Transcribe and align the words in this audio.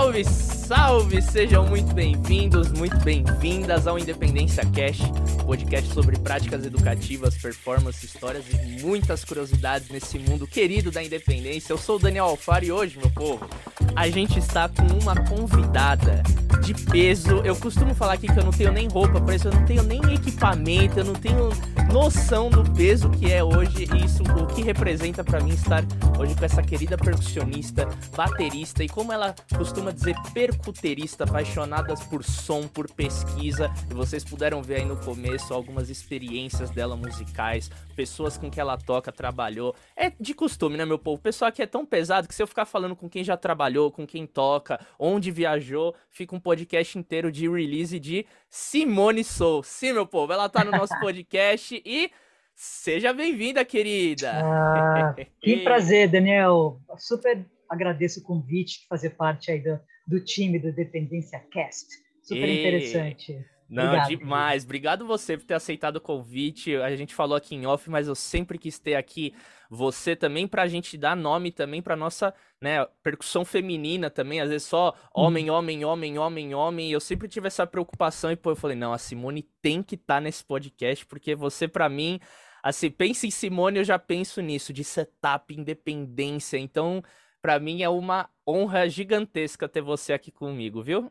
Salve, 0.00 0.24
salve! 0.24 1.20
Sejam 1.20 1.66
muito 1.66 1.92
bem-vindos, 1.92 2.72
muito 2.72 2.96
bem-vindas 3.04 3.86
ao 3.86 3.98
Independência 3.98 4.64
Cash, 4.64 5.00
podcast 5.44 5.92
sobre 5.92 6.18
práticas 6.18 6.64
educativas, 6.64 7.36
performance, 7.36 8.06
histórias 8.06 8.46
e 8.50 8.80
muitas 8.80 9.26
curiosidades 9.26 9.90
nesse 9.90 10.18
mundo 10.18 10.46
querido 10.46 10.90
da 10.90 11.04
independência. 11.04 11.74
Eu 11.74 11.76
sou 11.76 11.96
o 11.96 11.98
Daniel 11.98 12.24
Alfaro 12.24 12.64
e 12.64 12.72
hoje, 12.72 12.96
meu 12.96 13.10
povo, 13.10 13.46
a 13.94 14.08
gente 14.08 14.38
está 14.38 14.70
com 14.70 14.86
uma 15.02 15.14
convidada 15.14 16.22
de 16.62 16.72
peso. 16.72 17.42
Eu 17.44 17.54
costumo 17.56 17.94
falar 17.94 18.14
aqui 18.14 18.26
que 18.26 18.38
eu 18.38 18.44
não 18.44 18.52
tenho 18.52 18.72
nem 18.72 18.88
roupa 18.88 19.20
para 19.20 19.34
isso, 19.34 19.48
eu 19.48 19.52
não 19.52 19.66
tenho 19.66 19.82
nem 19.82 20.00
equipamento, 20.14 20.98
eu 20.98 21.04
não 21.04 21.14
tenho 21.14 21.50
noção 21.92 22.48
do 22.48 22.64
peso 22.72 23.10
que 23.10 23.30
é 23.30 23.44
hoje 23.44 23.86
isso, 24.02 24.22
o 24.22 24.46
que 24.46 24.62
representa 24.62 25.22
para 25.22 25.40
mim 25.40 25.52
estar 25.52 25.84
hoje 26.20 26.36
com 26.36 26.44
essa 26.44 26.62
querida 26.62 26.98
percussionista, 26.98 27.86
baterista 28.14 28.84
e 28.84 28.88
como 28.88 29.10
ela 29.10 29.34
costuma 29.56 29.90
dizer 29.90 30.14
percuterista, 30.34 31.24
apaixonadas 31.24 32.04
por 32.04 32.22
som, 32.22 32.68
por 32.68 32.92
pesquisa. 32.92 33.72
E 33.90 33.94
vocês 33.94 34.22
puderam 34.22 34.62
ver 34.62 34.76
aí 34.76 34.84
no 34.84 34.98
começo 34.98 35.54
algumas 35.54 35.88
experiências 35.88 36.68
dela 36.68 36.94
musicais, 36.94 37.70
pessoas 37.96 38.36
com 38.36 38.50
que 38.50 38.60
ela 38.60 38.76
toca, 38.76 39.10
trabalhou. 39.10 39.74
É 39.96 40.12
de 40.20 40.34
costume, 40.34 40.76
né, 40.76 40.84
meu 40.84 40.98
povo? 40.98 41.16
O 41.16 41.22
pessoal 41.22 41.48
aqui 41.48 41.62
é 41.62 41.66
tão 41.66 41.86
pesado 41.86 42.28
que 42.28 42.34
se 42.34 42.42
eu 42.42 42.46
ficar 42.46 42.66
falando 42.66 42.94
com 42.94 43.08
quem 43.08 43.24
já 43.24 43.38
trabalhou, 43.38 43.90
com 43.90 44.06
quem 44.06 44.26
toca, 44.26 44.78
onde 44.98 45.30
viajou, 45.30 45.94
fica 46.10 46.36
um 46.36 46.40
podcast 46.40 46.98
inteiro 46.98 47.32
de 47.32 47.48
release 47.48 47.98
de 47.98 48.26
Simone 48.50 49.24
Sou. 49.24 49.62
Sim, 49.62 49.94
meu 49.94 50.06
povo, 50.06 50.34
ela 50.34 50.50
tá 50.50 50.64
no 50.64 50.70
nosso 50.70 50.92
podcast 51.00 51.80
e 51.82 52.10
seja 52.60 53.14
bem-vinda, 53.14 53.64
querida. 53.64 54.32
Ah, 54.34 55.14
que 55.40 55.64
prazer, 55.64 56.10
Daniel. 56.10 56.78
Super 56.98 57.46
agradeço 57.66 58.20
o 58.20 58.22
convite 58.22 58.80
de 58.80 58.86
fazer 58.86 59.10
parte 59.10 59.50
aí 59.50 59.60
do, 59.60 59.80
do 60.06 60.22
time 60.22 60.58
do 60.58 60.70
Dependência 60.70 61.38
Cast. 61.50 61.86
Super 62.22 62.48
e... 62.48 62.60
interessante. 62.60 63.42
Não, 63.66 63.84
Obrigado, 63.84 64.08
demais. 64.08 64.64
Obrigado 64.64 65.06
você 65.06 65.38
por 65.38 65.46
ter 65.46 65.54
aceitado 65.54 65.96
o 65.96 66.00
convite. 66.00 66.76
A 66.76 66.94
gente 66.96 67.14
falou 67.14 67.36
aqui 67.36 67.54
em 67.54 67.64
off, 67.64 67.88
mas 67.88 68.08
eu 68.08 68.14
sempre 68.14 68.58
quis 68.58 68.78
ter 68.78 68.96
aqui 68.96 69.32
você 69.70 70.14
também 70.14 70.46
para 70.46 70.62
a 70.62 70.66
gente 70.66 70.98
dar 70.98 71.16
nome 71.16 71.52
também 71.52 71.80
para 71.80 71.94
nossa, 71.94 72.34
né, 72.60 72.84
percussão 73.04 73.44
feminina 73.44 74.10
também, 74.10 74.40
às 74.40 74.50
vezes 74.50 74.66
só 74.66 74.92
homem, 75.14 75.48
uhum. 75.48 75.56
homem, 75.56 75.84
homem, 75.84 76.18
homem, 76.18 76.54
homem. 76.54 76.90
Eu 76.90 76.98
sempre 76.98 77.28
tive 77.28 77.46
essa 77.46 77.64
preocupação 77.64 78.32
e 78.32 78.36
pô, 78.36 78.50
eu 78.50 78.56
falei, 78.56 78.76
não, 78.76 78.92
a 78.92 78.98
Simone 78.98 79.48
tem 79.62 79.80
que 79.80 79.94
estar 79.94 80.16
tá 80.16 80.20
nesse 80.20 80.44
podcast 80.44 81.06
porque 81.06 81.36
você 81.36 81.68
para 81.68 81.88
mim, 81.88 82.20
assim, 82.62 82.90
pensa 82.90 83.26
em 83.26 83.30
Simone, 83.30 83.78
eu 83.78 83.84
já 83.84 83.98
penso 83.98 84.40
nisso 84.40 84.72
de 84.72 84.84
setup, 84.84 85.54
independência. 85.54 86.58
Então, 86.58 87.02
para 87.40 87.58
mim 87.58 87.82
é 87.82 87.88
uma 87.88 88.28
honra 88.46 88.88
gigantesca 88.88 89.68
ter 89.68 89.80
você 89.82 90.12
aqui 90.12 90.30
comigo, 90.30 90.82
viu? 90.82 91.10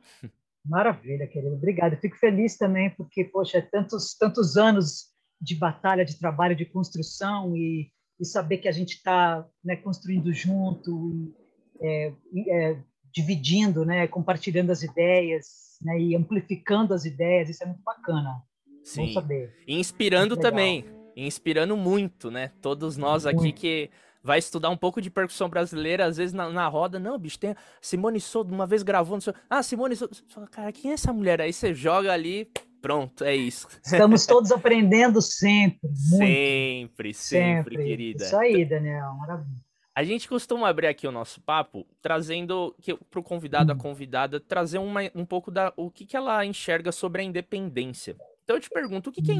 Maravilha, 0.66 1.28
querido. 1.28 1.56
Obrigado. 1.56 1.94
Eu 1.94 2.00
fico 2.00 2.18
feliz 2.18 2.58
também 2.58 2.90
porque, 2.92 3.24
poxa, 3.24 3.62
tantos 3.72 4.16
tantos 4.16 4.58
anos 4.58 5.10
de 5.42 5.56
batalha, 5.56 6.04
de 6.04 6.20
trabalho, 6.20 6.56
de 6.56 6.66
construção 6.66 7.56
e 7.56 7.92
e 8.20 8.26
saber 8.26 8.58
que 8.58 8.68
a 8.68 8.72
gente 8.72 8.96
está 8.96 9.46
né, 9.64 9.78
construindo 9.78 10.32
junto, 10.34 11.34
é, 11.82 12.14
é, 12.50 12.78
dividindo, 13.14 13.86
né, 13.86 14.08
compartilhando 14.08 14.72
as 14.72 14.84
ideias 14.84 15.78
né, 15.82 15.98
e 16.00 16.16
amplificando 16.16 16.94
as 16.94 17.06
ideias, 17.06 17.50
isso 17.50 17.64
é 17.64 17.68
muito 17.68 17.82
bacana. 17.82 18.42
Sim. 18.84 19.08
Bom 19.08 19.14
saber. 19.14 19.56
E 19.66 19.80
inspirando 19.80 20.36
também, 20.36 20.84
inspirando 21.26 21.76
muito, 21.76 22.30
né? 22.30 22.52
Todos 22.62 22.98
nós 22.98 23.26
aqui 23.26 23.52
que 23.52 23.90
vai 24.24 24.40
estudar 24.40 24.70
um 24.70 24.78
pouco 24.78 25.02
de 25.02 25.10
percussão 25.10 25.50
brasileira, 25.50 26.06
às 26.06 26.18
vezes 26.18 26.34
na, 26.34 26.50
na 26.50 26.68
roda, 26.68 27.00
não, 27.00 27.18
bicho, 27.18 27.40
tem 27.40 27.56
Simone 27.82 28.20
Souza 28.20 28.52
uma 28.52 28.68
vez 28.68 28.84
gravando, 28.84 29.34
ah, 29.50 29.64
Simone 29.64 29.96
Souza, 29.96 30.22
cara, 30.52 30.72
quem 30.72 30.92
é 30.92 30.94
essa 30.94 31.14
mulher? 31.14 31.42
Aí 31.42 31.54
você 31.54 31.74
joga 31.74 32.12
ali, 32.12 32.50
Pronto, 32.82 33.26
é 33.26 33.36
isso. 33.36 33.68
Estamos 33.84 34.26
todos 34.26 34.52
aprendendo 34.52 35.22
sempre. 35.22 35.80
Sempre, 35.94 37.14
sempre, 37.14 37.14
sempre, 37.14 37.78
querida. 37.78 38.24
Isso 38.24 38.38
aí, 38.38 38.64
Daniel, 38.64 39.14
maravilha. 39.16 39.60
A 39.94 40.04
gente 40.04 40.30
costuma 40.30 40.70
abrir 40.70 40.88
aqui 40.88 41.06
o 41.06 41.12
nosso 41.12 41.42
papo 41.42 41.86
trazendo 42.02 42.74
para 43.12 43.20
o 43.20 43.24
convidado, 43.24 43.74
a 43.74 43.76
hum. 43.76 43.78
convidada, 43.78 44.40
trazer 44.40 44.78
uma, 44.78 45.02
um 45.14 45.26
pouco 45.26 45.52
da 45.52 45.74
o 45.76 45.92
que, 45.92 46.06
que 46.06 46.16
ela 46.16 46.46
enxerga 46.46 46.92
sobre 46.92 47.22
a 47.22 47.26
independência. 47.26 48.16
Então 48.44 48.56
eu 48.56 48.62
te 48.62 48.70
pergunto, 48.70 49.10
o 49.10 49.14
que, 49.14 49.22
que 49.22 49.32
é 49.32 49.34
uhum. 49.34 49.40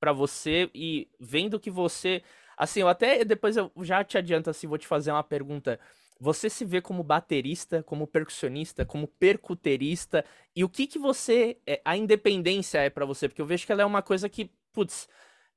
Para 0.00 0.12
você 0.12 0.70
e 0.74 1.08
vendo 1.18 1.60
que 1.60 1.70
você. 1.70 2.22
Assim, 2.56 2.80
eu 2.80 2.88
até 2.88 3.24
depois 3.24 3.56
eu 3.56 3.70
já 3.82 4.02
te 4.02 4.18
adianto 4.18 4.50
assim, 4.50 4.66
vou 4.66 4.78
te 4.78 4.86
fazer 4.86 5.12
uma 5.12 5.22
pergunta 5.22 5.78
você 6.20 6.50
se 6.50 6.64
vê 6.64 6.80
como 6.80 7.02
baterista, 7.02 7.82
como 7.82 8.06
percussionista, 8.06 8.84
como 8.84 9.06
percuterista? 9.06 10.24
E 10.54 10.64
o 10.64 10.68
que 10.68 10.86
que 10.86 10.98
você. 10.98 11.58
É, 11.66 11.80
a 11.84 11.96
independência 11.96 12.78
é 12.78 12.90
para 12.90 13.06
você? 13.06 13.28
Porque 13.28 13.40
eu 13.40 13.46
vejo 13.46 13.64
que 13.64 13.72
ela 13.72 13.82
é 13.82 13.86
uma 13.86 14.02
coisa 14.02 14.28
que, 14.28 14.50
putz, 14.72 15.08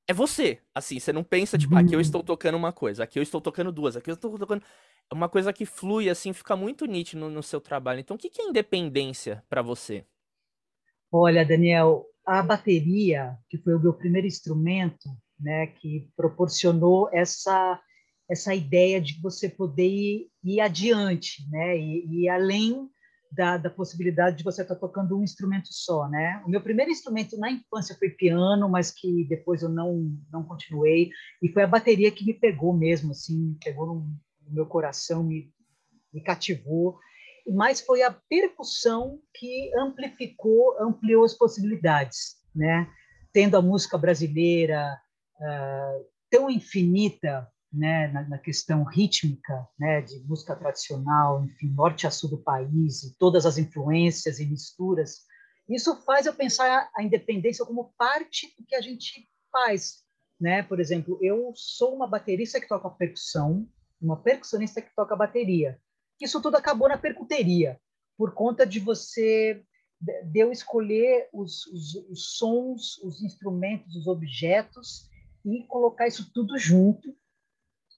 é 0.06 0.12
você. 0.12 0.60
Assim, 0.74 1.00
você 1.00 1.12
não 1.12 1.24
pensa, 1.24 1.58
tipo, 1.58 1.74
aqui 1.76 1.94
eu 1.94 1.94
uhum. 1.94 2.00
estou 2.00 2.22
tocando 2.22 2.54
uma 2.56 2.72
coisa, 2.72 3.02
aqui 3.02 3.18
eu 3.18 3.22
estou 3.22 3.40
tocando 3.40 3.72
duas, 3.72 3.96
aqui 3.96 4.10
eu 4.10 4.14
estou 4.14 4.38
tocando. 4.38 4.62
É 5.10 5.14
uma 5.14 5.28
coisa 5.28 5.52
que 5.52 5.66
flui, 5.66 6.08
assim, 6.08 6.32
fica 6.32 6.54
muito 6.54 6.86
nítido 6.86 7.22
no, 7.22 7.30
no 7.30 7.42
seu 7.42 7.60
trabalho. 7.60 8.00
Então, 8.00 8.14
o 8.14 8.18
que, 8.18 8.30
que 8.30 8.40
é 8.40 8.44
independência 8.44 9.44
para 9.48 9.62
você? 9.62 10.06
Olha, 11.10 11.44
Daniel, 11.44 12.06
a 12.26 12.42
bateria, 12.42 13.36
que 13.48 13.58
foi 13.58 13.74
o 13.74 13.80
meu 13.80 13.92
primeiro 13.92 14.26
instrumento, 14.26 15.08
né, 15.38 15.66
que 15.66 16.08
proporcionou 16.16 17.08
essa 17.12 17.80
essa 18.30 18.54
ideia 18.54 19.00
de 19.00 19.20
você 19.20 19.48
poder 19.48 19.88
ir, 19.88 20.30
ir 20.42 20.60
adiante, 20.60 21.46
né? 21.50 21.76
E, 21.76 22.22
ir 22.22 22.28
além 22.30 22.88
da, 23.30 23.56
da, 23.56 23.70
possibilidade 23.70 24.38
de 24.38 24.44
você 24.44 24.62
estar 24.62 24.76
tocando 24.76 25.18
um 25.18 25.22
instrumento 25.22 25.68
só, 25.70 26.08
né? 26.08 26.42
O 26.46 26.50
meu 26.50 26.60
primeiro 26.60 26.90
instrumento 26.90 27.36
na 27.38 27.50
infância 27.50 27.96
foi 27.98 28.10
piano, 28.10 28.68
mas 28.68 28.90
que 28.90 29.24
depois 29.24 29.62
eu 29.62 29.68
não 29.68 30.16
não 30.30 30.42
continuei 30.44 31.10
e 31.42 31.48
foi 31.48 31.62
a 31.62 31.66
bateria 31.66 32.10
que 32.10 32.24
me 32.24 32.34
pegou 32.34 32.76
mesmo, 32.76 33.12
assim, 33.12 33.56
pegou 33.62 33.86
no, 33.86 33.94
no 34.46 34.52
meu 34.52 34.66
coração, 34.66 35.22
me, 35.22 35.52
me 36.12 36.22
cativou. 36.22 36.98
Mas 37.46 37.80
foi 37.80 38.02
a 38.02 38.12
percussão 38.28 39.20
que 39.34 39.70
amplificou, 39.76 40.76
ampliou 40.80 41.24
as 41.24 41.34
possibilidades, 41.34 42.36
né? 42.54 42.88
Tendo 43.32 43.56
a 43.56 43.62
música 43.62 43.96
brasileira 43.98 45.00
uh, 45.36 46.06
tão 46.30 46.50
infinita 46.50 47.48
né, 47.72 48.08
na, 48.08 48.28
na, 48.28 48.38
questão 48.38 48.84
rítmica, 48.84 49.66
né, 49.78 50.02
de 50.02 50.18
música 50.26 50.54
tradicional, 50.54 51.42
enfim, 51.42 51.68
norte 51.68 52.06
a 52.06 52.10
sul 52.10 52.28
do 52.28 52.38
país, 52.38 53.02
e 53.02 53.16
todas 53.16 53.46
as 53.46 53.56
influências 53.56 54.38
e 54.38 54.46
misturas, 54.46 55.22
isso 55.68 55.96
faz 56.02 56.26
eu 56.26 56.34
pensar 56.34 56.90
a 56.94 57.02
independência 57.02 57.64
como 57.64 57.94
parte 57.96 58.54
do 58.58 58.66
que 58.66 58.74
a 58.74 58.80
gente 58.80 59.26
faz, 59.50 60.02
né? 60.40 60.62
Por 60.62 60.80
exemplo, 60.80 61.18
eu 61.22 61.52
sou 61.54 61.94
uma 61.94 62.06
baterista 62.06 62.60
que 62.60 62.68
toca 62.68 62.90
percussão, 62.90 63.66
uma 64.00 64.20
percussionista 64.20 64.82
que 64.82 64.94
toca 64.94 65.16
bateria. 65.16 65.80
Isso 66.22 66.40
tudo 66.40 66.56
acabou 66.56 66.88
na 66.88 66.98
percuteria, 66.98 67.78
por 68.16 68.34
conta 68.34 68.66
de 68.66 68.80
você 68.80 69.62
de 70.00 70.40
eu 70.40 70.50
escolher 70.50 71.28
os, 71.32 71.64
os, 71.66 71.94
os 72.10 72.36
sons, 72.36 72.98
os 73.04 73.22
instrumentos, 73.22 73.94
os 73.94 74.08
objetos 74.08 75.08
e 75.44 75.64
colocar 75.68 76.08
isso 76.08 76.32
tudo 76.32 76.58
junto 76.58 77.16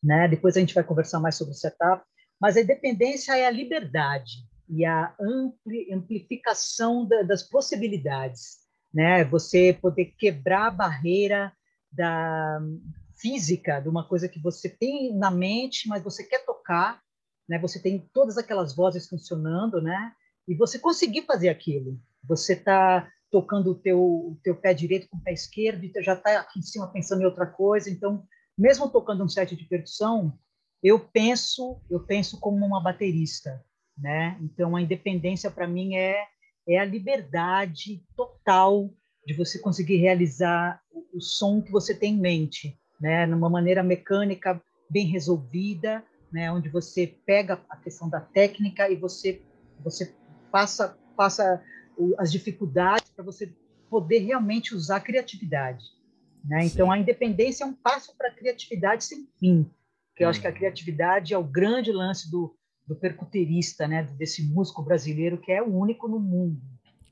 né? 0.05 0.29
Depois 0.29 0.57
a 0.57 0.61
gente 0.61 0.75
vai 0.75 0.85
conversar 0.85 1.19
mais 1.19 1.35
sobre 1.35 1.55
o 1.55 1.57
setup, 1.57 2.05
mas 2.39 2.57
a 2.57 2.61
independência 2.61 3.37
é 3.37 3.47
a 3.47 3.51
liberdade 3.51 4.47
e 4.69 4.85
a 4.85 5.15
ampli, 5.19 5.93
amplificação 5.93 7.07
da, 7.07 7.23
das 7.23 7.43
possibilidades, 7.43 8.59
né? 8.93 9.25
Você 9.25 9.73
poder 9.73 10.15
quebrar 10.19 10.67
a 10.67 10.71
barreira 10.71 11.53
da 11.91 12.61
física, 13.17 13.81
de 13.81 13.89
uma 13.89 14.07
coisa 14.07 14.29
que 14.29 14.39
você 14.39 14.69
tem 14.69 15.17
na 15.17 15.31
mente, 15.31 15.89
mas 15.89 16.03
você 16.03 16.23
quer 16.25 16.45
tocar, 16.45 17.01
né? 17.49 17.59
Você 17.59 17.81
tem 17.81 18.09
todas 18.13 18.39
aquelas 18.39 18.75
vozes 18.75 19.09
funcionando, 19.09 19.81
né? 19.81 20.13
E 20.47 20.55
você 20.55 20.79
conseguir 20.79 21.23
fazer 21.23 21.49
aquilo. 21.49 21.99
Você 22.23 22.55
está 22.55 23.11
tocando 23.31 23.71
o 23.71 23.75
teu, 23.75 24.01
o 24.01 24.39
teu 24.43 24.55
pé 24.55 24.73
direito 24.73 25.09
com 25.09 25.17
o 25.17 25.21
pé 25.21 25.33
esquerdo 25.33 25.85
e 25.85 25.93
já 26.03 26.15
está 26.15 26.41
aqui 26.41 26.59
em 26.59 26.63
cima 26.63 26.93
pensando 26.93 27.23
em 27.23 27.27
outra 27.27 27.47
coisa. 27.47 27.91
Então, 27.91 28.25
mesmo 28.57 28.89
tocando 28.89 29.25
um 29.25 29.29
set 29.29 29.57
de 29.57 29.65
percussão, 29.65 30.39
eu 30.83 31.01
penso, 31.01 31.81
eu 31.91 32.01
penso 32.01 32.39
como 32.39 32.65
uma 32.65 32.83
baterista, 32.83 33.65
né? 33.97 34.39
Então 34.41 34.77
a 34.77 34.83
independência 34.83 35.51
para 35.51 35.67
mim 35.67 35.97
é 35.97 36.27
é 36.67 36.79
a 36.79 36.85
liberdade 36.85 38.03
total 38.17 38.91
de 39.27 39.35
você 39.35 39.59
conseguir 39.59 39.97
realizar 39.97 40.81
o, 40.91 41.21
som 41.21 41.63
que 41.63 41.71
você 41.71 41.95
tem 41.95 42.15
em 42.15 42.21
mente, 42.21 42.79
né? 43.01 43.27
Numa 43.27 43.49
maneira 43.49 43.83
mecânica 43.83 44.61
bem 44.91 45.07
resolvida, 45.07 46.05
né? 46.35 46.51
Onde 46.51 46.69
você 46.69 47.17
pega 47.25 47.61
a 47.71 47.77
questão 47.77 48.09
da 48.09 48.21
técnica 48.21 48.91
e 48.91 48.97
você 48.97 49.41
você 49.85 50.13
passa 50.51 50.99
passa 51.17 51.63
as 52.19 52.33
dificuldades 52.33 53.09
para 53.11 53.25
você 53.25 53.55
poder 53.89 54.19
realmente 54.19 54.75
usar 54.75 54.97
a 54.97 55.01
criatividade. 55.01 55.85
Né? 56.45 56.65
Então, 56.65 56.91
a 56.91 56.99
independência 56.99 57.63
é 57.63 57.67
um 57.69 57.73
passo 57.73 58.17
para 58.19 58.29
a 58.29 58.35
criatividade 58.35 59.05
sem 59.05 59.29
fim, 59.39 59.71
que 60.17 60.25
eu 60.25 60.29
acho 60.29 60.41
que 60.41 60.47
a 60.49 60.51
uhum. 60.51 60.57
criatividade 60.57 61.33
é 61.33 61.39
o 61.39 61.45
grande 61.45 61.93
lance 61.93 62.29
do, 62.29 62.57
do 62.85 62.97
percuterista, 62.97 63.87
né, 63.87 64.03
desse 64.19 64.43
músico 64.43 64.83
brasileiro 64.83 65.39
que 65.39 65.53
é 65.53 65.63
o 65.63 65.73
único 65.73 66.09
no 66.09 66.19
mundo. 66.19 66.61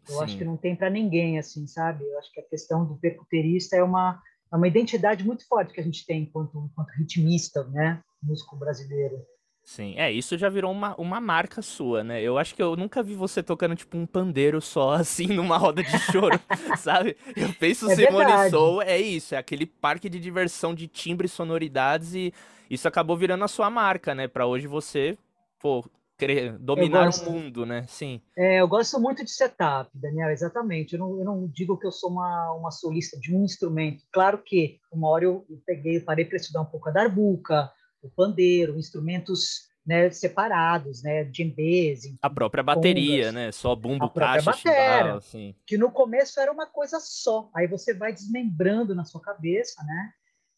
Eu 0.09 0.17
Sim. 0.17 0.25
acho 0.25 0.39
que 0.39 0.45
não 0.45 0.57
tem 0.57 0.75
para 0.75 0.91
ninguém 0.91 1.39
assim, 1.39 1.65
sabe? 1.69 2.05
Eu 2.05 2.19
acho 2.19 2.33
que 2.33 2.41
a 2.41 2.49
questão 2.49 2.85
do 2.85 2.97
percuterista 2.97 3.77
é 3.77 3.83
uma 3.85 4.21
é 4.53 4.57
uma 4.57 4.69
identidade 4.69 5.25
muito 5.25 5.47
forte 5.47 5.73
que 5.73 5.81
a 5.81 5.85
gente 5.85 6.05
tem 6.05 6.25
enquanto, 6.25 6.69
enquanto 6.71 6.91
ritmista, 6.91 7.65
né, 7.69 8.03
músico 8.23 8.57
brasileiro. 8.57 9.25
Sim, 9.65 9.95
é, 9.97 10.11
isso 10.11 10.37
já 10.37 10.49
virou 10.49 10.73
uma, 10.73 10.95
uma 10.97 11.21
marca 11.21 11.63
sua, 11.63 12.03
né? 12.03 12.21
Eu 12.21 12.37
acho 12.37 12.55
que 12.55 12.63
eu 12.63 12.75
nunca 12.75 13.01
vi 13.01 13.15
você 13.15 13.43
tocando, 13.43 13.77
tipo, 13.77 13.97
um 13.97 14.05
pandeiro 14.05 14.61
só, 14.61 14.95
assim, 14.95 15.29
numa 15.29 15.57
roda 15.57 15.83
de 15.83 15.99
choro, 15.99 16.39
sabe? 16.79 17.17
Eu 17.37 17.55
penso 17.55 17.89
é 17.91 17.95
Simone 17.95 18.27
verdade. 18.27 18.51
Soul, 18.51 18.83
é 18.83 18.99
isso, 19.01 19.35
é 19.35 19.39
aquele 19.39 19.67
parque 19.67 20.09
de 20.09 20.19
diversão 20.19 20.75
de 20.75 20.89
timbres, 20.89 21.31
sonoridades 21.33 22.15
e 22.15 22.35
isso 22.69 22.89
acabou 22.89 23.17
virando 23.17 23.45
a 23.45 23.49
sua 23.49 23.71
marca, 23.71 24.15
né? 24.15 24.27
Pra 24.27 24.47
hoje 24.47 24.67
você, 24.67 25.17
pô, 25.61 25.85
querer 26.19 26.59
dominar 26.59 27.07
gosto, 27.07 27.29
o 27.29 27.33
mundo, 27.33 27.65
né? 27.65 27.85
Sim. 27.89 28.21
É, 28.37 28.61
eu 28.61 28.67
gosto 28.67 28.99
muito 29.01 29.25
de 29.25 29.31
setup, 29.31 29.91
Daniel, 29.95 30.31
exatamente. 30.31 30.95
Eu 30.95 31.01
não, 31.01 31.19
eu 31.19 31.25
não 31.25 31.49
digo 31.49 31.79
que 31.79 31.87
eu 31.87 31.93
sou 31.93 32.11
uma, 32.11 32.53
uma 32.53 32.71
solista 32.71 33.19
de 33.19 33.35
um 33.35 33.45
instrumento. 33.45 34.05
Claro 34.13 34.39
que 34.39 34.81
uma 34.93 35.09
hora 35.09 35.25
eu 35.25 35.45
peguei, 35.65 36.01
parei 36.01 36.25
para 36.25 36.37
estudar 36.37 36.63
um 36.63 36.67
pouco 36.67 36.89
a 36.89 36.93
darbuca, 36.93 37.71
o 38.03 38.11
pandeiro, 38.11 38.79
instrumentos 38.79 39.71
né, 39.87 40.11
separados, 40.11 41.03
né, 41.03 41.25
djembês. 41.25 42.03
A 42.21 42.31
própria 42.31 42.63
bateria, 42.63 43.33
né, 43.33 43.51
só 43.53 43.75
bumbo, 43.75 44.09
caixa, 44.11 44.51
batera, 44.51 45.17
assim. 45.17 45.55
Que 45.67 45.77
no 45.77 45.91
começo 45.91 46.39
era 46.41 46.53
uma 46.53 46.67
coisa 46.67 46.99
só, 47.01 47.51
aí 47.55 47.67
você 47.67 47.95
vai 47.95 48.13
desmembrando 48.13 48.95
na 48.95 49.05
sua 49.05 49.21
cabeça, 49.21 49.83
né, 49.83 50.13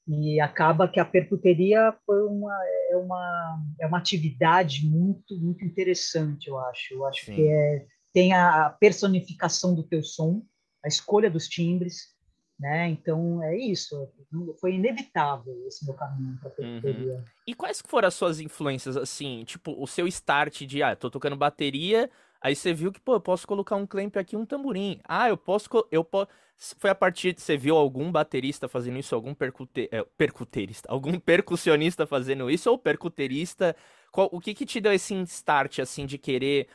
e 0.06 0.38
acaba 0.40 0.86
que 0.86 1.00
a 1.00 1.04
percuteria 1.04 1.94
foi 2.04 2.22
uma 2.24 2.54
é 2.90 2.96
uma 2.96 3.62
é 3.80 3.86
uma 3.86 3.98
atividade 3.98 4.86
muito 4.86 5.38
muito 5.40 5.64
interessante, 5.64 6.48
eu 6.48 6.58
acho. 6.58 6.92
Eu 6.92 7.06
acho 7.06 7.24
Sim. 7.24 7.34
que 7.34 7.48
é 7.48 7.86
tem 8.12 8.32
a 8.32 8.70
personificação 8.78 9.74
do 9.74 9.82
teu 9.82 10.02
som, 10.02 10.42
a 10.84 10.88
escolha 10.88 11.30
dos 11.30 11.48
timbres, 11.48 12.13
né? 12.58 12.88
Então 12.88 13.42
é 13.42 13.56
isso. 13.56 14.08
Foi 14.60 14.74
inevitável 14.74 15.54
esse 15.66 15.84
meu 15.84 15.94
caminho 15.94 16.38
para 16.40 16.50
percuteria. 16.50 17.14
Uhum. 17.14 17.24
E 17.46 17.54
quais 17.54 17.82
foram 17.86 18.08
as 18.08 18.14
suas 18.14 18.40
influências 18.40 18.96
assim, 18.96 19.44
tipo 19.44 19.74
o 19.80 19.86
seu 19.86 20.06
start 20.06 20.62
de 20.62 20.82
ah, 20.82 20.94
tô 20.94 21.10
tocando 21.10 21.36
bateria, 21.36 22.10
aí 22.40 22.54
você 22.54 22.72
viu 22.72 22.92
que 22.92 23.00
pô, 23.00 23.14
eu 23.14 23.20
posso 23.20 23.46
colocar 23.46 23.76
um 23.76 23.86
clamp 23.86 24.16
aqui, 24.16 24.36
um 24.36 24.46
tamborim. 24.46 25.00
Ah, 25.06 25.28
eu 25.28 25.36
posso 25.36 25.68
eu 25.90 26.04
posso 26.04 26.28
foi 26.78 26.90
a 26.90 26.94
partir 26.94 27.32
de 27.32 27.42
você 27.42 27.56
viu 27.56 27.76
algum 27.76 28.10
baterista 28.10 28.68
fazendo 28.68 28.98
isso, 28.98 29.14
algum 29.14 29.34
percute, 29.34 29.88
é, 29.90 30.04
percuterista, 30.16 30.88
algum 30.90 31.18
percussionista 31.18 32.06
fazendo 32.06 32.50
isso 32.50 32.70
ou 32.70 32.78
percuterista? 32.78 33.74
Qual, 34.12 34.28
o 34.32 34.40
que 34.40 34.54
que 34.54 34.64
te 34.64 34.80
deu 34.80 34.92
esse 34.92 35.14
start 35.22 35.80
assim 35.80 36.06
de 36.06 36.16
querer 36.16 36.68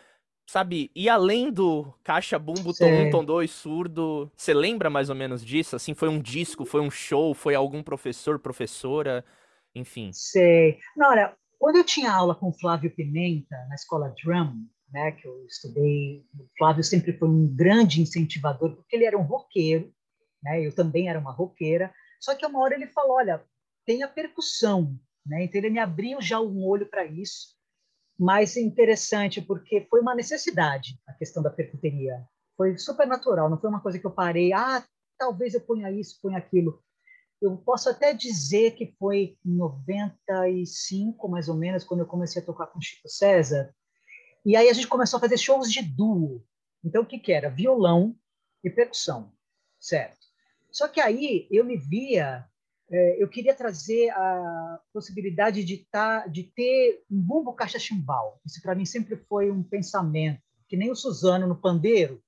sabe, 0.50 0.90
e 0.96 1.07
além 1.07 1.51
do 1.51 1.94
caixa 2.04 2.40
bumbo, 2.40 2.74
tom 2.74 2.90
1, 3.07 3.12
tom 3.12 3.24
2, 3.24 3.51
surdo, 3.51 4.31
você 4.36 4.51
lembra 4.51 4.90
mais 4.90 5.07
ou 5.07 5.16
menos 5.16 5.46
disso? 5.46 5.75
Assim, 5.75 5.94
foi 5.94 6.10
um 6.10 6.19
disco, 6.19 6.66
foi 6.66 6.81
um 6.81 6.90
show, 6.90 7.36
foi 7.36 7.54
algum 7.54 7.84
professor, 7.84 8.40
professora, 8.40 9.24
enfim. 9.75 10.10
Sei. 10.12 10.80
Não, 10.98 11.12
olha, 11.12 11.38
quando 11.60 11.75
eu 11.75 11.84
tinha 11.84 12.12
aula 12.12 12.34
com 12.34 12.51
Flávio 12.51 12.90
Pimenta 12.90 13.56
na 13.69 13.75
escola 13.75 14.12
Drum, 14.24 14.66
né, 14.92 15.12
que 15.12 15.28
eu 15.28 15.46
estudei, 15.46 16.25
o 16.34 16.48
Flávio 16.57 16.84
sempre 16.84 17.13
foi 17.13 17.30
um 17.30 17.48
grande 17.56 18.01
incentivador, 18.01 18.75
porque 18.75 18.96
ele 18.96 19.06
era 19.06 19.19
um 19.19 19.22
roqueiro, 19.22 19.94
né, 20.42 20.66
eu 20.66 20.74
também 20.74 21.10
era 21.10 21.19
uma 21.19 21.31
roqueira, 21.31 21.94
só 22.19 22.34
que 22.34 22.44
uma 22.44 22.60
hora 22.60 22.74
ele 22.74 22.88
falou, 22.88 23.18
olha, 23.18 23.46
tem 23.86 24.01
a 24.01 24.07
percussão, 24.07 25.00
né, 25.24 25.44
então 25.44 25.62
ele 25.62 25.69
me 25.69 25.78
abriu 25.78 26.19
já 26.19 26.42
um 26.42 26.66
olho 26.66 26.88
para 26.88 27.06
isso, 27.06 27.59
mas 28.19 28.57
interessante 28.57 29.42
porque 29.42 29.88
foi 29.89 30.01
uma 30.01 30.13
necessidade 30.13 31.00
a 31.07 31.13
questão 31.13 31.42
da 31.42 31.50
percuteria. 31.50 32.21
Foi 32.57 32.77
super 32.77 33.07
natural, 33.07 33.50
não 33.50 33.57
foi 33.57 33.69
uma 33.69 33.80
coisa 33.80 33.98
que 33.98 34.06
eu 34.06 34.12
parei, 34.12 34.51
ah, 34.51 34.86
talvez 35.18 35.54
eu 35.54 35.62
ponha 35.62 35.89
isso, 35.89 36.19
ponha 36.21 36.38
aquilo. 36.38 36.83
Eu 37.42 37.56
posso 37.56 37.89
até 37.89 38.13
dizer 38.13 38.71
que 38.71 38.94
foi 39.00 39.38
em 39.45 39.56
95, 39.56 41.30
mais 41.30 41.48
ou 41.48 41.56
menos, 41.56 41.86
quando 41.86 42.01
eu 42.01 42.06
comecei 42.06 42.42
a 42.42 42.45
tocar 42.45 42.68
com 42.68 42.81
Chico 42.81 43.07
César. 43.07 43.74
E 44.45 44.57
aí 44.57 44.68
a 44.68 44.74
gente 44.74 44.88
começou 44.88 45.15
a 45.18 45.22
fazer 45.22 45.38
shows 45.38 45.72
de 45.72 45.81
duo. 45.81 46.44
Então, 46.83 47.04
o 47.04 47.06
que, 47.06 47.19
que 47.19 47.31
era? 47.31 47.50
Violão 47.50 48.13
e 48.62 48.69
percussão, 48.69 49.31
certo? 49.80 50.18
Só 50.69 50.89
que 50.89 51.00
aí 51.00 51.48
eu 51.50 51.63
me 51.63 51.77
via 51.77 52.45
é, 52.45 52.49
eu 52.91 53.27
queria 53.27 53.53
trazer 53.53 54.09
a 54.09 54.80
possibilidade 54.91 55.63
de, 55.63 55.86
tá, 55.91 56.25
de 56.27 56.44
ter 56.44 57.03
um 57.09 57.21
bumbo 57.21 57.53
caixa 57.53 57.77
chimbal. 57.77 58.41
Isso 58.45 58.62
para 58.62 58.74
mim 58.74 58.86
sempre 58.86 59.15
foi 59.15 59.51
um 59.51 59.62
pensamento, 59.62 60.41
que 60.68 60.75
nem 60.75 60.89
o 60.89 60.95
Suzano 60.95 61.47
no 61.47 61.59
pandeiro. 61.59 62.21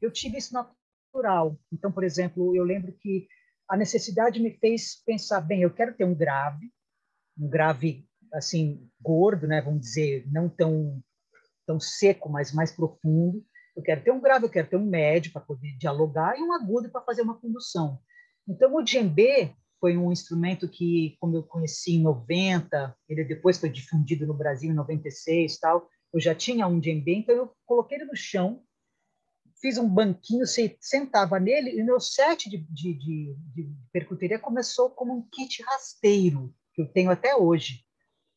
Eu 0.00 0.10
tive 0.10 0.38
isso 0.38 0.52
natural. 0.52 1.58
Então, 1.72 1.90
por 1.90 2.04
exemplo, 2.04 2.54
eu 2.54 2.64
lembro 2.64 2.92
que 2.92 3.26
a 3.68 3.76
necessidade 3.76 4.40
me 4.40 4.50
fez 4.58 5.02
pensar, 5.06 5.40
bem, 5.40 5.62
eu 5.62 5.72
quero 5.72 5.94
ter 5.94 6.04
um 6.04 6.14
grave, 6.14 6.70
um 7.38 7.48
grave 7.48 8.06
assim 8.34 8.88
gordo, 9.00 9.46
né, 9.46 9.60
vamos 9.60 9.80
dizer, 9.80 10.26
não 10.30 10.48
tão 10.48 11.02
tão 11.66 11.78
seco, 11.78 12.28
mas 12.28 12.52
mais 12.52 12.72
profundo. 12.72 13.44
Eu 13.74 13.82
quero 13.82 14.02
ter 14.02 14.10
um 14.10 14.20
grave, 14.20 14.44
eu 14.44 14.50
quero 14.50 14.68
ter 14.68 14.76
um 14.76 14.84
médio 14.84 15.32
para 15.32 15.40
poder 15.40 15.76
dialogar 15.78 16.38
e 16.38 16.42
um 16.42 16.52
agudo 16.52 16.90
para 16.90 17.00
fazer 17.00 17.22
uma 17.22 17.38
condução. 17.38 17.98
Então, 18.46 18.74
o 18.74 18.82
djembe 18.82 19.54
foi 19.82 19.96
um 19.96 20.12
instrumento 20.12 20.68
que, 20.68 21.16
como 21.18 21.36
eu 21.36 21.42
conheci 21.42 21.96
em 21.96 22.02
90, 22.02 22.96
ele 23.08 23.24
depois 23.24 23.58
foi 23.58 23.68
difundido 23.68 24.24
no 24.24 24.32
Brasil 24.32 24.70
em 24.70 24.74
96 24.74 25.58
tal, 25.58 25.90
eu 26.14 26.20
já 26.20 26.36
tinha 26.36 26.68
um 26.68 26.78
djembe, 26.78 27.16
então 27.16 27.34
eu 27.34 27.52
coloquei 27.66 27.98
ele 27.98 28.04
no 28.04 28.14
chão, 28.14 28.62
fiz 29.60 29.78
um 29.78 29.88
banquinho, 29.88 30.44
sentava 30.78 31.40
nele, 31.40 31.70
e 31.70 31.82
meu 31.82 31.98
set 31.98 32.48
de, 32.48 32.58
de, 32.58 32.94
de, 32.94 33.36
de 33.56 33.74
percuteria 33.92 34.38
começou 34.38 34.88
como 34.88 35.16
um 35.16 35.28
kit 35.28 35.60
rasteiro, 35.64 36.54
que 36.72 36.82
eu 36.82 36.86
tenho 36.86 37.10
até 37.10 37.34
hoje. 37.34 37.84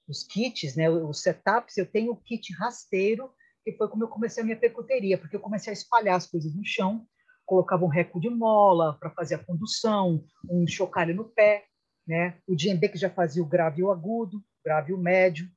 Os 0.07 0.23
kits, 0.23 0.75
né, 0.75 0.89
os 0.89 1.21
setups, 1.21 1.77
eu 1.77 1.85
tenho 1.85 2.11
o 2.11 2.17
kit 2.17 2.53
rasteiro, 2.53 3.31
que 3.63 3.71
foi 3.73 3.87
como 3.87 4.03
eu 4.03 4.07
comecei 4.07 4.41
a 4.41 4.45
minha 4.45 4.59
percuteria, 4.59 5.15
porque 5.15 5.35
eu 5.35 5.41
comecei 5.41 5.69
a 5.69 5.75
espalhar 5.75 6.15
as 6.15 6.25
coisas 6.25 6.55
no 6.55 6.65
chão, 6.65 7.05
colocava 7.45 7.85
um 7.85 7.89
reco 7.89 8.19
de 8.19 8.29
mola 8.29 8.97
para 8.99 9.11
fazer 9.11 9.35
a 9.35 9.43
condução, 9.43 10.23
um 10.49 10.67
chocalho 10.67 11.15
no 11.15 11.25
pé, 11.25 11.65
né? 12.07 12.37
O 12.47 12.55
djembe 12.55 12.89
que 12.89 12.97
já 12.97 13.09
fazia 13.09 13.41
o 13.41 13.47
grave 13.47 13.81
e 13.81 13.83
o 13.83 13.91
agudo, 13.91 14.43
grave 14.63 14.91
e 14.91 14.95
o 14.95 14.97
médio. 14.97 15.49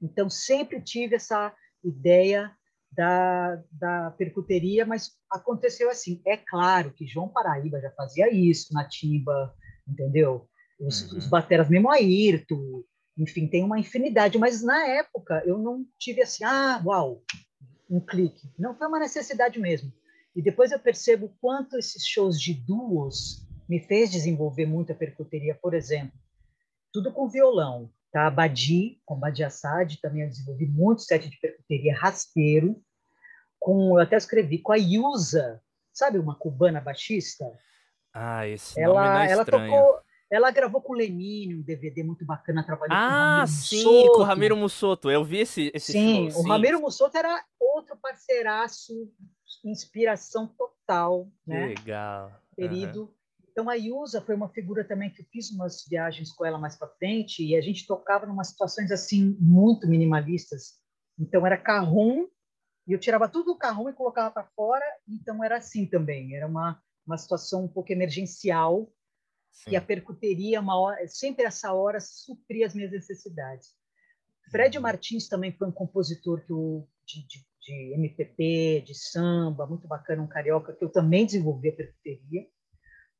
Então 0.00 0.30
sempre 0.30 0.80
tive 0.80 1.16
essa 1.16 1.54
ideia 1.84 2.54
da, 2.92 3.62
da 3.70 4.10
percuteria, 4.12 4.84
mas 4.84 5.12
aconteceu 5.30 5.90
assim. 5.90 6.20
É 6.26 6.36
claro 6.36 6.92
que 6.92 7.06
João 7.06 7.28
Paraíba 7.28 7.80
já 7.80 7.90
fazia 7.92 8.32
isso 8.32 8.72
na 8.72 8.88
timba, 8.88 9.54
entendeu? 9.86 10.48
Os, 10.78 11.10
uhum. 11.10 11.18
os 11.18 11.26
bateras 11.26 11.68
mesmo 11.68 11.90
Ayrton, 11.90 12.82
enfim, 13.16 13.46
tem 13.46 13.62
uma 13.62 13.78
infinidade, 13.78 14.38
mas 14.38 14.62
na 14.62 14.86
época 14.86 15.42
eu 15.44 15.58
não 15.58 15.84
tive 15.98 16.22
assim, 16.22 16.42
ah, 16.44 16.80
uau, 16.84 17.22
um 17.88 18.00
clique. 18.00 18.48
Não 18.58 18.74
foi 18.74 18.86
uma 18.86 18.98
necessidade 18.98 19.58
mesmo. 19.58 19.92
E 20.34 20.42
depois 20.42 20.70
eu 20.70 20.78
percebo 20.78 21.34
quanto 21.40 21.76
esses 21.76 22.06
shows 22.06 22.40
de 22.40 22.54
duos 22.54 23.46
me 23.68 23.80
fez 23.80 24.10
desenvolver 24.10 24.66
muito 24.66 24.92
a 24.92 24.94
percuteria, 24.94 25.54
por 25.54 25.74
exemplo, 25.74 26.18
tudo 26.92 27.12
com 27.12 27.28
violão, 27.28 27.90
tá? 28.12 28.28
Badi, 28.30 29.00
com 29.04 29.18
Badi 29.18 29.44
Assad, 29.44 29.96
também 30.00 30.22
eu 30.22 30.28
desenvolvi 30.28 30.66
muito 30.66 31.02
set 31.02 31.28
de 31.28 31.38
percuteria 31.38 31.96
raspeiro, 31.96 32.80
com, 33.58 33.98
eu 33.98 34.02
até 34.02 34.16
escrevi, 34.16 34.58
com 34.58 34.72
a 34.72 34.76
Yusa, 34.76 35.60
sabe 35.92 36.18
uma 36.18 36.34
cubana 36.34 36.80
baixista? 36.80 37.44
Ah, 38.12 38.46
esse 38.46 38.80
ela, 38.80 38.94
nome 38.94 39.14
não 39.14 39.20
é 39.20 39.30
ela 39.30 39.44
tocou, 39.44 40.00
ela 40.30 40.50
gravou 40.50 40.80
com 40.80 40.92
o 40.92 40.96
Lenine 40.96 41.56
um 41.56 41.62
DVD 41.62 42.02
muito 42.02 42.24
bacana, 42.24 42.64
trabalhou 42.64 42.96
ah, 42.96 43.44
com 43.44 43.44
o 43.44 43.44
Ramiro 43.44 43.46
sim, 43.48 43.84
Mussoto. 43.84 44.12
com 44.12 44.20
o 44.20 44.24
Ramiro 44.24 44.56
Mussoto. 44.56 45.10
Eu 45.10 45.24
vi 45.24 45.38
esse, 45.38 45.70
esse 45.74 45.92
sim, 45.92 46.30
show. 46.30 46.42
Sim, 46.42 46.48
o 46.48 46.50
Ramiro 46.50 46.80
Mussoto 46.80 47.16
era 47.16 47.44
outro 47.58 47.96
parceiraço 47.96 48.92
inspiração 49.64 50.46
total, 50.46 51.30
né? 51.46 51.66
Legal. 51.66 52.32
Querido. 52.54 53.02
Uhum. 53.02 53.14
Então 53.50 53.68
a 53.68 53.74
Yusa 53.74 54.20
foi 54.20 54.34
uma 54.34 54.48
figura 54.48 54.84
também 54.84 55.10
que 55.10 55.22
eu 55.22 55.26
fiz 55.26 55.50
umas 55.50 55.84
viagens 55.88 56.32
com 56.32 56.44
ela 56.44 56.58
mais 56.58 56.76
para 56.76 56.88
frente 56.88 57.44
e 57.44 57.56
a 57.56 57.60
gente 57.60 57.86
tocava 57.86 58.26
em 58.26 58.30
umas 58.30 58.48
situações 58.48 58.90
assim 58.90 59.36
muito 59.40 59.88
minimalistas. 59.88 60.78
Então 61.18 61.44
era 61.46 61.58
carrom 61.58 62.26
e 62.86 62.92
eu 62.92 62.98
tirava 62.98 63.28
tudo 63.28 63.52
do 63.52 63.58
carrom 63.58 63.88
e 63.88 63.92
colocava 63.92 64.30
para 64.30 64.48
fora. 64.54 64.84
Então 65.08 65.42
era 65.42 65.58
assim 65.58 65.84
também. 65.84 66.34
Era 66.34 66.46
uma 66.46 66.80
uma 67.10 67.18
situação 67.18 67.64
um 67.64 67.68
pouco 67.68 67.92
emergencial 67.92 68.92
Sim. 69.50 69.72
e 69.72 69.76
a 69.76 69.80
percuteria 69.80 70.60
uma 70.60 70.78
hora, 70.78 71.06
sempre 71.08 71.44
essa 71.44 71.72
hora 71.72 72.00
supria 72.00 72.66
as 72.66 72.74
minhas 72.74 72.92
necessidades. 72.92 73.74
Fred 74.50 74.76
uhum. 74.76 74.82
Martins 74.82 75.28
também 75.28 75.52
foi 75.52 75.68
um 75.68 75.72
compositor 75.72 76.44
que 76.44 76.52
eu, 76.52 76.88
de, 77.04 77.26
de 77.26 77.44
de 77.60 77.94
MPP, 77.94 78.82
de 78.86 78.94
samba, 78.94 79.66
muito 79.66 79.86
bacana, 79.86 80.22
um 80.22 80.26
carioca, 80.26 80.72
que 80.72 80.82
eu 80.82 80.88
também 80.88 81.26
desenvolvi 81.26 81.68
a 81.68 81.76
percuteria, 81.76 82.46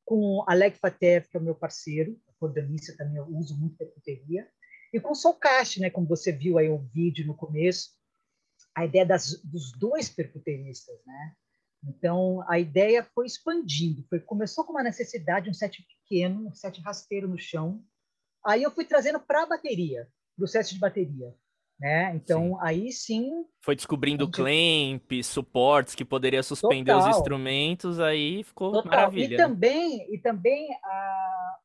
com 0.03 0.43
Alec 0.47 0.77
Fatev, 0.77 1.27
que 1.27 1.37
é 1.37 1.39
o 1.39 1.43
meu 1.43 1.55
parceiro, 1.55 2.19
acordeonista 2.27 2.95
também, 2.97 3.17
eu 3.17 3.27
uso 3.27 3.57
muito 3.57 3.77
percuteria, 3.77 4.47
E 4.93 4.99
com 4.99 5.11
o 5.11 5.15
soulcast, 5.15 5.79
né, 5.79 5.89
como 5.89 6.07
você 6.07 6.31
viu 6.31 6.57
aí 6.57 6.69
o 6.69 6.79
vídeo 6.79 7.25
no 7.25 7.35
começo, 7.35 7.91
a 8.75 8.85
ideia 8.85 9.05
das, 9.05 9.41
dos 9.43 9.71
dois 9.77 10.09
percuteristas, 10.09 10.97
né? 11.05 11.35
Então, 11.83 12.43
a 12.47 12.59
ideia 12.59 13.03
foi 13.15 13.25
expandindo. 13.25 14.05
Foi, 14.09 14.19
começou 14.19 14.63
com 14.63 14.73
uma 14.73 14.83
necessidade, 14.83 15.49
um 15.49 15.53
set 15.53 15.83
pequeno, 15.83 16.47
um 16.47 16.53
set 16.53 16.79
rasteiro 16.81 17.27
no 17.27 17.39
chão. 17.39 17.83
Aí 18.45 18.63
eu 18.63 18.71
fui 18.71 18.85
trazendo 18.85 19.19
para 19.19 19.43
a 19.43 19.47
bateria, 19.47 20.07
para 20.35 20.45
o 20.45 20.47
set 20.47 20.73
de 20.73 20.79
bateria. 20.79 21.33
Né? 21.81 22.15
Então, 22.15 22.49
sim. 22.49 22.57
aí 22.61 22.91
sim... 22.91 23.45
Foi 23.59 23.75
descobrindo 23.75 24.25
gente... 24.25 24.35
clamp, 24.35 25.23
suportes 25.23 25.95
que 25.95 26.05
poderia 26.05 26.43
suspender 26.43 26.91
Total. 26.91 27.09
os 27.09 27.17
instrumentos, 27.17 27.99
aí 27.99 28.43
ficou 28.43 28.71
Total. 28.71 28.91
maravilha. 28.91 29.33
E 29.33 29.37
também, 29.37 30.13
e 30.13 30.17
também 30.19 30.69
a, 30.83 31.57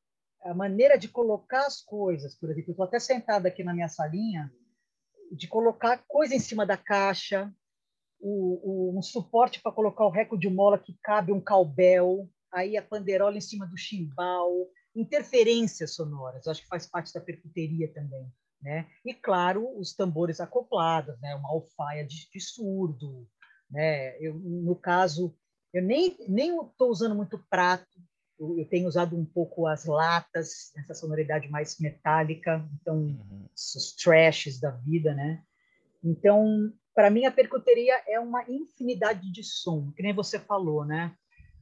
a 0.44 0.54
maneira 0.54 0.96
de 0.96 1.06
colocar 1.06 1.66
as 1.66 1.82
coisas, 1.82 2.34
por 2.34 2.50
exemplo, 2.50 2.70
eu 2.70 2.72
estou 2.72 2.86
até 2.86 2.98
sentada 2.98 3.48
aqui 3.48 3.62
na 3.62 3.74
minha 3.74 3.88
salinha, 3.88 4.50
de 5.30 5.46
colocar 5.46 6.02
coisa 6.08 6.34
em 6.34 6.40
cima 6.40 6.64
da 6.64 6.78
caixa, 6.78 7.52
o, 8.18 8.94
o, 8.94 8.98
um 8.98 9.02
suporte 9.02 9.60
para 9.60 9.70
colocar 9.70 10.06
o 10.06 10.10
reco 10.10 10.38
de 10.38 10.48
mola 10.48 10.78
que 10.78 10.96
cabe 11.02 11.30
um 11.30 11.42
calbel, 11.42 12.26
aí 12.50 12.74
a 12.78 12.82
panderola 12.82 13.36
em 13.36 13.42
cima 13.42 13.66
do 13.66 13.76
chimbal, 13.76 14.50
interferências 14.94 15.94
sonoras, 15.94 16.46
acho 16.46 16.62
que 16.62 16.68
faz 16.68 16.86
parte 16.86 17.12
da 17.12 17.20
percuteria 17.20 17.92
também. 17.92 18.32
Né? 18.60 18.86
E, 19.04 19.14
claro, 19.14 19.78
os 19.78 19.94
tambores 19.94 20.40
acoplados, 20.40 21.18
né? 21.20 21.34
uma 21.34 21.50
alfaia 21.50 22.04
de, 22.04 22.28
de 22.30 22.40
surdo. 22.40 23.28
Né? 23.70 24.16
Eu, 24.18 24.34
no 24.34 24.74
caso, 24.74 25.36
eu 25.72 25.82
nem 25.82 26.16
estou 26.18 26.90
usando 26.90 27.14
muito 27.14 27.38
prato, 27.50 27.86
eu, 28.38 28.58
eu, 28.58 28.66
tenho 28.66 28.88
usado 28.88 29.16
um 29.16 29.24
pouco 29.24 29.66
as 29.66 29.86
latas, 29.86 30.72
essa 30.76 30.94
sonoridade 30.94 31.48
mais 31.48 31.78
metálica, 31.78 32.66
então, 32.80 32.96
uhum. 32.96 33.48
os 33.54 33.94
trashes 33.94 34.60
da 34.60 34.70
vida. 34.70 35.14
Né? 35.14 35.42
Então, 36.02 36.72
para 36.94 37.10
mim, 37.10 37.24
a 37.24 37.30
percuteria 37.30 38.00
é 38.08 38.18
uma 38.18 38.42
infinidade 38.48 39.30
de 39.30 39.42
som, 39.42 39.92
que 39.92 40.02
nem 40.02 40.14
você 40.14 40.38
falou, 40.38 40.84
né? 40.84 41.14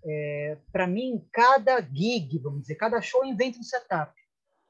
É, 0.07 0.59
para 0.71 0.87
mim, 0.87 1.27
cada 1.33 1.81
gig, 1.81 2.39
vamos 2.39 2.63
dizer, 2.63 2.75
cada 2.75 3.01
show 3.01 3.25
inventa 3.25 3.59
um 3.59 3.63
setup. 3.63 4.13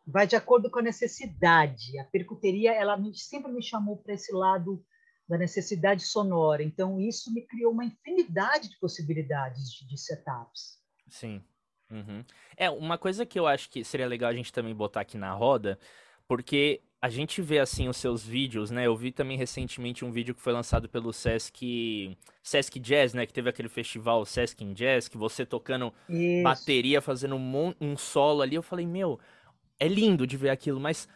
Vai 0.07 0.27
de 0.27 0.37
acordo 0.37 0.71
com 0.71 0.81
a 0.81 0.83
necessidade. 0.83 1.99
A 1.99 2.05
percuteria, 2.05 2.73
ela 2.73 2.99
sempre 3.15 3.51
me 3.51 3.63
chamou 3.63 3.97
para 3.97 4.15
esse 4.15 4.33
lado 4.33 4.85
da 5.29 5.39
necessidade 5.39 6.03
sonora. 6.03 6.63
Então, 6.63 7.01
isso 7.01 7.33
me 7.33 7.43
criou 7.43 7.73
uma 7.73 7.85
infinidade 7.85 8.69
de 8.69 8.79
possibilidades 8.79 9.73
de, 9.73 9.87
de 9.87 9.99
setups. 9.99 10.79
Sim. 11.09 11.43
Uhum. 11.91 12.25
É, 12.57 12.69
uma 12.71 12.99
coisa 12.99 13.25
que 13.25 13.39
eu 13.39 13.47
acho 13.47 13.71
que 13.71 13.85
seria 13.85 14.07
legal 14.07 14.31
a 14.31 14.35
gente 14.35 14.53
também 14.53 14.75
botar 14.75 15.01
aqui 15.01 15.17
na 15.17 15.33
roda, 15.33 15.79
porque 16.27 16.83
a 17.01 17.11
gente 17.11 17.43
vê 17.43 17.59
assim 17.59 17.87
os 17.87 17.99
seus 17.99 18.25
vídeos, 18.25 18.71
né? 18.71 18.87
Eu 18.87 18.97
vi 18.97 19.13
também 19.13 19.37
recentemente 19.37 20.07
um 20.07 20.11
vídeo 20.11 20.35
que 20.35 20.41
foi 20.41 20.55
lançado 20.55 20.89
pelo 20.89 21.13
Sesc, 21.13 22.17
Sesc 22.43 22.81
Jazz, 22.81 23.13
né? 23.13 23.27
Que 23.27 23.33
teve 23.33 23.51
aquele 23.51 23.69
festival 23.69 24.25
Sesc 24.25 24.65
in 24.65 24.73
Jazz, 24.73 25.07
que 25.07 25.19
você 25.19 25.45
tocando 25.45 25.93
Isso. 26.09 26.43
bateria, 26.43 27.03
fazendo 27.03 27.37
um, 27.37 27.75
um, 27.79 27.95
solo 27.95 28.41
ali. 28.41 28.55
Eu 28.55 28.63
falei, 28.63 28.87
meu, 28.87 29.21
é 29.79 29.89
lindo 29.89 30.27
de 30.27 30.37
ver 30.37 30.51
aquilo, 30.51 30.81
mas 30.81 31.09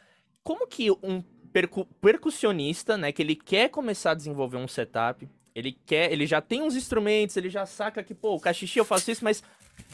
como 0.42 0.66
que 0.66 0.90
um 0.90 1.22
percu 1.52 1.84
percussionista, 2.00 2.96
né? 2.96 3.12
Que 3.12 3.22
ele 3.22 3.34
quer 3.34 3.68
começar 3.68 4.12
a 4.12 4.14
desenvolver 4.14 4.56
um 4.56 4.68
setup, 4.68 5.28
ele 5.54 5.76
quer, 5.86 6.12
ele 6.12 6.26
já 6.26 6.40
tem 6.40 6.62
uns 6.62 6.76
instrumentos, 6.76 7.36
ele 7.36 7.50
já 7.50 7.66
saca 7.66 8.02
que, 8.02 8.14
pô, 8.14 8.34
o 8.34 8.40
cachixi 8.40 8.78
eu 8.78 8.84
faço 8.84 9.10
isso, 9.10 9.24
mas 9.24 9.42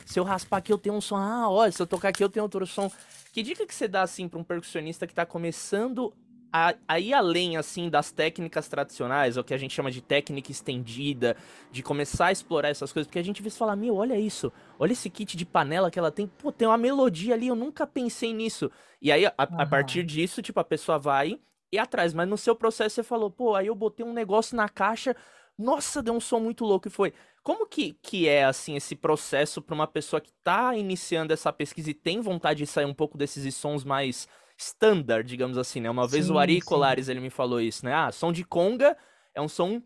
se 0.05 0.19
eu 0.19 0.25
raspar 0.25 0.59
aqui 0.59 0.73
eu 0.73 0.79
tenho 0.79 0.95
um 0.95 1.01
som, 1.01 1.17
ah, 1.17 1.49
olha, 1.49 1.73
se 1.73 1.81
eu 1.81 1.87
tocar 1.87 2.09
aqui 2.09 2.23
eu 2.23 2.29
tenho 2.29 2.45
outro 2.45 2.67
som. 2.67 2.91
Que 3.33 3.43
dica 3.43 3.67
que 3.67 3.75
você 3.75 3.89
dá, 3.89 4.03
assim, 4.03 4.29
para 4.29 4.39
um 4.39 4.45
percussionista 4.45 5.07
que 5.07 5.13
está 5.13 5.27
começando 5.27 6.13
a, 6.57 6.73
a, 6.87 7.01
ir 7.01 7.13
além, 7.13 7.57
assim, 7.57 7.91
das 7.91 8.13
técnicas 8.13 8.69
tradicionais, 8.69 9.37
ou 9.37 9.43
que 9.43 9.53
a 9.53 9.57
gente 9.57 9.75
chama 9.75 9.91
de 9.91 10.01
técnica 10.01 10.53
estendida, 10.53 11.37
de 11.73 11.83
começar 11.83 12.27
a 12.27 12.33
explorar 12.33 12.69
essas 12.69 12.93
coisas? 12.93 13.09
Porque 13.09 13.19
a 13.19 13.25
gente 13.25 13.43
vê 13.43 13.51
se 13.51 13.59
falar, 13.59 13.75
meu, 13.75 13.97
olha 13.97 14.17
isso, 14.17 14.53
olha 14.79 14.93
esse 14.93 15.11
kit 15.11 15.37
de 15.37 15.45
panela 15.45 15.91
que 15.91 15.99
ela 15.99 16.13
tem, 16.13 16.29
pô, 16.29 16.53
tem 16.53 16.69
uma 16.69 16.79
melodia 16.79 17.35
ali, 17.35 17.49
eu 17.49 17.57
nunca 17.57 17.89
pensei 17.89 18.33
nisso. 18.33 18.71
E 19.03 19.11
aí, 19.11 19.27
a, 19.27 19.33
uhum. 19.37 19.61
a 19.61 19.67
partir 19.67 20.05
disso, 20.05 20.41
tipo, 20.41 20.61
a 20.61 20.65
pessoa 20.65 20.97
vai 20.97 21.41
e 21.73 21.79
atrás, 21.79 22.15
mas 22.15 22.29
no 22.29 22.39
seu 22.39 22.55
processo 22.55 22.95
você 22.95 23.03
falou, 23.03 23.33
pô, 23.33 23.57
aí 23.57 23.67
eu 23.67 23.75
botei 23.75 24.07
um 24.07 24.13
negócio 24.13 24.57
na 24.57 24.69
caixa, 24.69 25.17
nossa, 25.59 26.01
deu 26.01 26.15
um 26.15 26.21
som 26.21 26.39
muito 26.39 26.65
louco 26.65 26.87
e 26.87 26.91
foi. 26.91 27.13
Como 27.43 27.67
que, 27.67 27.95
que 28.01 28.29
é 28.29 28.45
assim 28.45 28.77
esse 28.77 28.95
processo 28.95 29.61
para 29.61 29.75
uma 29.75 29.89
pessoa 29.89 30.21
que 30.21 30.31
está 30.31 30.77
iniciando 30.77 31.33
essa 31.33 31.53
pesquisa 31.53 31.91
e 31.91 31.95
tem 31.95 32.21
vontade 32.21 32.61
de 32.61 32.67
sair 32.69 32.85
um 32.85 32.95
pouco 32.95 33.19
desses 33.19 33.57
sons 33.57 33.83
mais 33.83 34.29
standard, 34.57 35.29
digamos 35.29 35.59
assim, 35.59 35.81
né? 35.81 35.91
Uma 35.91 36.07
vez 36.07 36.27
sim, 36.27 36.33
o 36.33 36.39
Ari 36.39 36.61
sim. 36.61 36.67
Colares 36.67 37.09
ele 37.09 37.21
me 37.21 37.31
falou 37.31 37.61
isso, 37.61 37.85
né? 37.85 37.95
Ah, 37.95 38.13
som 38.13 38.33
de 38.33 38.45
conga 38.45 38.97
é 39.35 39.41
um 39.41 39.49
som 39.49 39.83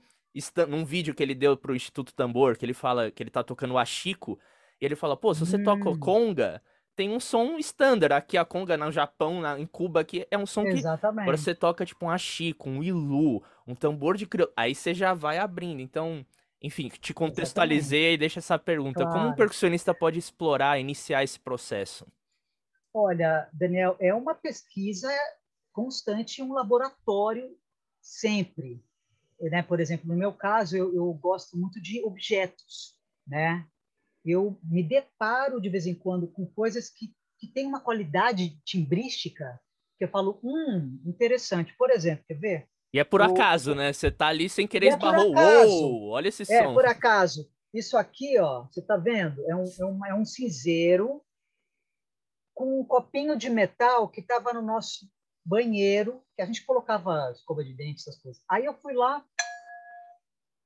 num 0.68 0.84
vídeo 0.84 1.14
que 1.14 1.22
ele 1.22 1.34
deu 1.34 1.56
pro 1.56 1.74
Instituto 1.74 2.14
Tambor, 2.14 2.56
que 2.56 2.64
ele 2.64 2.74
fala 2.74 3.10
que 3.10 3.22
ele 3.22 3.30
tá 3.30 3.42
tocando 3.42 3.74
o 3.74 3.78
Ashiko, 3.78 4.38
e 4.80 4.84
ele 4.84 4.94
fala: 4.94 5.16
"Pô, 5.16 5.34
se 5.34 5.40
você 5.40 5.56
hum. 5.56 5.64
toca 5.64 5.98
conga, 5.98 6.62
tem 6.98 7.10
um 7.10 7.20
som 7.20 7.56
standard. 7.58 8.12
Aqui 8.12 8.36
a 8.36 8.44
conga 8.44 8.76
no 8.76 8.90
Japão, 8.90 9.40
na, 9.40 9.56
em 9.56 9.66
Cuba, 9.66 10.00
aqui 10.00 10.26
é 10.32 10.36
um 10.36 10.44
som 10.44 10.64
Exatamente. 10.66 11.14
que 11.14 11.20
agora 11.22 11.36
você 11.36 11.54
toca 11.54 11.86
tipo 11.86 12.04
um 12.04 12.10
ashiko, 12.10 12.68
um 12.68 12.82
ilu, 12.82 13.40
um 13.64 13.72
tambor 13.72 14.16
de 14.16 14.26
crioulo, 14.26 14.52
aí 14.56 14.74
você 14.74 14.92
já 14.92 15.14
vai 15.14 15.38
abrindo. 15.38 15.80
Então, 15.80 16.26
enfim, 16.60 16.88
te 16.88 17.14
contextualizei 17.14 18.00
Exatamente. 18.00 18.14
e 18.14 18.18
deixa 18.18 18.40
essa 18.40 18.58
pergunta. 18.58 19.04
Claro. 19.04 19.12
Como 19.12 19.28
um 19.28 19.32
percussionista 19.32 19.94
pode 19.94 20.18
explorar, 20.18 20.80
iniciar 20.80 21.22
esse 21.22 21.38
processo? 21.38 22.04
Olha, 23.00 23.48
Daniel, 23.52 23.96
é 24.00 24.12
uma 24.12 24.34
pesquisa 24.34 25.08
constante, 25.72 26.42
um 26.42 26.52
laboratório 26.52 27.56
sempre. 28.02 28.82
Né? 29.40 29.62
Por 29.62 29.78
exemplo, 29.78 30.08
no 30.08 30.16
meu 30.16 30.32
caso, 30.32 30.76
eu, 30.76 30.92
eu 30.92 31.12
gosto 31.14 31.56
muito 31.56 31.80
de 31.80 32.02
objetos, 32.04 32.96
né? 33.24 33.64
Eu 34.24 34.58
me 34.64 34.82
deparo 34.82 35.60
de 35.60 35.68
vez 35.68 35.86
em 35.86 35.94
quando 35.94 36.26
com 36.26 36.44
coisas 36.44 36.90
que, 36.90 37.14
que 37.38 37.46
têm 37.46 37.66
uma 37.66 37.80
qualidade 37.80 38.60
timbrística 38.64 39.60
que 39.96 40.04
eu 40.04 40.08
falo, 40.08 40.40
hum, 40.42 41.00
interessante. 41.06 41.72
Por 41.78 41.90
exemplo, 41.90 42.24
quer 42.26 42.34
ver? 42.34 42.68
E 42.92 42.98
é 42.98 43.04
por 43.04 43.22
acaso, 43.22 43.76
né? 43.76 43.92
Você 43.92 44.10
tá 44.10 44.26
ali 44.26 44.48
sem 44.48 44.66
querer 44.66 44.86
é 44.86 44.88
esbarrou. 44.90 45.32
Uou, 45.34 46.08
olha 46.08 46.28
esse 46.28 46.42
é 46.42 46.64
som. 46.64 46.70
É 46.70 46.74
por 46.74 46.84
acaso. 46.84 47.48
Isso 47.72 47.96
aqui, 47.96 48.38
ó, 48.40 48.64
você 48.64 48.82
tá 48.82 48.96
vendo? 48.96 49.48
É 49.48 49.54
um, 49.54 49.64
é 49.78 49.84
um, 49.84 50.06
é 50.06 50.14
um 50.14 50.24
cinzeiro 50.24 51.22
com 52.58 52.80
um 52.80 52.84
copinho 52.84 53.38
de 53.38 53.48
metal 53.48 54.08
que 54.08 54.20
estava 54.20 54.52
no 54.52 54.60
nosso 54.60 55.08
banheiro, 55.46 56.20
que 56.34 56.42
a 56.42 56.44
gente 56.44 56.66
colocava 56.66 57.30
escova 57.30 57.62
de 57.62 57.72
dente, 57.72 58.00
essas 58.00 58.20
coisas. 58.20 58.42
Aí 58.50 58.64
eu 58.64 58.74
fui 58.74 58.94
lá, 58.94 59.24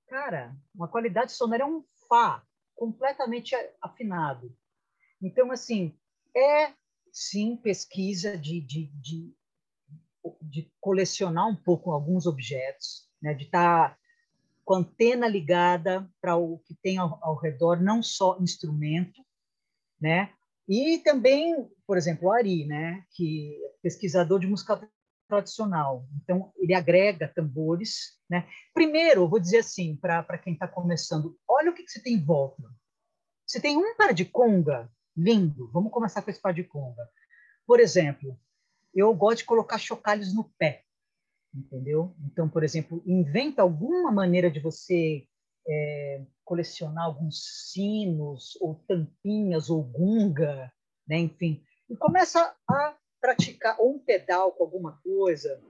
cara, 0.08 0.56
uma 0.74 0.88
qualidade 0.88 1.32
sonora 1.32 1.64
é 1.64 1.66
um 1.66 1.84
Fá 2.08 2.42
completamente 2.74 3.54
afinado. 3.82 4.56
Então, 5.20 5.52
assim, 5.52 5.94
é 6.34 6.72
sim 7.12 7.58
pesquisa 7.58 8.38
de, 8.38 8.62
de, 8.62 8.86
de 8.86 9.36
de 10.40 10.72
colecionar 10.80 11.48
um 11.48 11.56
pouco 11.56 11.90
alguns 11.90 12.26
objetos, 12.26 13.08
né, 13.20 13.34
de 13.34 13.44
estar 13.44 13.90
tá 13.90 13.98
com 14.64 14.74
a 14.74 14.78
antena 14.78 15.26
ligada 15.26 16.08
para 16.20 16.36
o 16.36 16.60
que 16.60 16.76
tem 16.76 16.96
ao, 16.96 17.18
ao, 17.20 17.36
redor, 17.36 17.80
não 17.80 18.00
só 18.02 18.38
instrumento, 18.38 19.20
né? 20.00 20.32
E 20.72 21.00
também, 21.00 21.68
por 21.86 21.98
exemplo, 21.98 22.28
o 22.28 22.32
Ari, 22.32 22.64
né, 22.64 23.04
que 23.10 23.54
é 23.62 23.74
pesquisador 23.82 24.40
de 24.40 24.46
música 24.46 24.88
tradicional. 25.28 26.06
Então, 26.22 26.50
ele 26.56 26.72
agrega 26.72 27.28
tambores, 27.28 28.18
né? 28.28 28.48
Primeiro, 28.72 29.28
vou 29.28 29.38
dizer 29.38 29.58
assim, 29.58 29.94
para 29.94 30.38
quem 30.38 30.54
está 30.54 30.66
começando, 30.66 31.38
olha 31.46 31.70
o 31.70 31.74
que, 31.74 31.82
que 31.82 31.90
você 31.90 32.02
tem 32.02 32.14
em 32.14 32.24
volta. 32.24 32.62
Você 33.46 33.60
tem 33.60 33.76
um 33.76 33.94
par 33.96 34.14
de 34.14 34.24
conga 34.24 34.90
lindo. 35.14 35.70
Vamos 35.72 35.92
começar 35.92 36.22
com 36.22 36.30
esse 36.30 36.40
par 36.40 36.54
de 36.54 36.64
conga. 36.64 37.06
Por 37.66 37.78
exemplo, 37.78 38.40
eu 38.94 39.14
gosto 39.14 39.40
de 39.40 39.44
colocar 39.44 39.76
chocalhos 39.76 40.34
no 40.34 40.44
pé, 40.56 40.84
entendeu? 41.54 42.16
Então, 42.24 42.48
por 42.48 42.64
exemplo, 42.64 43.02
inventa 43.04 43.60
alguma 43.60 44.10
maneira 44.10 44.50
de 44.50 44.58
você 44.58 45.26
é, 45.68 46.24
colecionar 46.44 47.04
alguns 47.04 47.70
sinos 47.70 48.56
ou 48.60 48.76
tampinhas 48.86 49.70
ou 49.70 49.82
gunga, 49.82 50.72
né? 51.06 51.18
Enfim, 51.18 51.62
e 51.88 51.96
começa 51.96 52.54
a 52.68 52.96
praticar 53.20 53.80
ou 53.80 53.94
um 53.94 53.98
pedal 53.98 54.52
com 54.52 54.64
alguma 54.64 55.00
coisa 55.02 55.62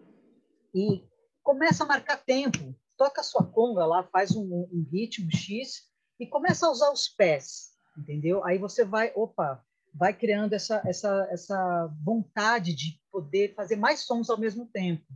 e 0.74 1.04
começa 1.42 1.84
a 1.84 1.86
marcar 1.86 2.16
tempo. 2.16 2.74
Toca 2.96 3.22
sua 3.22 3.44
conga 3.44 3.84
lá, 3.84 4.04
faz 4.04 4.34
um, 4.34 4.42
um 4.44 4.86
ritmo 4.90 5.30
X 5.30 5.88
e 6.18 6.26
começa 6.26 6.66
a 6.66 6.70
usar 6.70 6.90
os 6.92 7.08
pés, 7.08 7.72
entendeu? 7.98 8.44
Aí 8.44 8.58
você 8.58 8.84
vai, 8.84 9.12
opa, 9.14 9.64
vai 9.92 10.14
criando 10.14 10.52
essa, 10.52 10.82
essa, 10.86 11.28
essa 11.30 11.86
vontade 12.02 12.74
de 12.74 13.00
poder 13.10 13.54
fazer 13.54 13.76
mais 13.76 14.00
sons 14.00 14.30
ao 14.30 14.38
mesmo 14.38 14.66
tempo, 14.66 15.06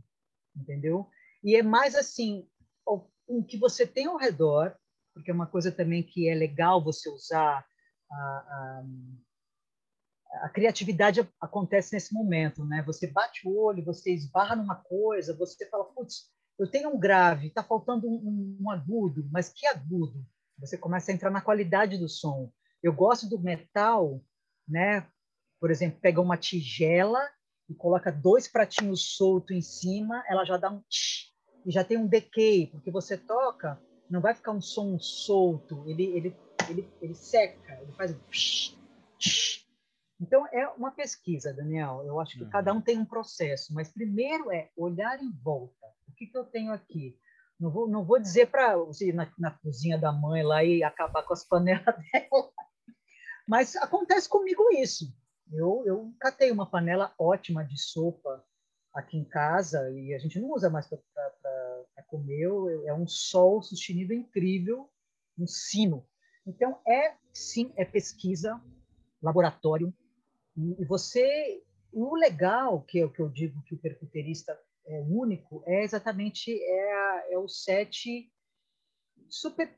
entendeu? 0.55 1.09
E 1.43 1.55
é 1.55 1.63
mais 1.63 1.95
assim, 1.95 2.47
o, 2.85 3.01
o 3.27 3.43
que 3.43 3.57
você 3.57 3.87
tem 3.87 4.05
ao 4.05 4.17
redor, 4.17 4.77
porque 5.17 5.31
é 5.31 5.33
uma 5.33 5.47
coisa 5.47 5.71
também 5.71 6.03
que 6.03 6.29
é 6.29 6.35
legal 6.35 6.83
você 6.83 7.09
usar 7.09 7.65
a, 8.09 8.15
a, 8.15 8.83
a 10.43 10.49
criatividade 10.49 11.27
acontece 11.41 11.93
nesse 11.93 12.13
momento, 12.13 12.63
né? 12.63 12.83
Você 12.85 13.07
bate 13.07 13.47
o 13.47 13.57
olho, 13.57 13.83
você 13.83 14.13
esbarra 14.13 14.55
numa 14.55 14.75
coisa, 14.75 15.35
você 15.35 15.67
fala, 15.69 15.85
putz, 15.85 16.29
eu 16.59 16.69
tenho 16.69 16.89
um 16.89 16.99
grave, 16.99 17.47
está 17.47 17.63
faltando 17.63 18.07
um, 18.07 18.57
um, 18.61 18.69
agudo, 18.69 19.27
mas 19.31 19.49
que 19.49 19.65
agudo? 19.65 20.23
Você 20.59 20.77
começa 20.77 21.11
a 21.11 21.13
entrar 21.13 21.31
na 21.31 21.41
qualidade 21.41 21.97
do 21.97 22.07
som. 22.07 22.51
Eu 22.81 22.93
gosto 22.93 23.27
do 23.27 23.39
metal, 23.39 24.23
né? 24.67 25.07
Por 25.59 25.71
exemplo, 25.71 25.99
pega 25.99 26.21
uma 26.21 26.37
tigela 26.37 27.27
e 27.67 27.73
coloca 27.73 28.11
dois 28.11 28.47
pratinhos 28.47 29.15
soltos 29.15 29.55
em 29.55 29.61
cima, 29.61 30.23
ela 30.27 30.45
já 30.45 30.57
dá 30.57 30.69
um 30.69 30.81
tch, 30.89 31.31
e 31.65 31.71
já 31.71 31.83
tem 31.83 31.97
um 31.97 32.07
decay, 32.07 32.67
porque 32.67 32.89
você 32.89 33.17
toca, 33.17 33.81
não 34.09 34.21
vai 34.21 34.33
ficar 34.33 34.51
um 34.51 34.61
som 34.61 34.97
solto, 34.99 35.83
ele 35.87 36.05
ele 36.05 36.35
ele, 36.69 36.89
ele 37.01 37.13
seca, 37.13 37.79
ele 37.81 37.91
faz 37.93 38.13
então, 40.19 40.47
é 40.47 40.67
uma 40.69 40.91
pesquisa, 40.91 41.53
Daniel. 41.53 42.03
Eu 42.03 42.19
acho 42.19 42.37
que 42.37 42.43
uhum. 42.43 42.49
cada 42.49 42.73
um 42.73 42.81
tem 42.81 42.97
um 42.97 43.05
processo, 43.05 43.73
mas 43.73 43.91
primeiro 43.91 44.51
é 44.51 44.69
olhar 44.75 45.21
em 45.21 45.31
volta. 45.43 45.87
O 46.07 46.13
que, 46.13 46.25
que 46.25 46.37
eu 46.37 46.43
tenho 46.43 46.73
aqui? 46.73 47.17
Não 47.59 47.69
vou, 47.69 47.87
não 47.87 48.03
vou 48.03 48.19
dizer 48.19 48.47
para 48.47 48.75
você 48.77 49.09
ir 49.09 49.13
na, 49.13 49.31
na, 49.37 49.51
cozinha 49.51 49.97
da 49.97 50.11
mãe 50.11 50.43
lá 50.43 50.63
e 50.63 50.83
acabar 50.83 51.23
com 51.23 51.33
as 51.33 51.43
panelas 51.43 51.83
dela, 52.11 52.51
mas 53.47 53.75
acontece 53.75 54.27
comigo 54.27 54.71
isso. 54.73 55.11
Eu, 55.51 55.83
eu 55.85 56.13
catei 56.19 56.51
uma 56.51 56.69
panela 56.69 57.13
ótima 57.17 57.63
de 57.63 57.79
sopa 57.79 58.43
aqui 58.93 59.17
em 59.17 59.23
casa 59.23 59.89
e 59.91 60.13
a 60.13 60.19
gente 60.19 60.39
não 60.39 60.51
usa 60.51 60.69
mais 60.69 60.87
para 60.87 61.76
comer. 62.03 62.47
É 62.85 62.93
um 62.93 63.07
sol 63.07 63.61
sustenido 63.61 64.13
incrível, 64.13 64.89
um 65.37 65.47
sino. 65.47 66.05
Então, 66.45 66.79
é 66.87 67.15
sim, 67.33 67.71
é 67.75 67.85
pesquisa, 67.85 68.61
laboratório, 69.21 69.93
e 70.57 70.85
você, 70.85 71.63
o 71.93 72.15
legal 72.15 72.81
que 72.81 72.97
eu, 72.97 73.11
que 73.11 73.21
eu 73.21 73.29
digo 73.29 73.61
que 73.63 73.75
o 73.75 73.77
percuterista 73.77 74.57
é 74.87 75.01
único 75.01 75.61
é 75.67 75.83
exatamente 75.83 76.51
é, 76.51 76.93
a, 76.93 77.25
é 77.31 77.37
o 77.37 77.47
set 77.47 78.31
super 79.29 79.77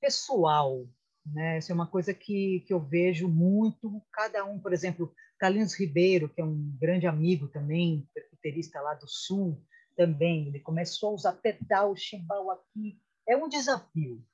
pessoal, 0.00 0.86
né? 1.26 1.58
Isso 1.58 1.72
é 1.72 1.74
uma 1.74 1.86
coisa 1.86 2.14
que, 2.14 2.60
que 2.66 2.72
eu 2.72 2.80
vejo 2.80 3.26
muito. 3.28 4.00
Cada 4.12 4.44
um, 4.44 4.58
por 4.60 4.72
exemplo, 4.72 5.12
Carlinhos 5.38 5.74
Ribeiro, 5.74 6.28
que 6.28 6.40
é 6.40 6.44
um 6.44 6.76
grande 6.78 7.06
amigo 7.06 7.48
também, 7.48 8.06
percuterista 8.14 8.80
lá 8.80 8.94
do 8.94 9.08
Sul, 9.08 9.60
também, 9.96 10.48
ele 10.48 10.60
começou 10.60 11.10
a 11.10 11.14
usar 11.14 11.32
pedal, 11.34 11.94
chimbal 11.96 12.50
aqui. 12.50 13.00
É 13.28 13.36
um 13.36 13.48
desafio, 13.48 14.24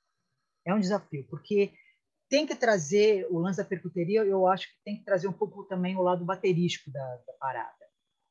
é 0.65 0.73
um 0.73 0.79
desafio, 0.79 1.25
porque 1.29 1.73
tem 2.29 2.45
que 2.45 2.55
trazer 2.55 3.25
o 3.29 3.39
lance 3.39 3.57
da 3.57 3.65
percuteria, 3.65 4.23
eu 4.23 4.47
acho 4.47 4.67
que 4.67 4.83
tem 4.83 4.97
que 4.97 5.05
trazer 5.05 5.27
um 5.27 5.33
pouco 5.33 5.63
também 5.63 5.95
o 5.95 6.01
lado 6.01 6.25
baterístico 6.25 6.91
da, 6.91 7.15
da 7.25 7.33
parada, 7.39 7.85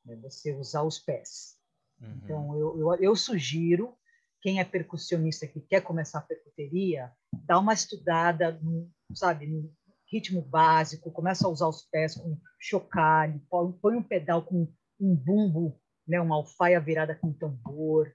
né? 0.05 0.15
você 0.17 0.53
usar 0.53 0.83
os 0.83 0.99
pés. 0.99 1.57
Uhum. 1.99 2.19
Então, 2.23 2.57
eu, 2.57 2.79
eu, 2.79 2.95
eu, 2.95 3.15
sugiro, 3.15 3.97
quem 4.41 4.59
é 4.59 4.63
percussionista 4.63 5.47
que 5.47 5.59
quer 5.61 5.81
começar 5.81 6.19
a 6.19 6.23
percuteria, 6.23 7.11
dá 7.45 7.59
uma 7.59 7.73
estudada, 7.73 8.51
no, 8.61 8.89
sabe, 9.13 9.47
no 9.47 9.73
ritmo 10.11 10.41
básico, 10.41 11.11
começa 11.11 11.47
a 11.47 11.49
usar 11.49 11.67
os 11.67 11.81
pés 11.81 12.15
com 12.15 12.37
chocalho, 12.59 13.41
põe 13.81 13.95
um 13.95 14.03
pedal 14.03 14.43
com 14.43 14.71
um 14.99 15.15
bumbo, 15.15 15.79
né, 16.07 16.19
uma 16.21 16.35
alfaia 16.35 16.79
virada 16.79 17.15
com 17.15 17.33
tambor, 17.33 18.11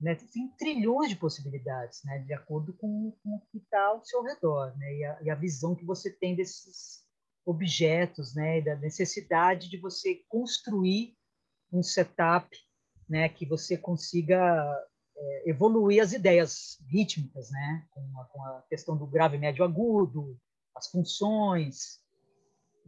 né? 0.00 0.14
Tem 0.14 0.48
trilhões 0.58 1.08
de 1.08 1.16
possibilidades, 1.16 2.02
né? 2.04 2.18
de 2.18 2.34
acordo 2.34 2.72
com, 2.74 3.16
com 3.22 3.36
o 3.36 3.40
que 3.50 3.58
está 3.58 3.86
ao 3.86 4.04
seu 4.04 4.22
redor 4.22 4.76
né? 4.76 4.94
E 4.96 5.04
a, 5.04 5.22
e, 5.22 5.30
a, 5.30 5.34
visão 5.34 5.74
que 5.74 5.84
você 5.84 6.10
tem 6.10 6.34
desses 6.34 7.04
objetos, 7.44 8.34
né? 8.34 8.58
E 8.58 8.62
da 8.62 8.76
necessidade 8.76 9.70
de 9.70 9.78
você 9.78 10.22
construir 10.28 11.16
um 11.72 11.82
setup 11.82 12.54
né? 13.08 13.28
que 13.28 13.46
você 13.46 13.76
consiga 13.76 14.36
é, 15.16 15.50
evoluir 15.50 16.02
as 16.02 16.12
ideias 16.12 16.78
rítmicas, 16.88 17.50
né? 17.50 17.86
Com 17.90 18.20
a, 18.20 18.24
com 18.26 18.44
a, 18.44 18.62
questão 18.68 18.96
do 18.96 19.06
grave, 19.06 19.38
médio, 19.38 19.64
agudo, 19.64 20.38
as 20.74 20.88
funções. 20.88 22.00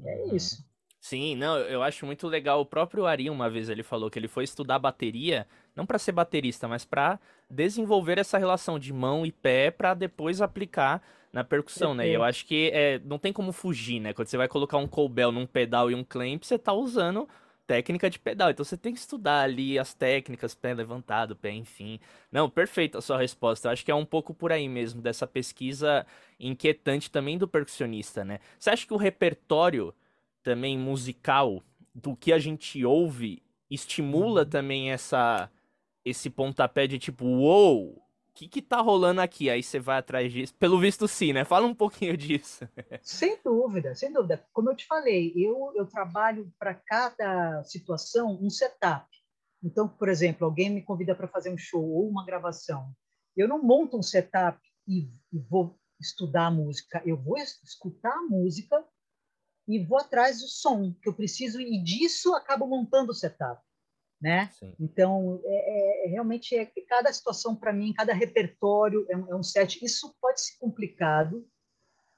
É 0.04 0.22
uhum. 0.24 0.36
isso. 0.36 0.68
Sim, 1.08 1.36
não, 1.36 1.56
eu 1.58 1.84
acho 1.84 2.04
muito 2.04 2.26
legal. 2.26 2.60
O 2.60 2.66
próprio 2.66 3.06
Ari, 3.06 3.30
uma 3.30 3.48
vez, 3.48 3.68
ele 3.68 3.84
falou 3.84 4.10
que 4.10 4.18
ele 4.18 4.26
foi 4.26 4.42
estudar 4.42 4.80
bateria, 4.80 5.46
não 5.76 5.86
para 5.86 6.00
ser 6.00 6.10
baterista, 6.10 6.66
mas 6.66 6.84
para 6.84 7.20
desenvolver 7.48 8.18
essa 8.18 8.36
relação 8.38 8.76
de 8.76 8.92
mão 8.92 9.24
e 9.24 9.30
pé 9.30 9.70
para 9.70 9.94
depois 9.94 10.42
aplicar 10.42 11.00
na 11.32 11.44
percussão, 11.44 11.94
né? 11.94 12.08
E 12.08 12.12
eu 12.12 12.24
acho 12.24 12.44
que 12.44 12.72
é, 12.74 12.98
não 13.04 13.20
tem 13.20 13.32
como 13.32 13.52
fugir, 13.52 14.00
né? 14.00 14.12
Quando 14.12 14.26
você 14.26 14.36
vai 14.36 14.48
colocar 14.48 14.78
um 14.78 14.88
cowbell 14.88 15.30
num 15.30 15.46
pedal 15.46 15.92
e 15.92 15.94
um 15.94 16.02
clamp, 16.02 16.42
você 16.42 16.58
tá 16.58 16.72
usando 16.72 17.28
técnica 17.68 18.10
de 18.10 18.18
pedal. 18.18 18.50
Então 18.50 18.64
você 18.64 18.76
tem 18.76 18.92
que 18.92 18.98
estudar 18.98 19.42
ali 19.42 19.78
as 19.78 19.94
técnicas, 19.94 20.56
pé 20.56 20.74
levantado, 20.74 21.36
pé, 21.36 21.52
enfim. 21.52 22.00
Não, 22.32 22.50
perfeita 22.50 22.98
a 22.98 23.00
sua 23.00 23.18
resposta. 23.18 23.68
Eu 23.68 23.72
acho 23.72 23.84
que 23.84 23.92
é 23.92 23.94
um 23.94 24.04
pouco 24.04 24.34
por 24.34 24.50
aí 24.50 24.68
mesmo, 24.68 25.00
dessa 25.00 25.24
pesquisa 25.24 26.04
inquietante 26.40 27.08
também 27.12 27.38
do 27.38 27.46
percussionista, 27.46 28.24
né? 28.24 28.40
Você 28.58 28.70
acha 28.70 28.84
que 28.84 28.92
o 28.92 28.96
repertório 28.96 29.94
também 30.46 30.78
musical 30.78 31.60
do 31.92 32.14
que 32.14 32.32
a 32.32 32.38
gente 32.38 32.84
ouve 32.84 33.42
estimula 33.68 34.42
uhum. 34.42 34.48
também 34.48 34.92
essa 34.92 35.50
esse 36.04 36.30
pontapé 36.30 36.86
de 36.86 37.00
tipo, 37.00 37.26
uou, 37.26 37.96
o 37.96 38.32
que 38.32 38.46
que 38.46 38.62
tá 38.62 38.80
rolando 38.80 39.20
aqui? 39.20 39.50
Aí 39.50 39.60
você 39.60 39.80
vai 39.80 39.98
atrás 39.98 40.32
disso. 40.32 40.54
Pelo 40.54 40.78
visto 40.78 41.08
sim, 41.08 41.32
né? 41.32 41.44
Fala 41.44 41.66
um 41.66 41.74
pouquinho 41.74 42.14
disso. 42.16 42.60
Sem 43.02 43.42
dúvida, 43.42 43.92
sem 43.96 44.12
dúvida. 44.12 44.46
Como 44.52 44.70
eu 44.70 44.76
te 44.76 44.86
falei, 44.86 45.32
eu, 45.34 45.72
eu 45.74 45.84
trabalho 45.84 46.48
para 46.60 46.74
cada 46.74 47.64
situação 47.64 48.38
um 48.40 48.48
setup. 48.48 49.04
Então, 49.60 49.88
por 49.88 50.08
exemplo, 50.08 50.46
alguém 50.46 50.70
me 50.70 50.80
convida 50.80 51.12
para 51.12 51.26
fazer 51.26 51.52
um 51.52 51.58
show 51.58 51.82
ou 51.82 52.08
uma 52.08 52.24
gravação. 52.24 52.92
Eu 53.36 53.48
não 53.48 53.60
monto 53.60 53.98
um 53.98 54.02
setup 54.02 54.60
e, 54.86 55.10
e 55.32 55.40
vou 55.50 55.76
estudar 56.00 56.46
a 56.46 56.50
música. 56.52 57.02
Eu 57.04 57.16
vou 57.16 57.36
escutar 57.36 58.12
a 58.12 58.22
música 58.22 58.84
e 59.68 59.84
vou 59.84 59.98
atrás 59.98 60.40
do 60.40 60.48
som 60.48 60.94
que 61.02 61.08
eu 61.08 61.14
preciso 61.14 61.60
e 61.60 61.82
disso 61.82 62.34
acabo 62.34 62.66
montando 62.66 63.10
o 63.10 63.14
setup, 63.14 63.60
né? 64.20 64.48
Sim. 64.52 64.74
Então 64.78 65.40
é, 65.44 66.04
é, 66.04 66.06
é 66.06 66.10
realmente 66.10 66.56
é, 66.56 66.70
cada 66.88 67.12
situação 67.12 67.54
para 67.54 67.72
mim, 67.72 67.92
cada 67.92 68.14
repertório 68.14 69.04
é 69.10 69.16
um, 69.16 69.30
é 69.32 69.34
um, 69.34 69.42
set. 69.42 69.84
Isso 69.84 70.14
pode 70.20 70.40
ser 70.40 70.56
complicado 70.58 71.46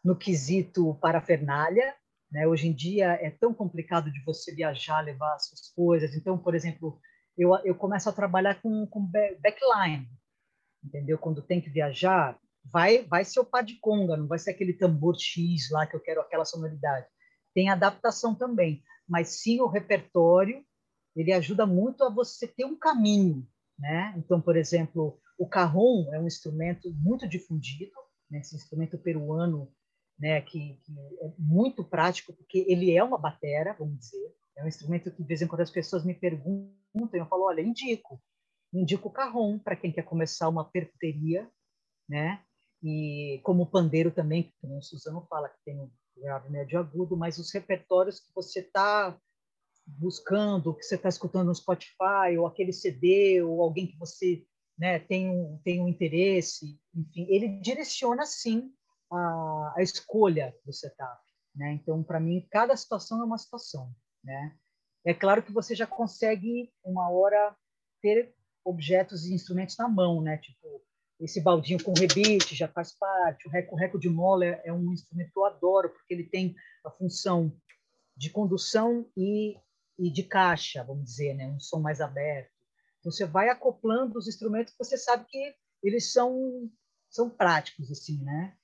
no 0.05 0.17
quesito 0.17 0.95
parafernália, 1.01 1.95
né? 2.31 2.47
Hoje 2.47 2.69
em 2.69 2.75
dia 2.75 3.13
é 3.15 3.31
tão 3.31 3.55
complicado 3.55 4.13
de 4.13 4.23
você 4.25 4.55
viajar, 4.55 5.01
levar 5.01 5.35
as 5.35 5.49
suas 5.49 5.71
coisas. 5.75 6.15
Então, 6.15 6.37
por 6.39 6.55
exemplo, 6.55 7.01
eu, 7.37 7.57
eu 7.65 7.75
começo 7.75 8.09
a 8.11 8.13
trabalhar 8.13 8.61
com, 8.61 8.87
com 8.87 9.11
backline, 9.41 10.07
entendeu? 10.85 11.17
Quando 11.17 11.41
tem 11.41 11.63
que 11.63 11.71
viajar, 11.71 12.39
vai 12.63 13.05
vai 13.05 13.25
ser 13.25 13.41
o 13.41 13.45
par 13.45 13.65
de 13.65 13.79
conga, 13.81 14.19
não 14.19 14.27
vai 14.27 14.39
ser 14.39 14.51
aquele 14.51 14.75
tambor 14.75 15.17
X 15.19 15.71
lá 15.71 15.87
que 15.87 15.97
eu 15.97 16.01
quero 16.01 16.21
aquela 16.21 16.45
sonoridade 16.45 17.07
tem 17.59 17.71
adaptação 17.71 18.37
também, 18.37 18.85
mas 19.09 19.31
sim 19.31 19.61
o 19.61 19.67
repertório, 19.67 20.65
ele 21.17 21.33
ajuda 21.33 21.67
muito 21.67 22.05
a 22.05 22.09
você 22.09 22.47
ter 22.47 22.65
um 22.65 22.79
caminho, 22.79 23.45
né? 23.77 24.15
Então, 24.17 24.41
por 24.41 24.57
exemplo, 24.57 25.19
o 25.37 25.45
carrom 25.45 26.09
é 26.15 26.21
um 26.21 26.27
instrumento 26.29 26.89
muito 27.01 27.29
difundido, 27.29 27.91
né? 28.31 28.39
esse 28.39 28.55
instrumento 28.55 28.97
peruano, 28.97 29.75
né? 30.17 30.41
Que, 30.41 30.79
que, 30.85 30.93
é 31.21 31.33
muito 31.37 31.83
prático 31.83 32.33
porque 32.33 32.65
ele 32.69 32.97
é 32.97 33.03
uma 33.03 33.19
batera, 33.19 33.75
vamos 33.77 33.99
dizer, 33.99 34.37
é 34.57 34.63
um 34.63 34.69
instrumento 34.69 35.11
que 35.11 35.21
de 35.21 35.27
vez 35.27 35.43
em 35.43 35.49
quando 35.49 35.63
as 35.63 35.71
pessoas 35.71 36.05
me 36.05 36.15
perguntam, 36.15 36.71
eu 37.13 37.27
falo, 37.27 37.43
olha, 37.43 37.61
indico, 37.61 38.23
indico 38.73 39.09
o 39.09 39.13
carrom 39.13 39.59
para 39.59 39.75
quem 39.75 39.91
quer 39.91 40.05
começar 40.05 40.49
uma 40.49 40.65
percuteria, 40.65 41.51
né? 42.09 42.41
E 42.81 43.41
como 43.43 43.65
o 43.65 43.69
pandeiro 43.69 44.13
também, 44.13 44.45
que 44.45 44.53
o 44.63 44.81
Suzano 44.81 45.27
fala 45.29 45.49
que 45.49 45.59
tem 45.65 45.91
grave, 46.19 46.51
médio 46.51 46.79
agudo, 46.79 47.17
mas 47.17 47.39
os 47.39 47.53
repertórios 47.53 48.21
que 48.21 48.33
você 48.35 48.61
está 48.61 49.19
buscando, 49.87 50.75
que 50.75 50.83
você 50.83 50.97
está 50.97 51.09
escutando 51.09 51.49
no 51.49 51.55
Spotify, 51.55 52.37
ou 52.39 52.47
aquele 52.47 52.73
CD, 52.73 53.43
ou 53.43 53.63
alguém 53.63 53.87
que 53.87 53.99
você 53.99 54.45
né, 54.79 54.99
tem, 54.99 55.31
um, 55.31 55.59
tem 55.65 55.81
um 55.81 55.89
interesse, 55.89 56.79
enfim, 56.95 57.27
ele 57.29 57.49
direciona, 57.61 58.25
sim, 58.27 58.73
a, 59.11 59.75
a 59.77 59.83
escolha 59.83 60.55
do 60.65 60.73
setup. 60.73 61.21
Né? 61.55 61.73
Então, 61.73 62.03
para 62.03 62.21
mim, 62.21 62.47
cada 62.51 62.77
situação 62.77 63.21
é 63.21 63.25
uma 63.25 63.39
situação. 63.39 63.93
Né? 64.23 64.57
É 65.05 65.15
claro 65.15 65.43
que 65.43 65.53
você 65.53 65.75
já 65.75 65.87
consegue, 65.87 66.73
uma 66.85 67.11
hora, 67.11 67.57
ter 68.03 68.35
objetos 68.65 69.25
e 69.25 69.35
instrumentos 69.35 69.77
na 69.77 69.89
mão, 69.89 70.21
né? 70.21 70.37
Tipo, 70.39 70.83
esse 71.21 71.41
baldinho 71.41 71.83
com 71.83 71.93
rebite 71.93 72.55
já 72.55 72.69
faz 72.69 72.93
parte. 72.97 73.47
O 73.47 73.51
reco, 73.51 73.77
reco 73.77 73.99
de 73.99 74.09
mola 74.09 74.45
é, 74.45 74.63
é, 74.67 74.73
um 74.73 74.93
instrumento 74.93 75.33
que 75.33 75.39
eu 75.39 75.45
adoro, 75.45 75.91
porque 75.91 76.15
ele 76.15 76.25
tem 76.25 76.55
a 76.85 76.91
função 76.91 77.53
de 78.17 78.31
condução 78.31 79.09
e, 79.17 79.57
e 79.99 80.11
de 80.11 80.23
caixa, 80.23 80.85
vamos 80.85 81.05
dizer, 81.05 81.35
né? 81.35 81.49
um 81.49 81.61
som 81.61 81.81
mais 81.81 82.01
aberto. 82.01 82.51
Então, 83.01 83.13
você 83.13 83.25
vai 83.25 83.49
acoplando 83.49 84.19
os 84.19 84.29
instrumentos 84.29 84.73
que 84.73 84.79
você 84.79 84.97
sabe 84.97 85.25
que 85.29 85.55
eles 85.83 86.13
são, 86.13 86.71
são 87.09 87.31
práticos, 87.31 87.91
assim, 87.91 88.23
né? 88.23 88.57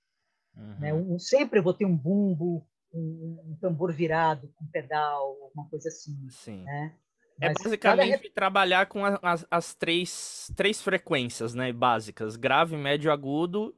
Uhum. 0.57 0.79
né? 0.81 0.95
Um, 0.95 1.19
sempre 1.19 1.59
eu 1.59 1.63
vou 1.63 1.75
ter 1.75 1.85
um 1.85 1.97
bumbo, 1.97 2.67
um, 2.93 3.41
um 3.47 3.59
tambor 3.61 3.93
virado 3.93 4.53
com 4.57 4.67
pedal, 4.67 5.39
alguma 5.43 5.69
coisa 5.69 5.89
assim. 5.89 6.29
Sim. 6.31 6.65
Né? 6.65 6.97
É 7.41 7.53
basicamente 7.53 8.19
cada... 8.19 8.35
trabalhar 8.35 8.87
com 8.87 9.05
as, 9.05 9.47
as, 9.51 9.75
três, 9.75 10.53
três 10.57 10.81
frequências, 10.81 11.55
né, 11.55 11.73
básicas, 11.73 12.37
grave, 12.37 12.77
médio, 12.77 13.11
agudo 13.11 13.75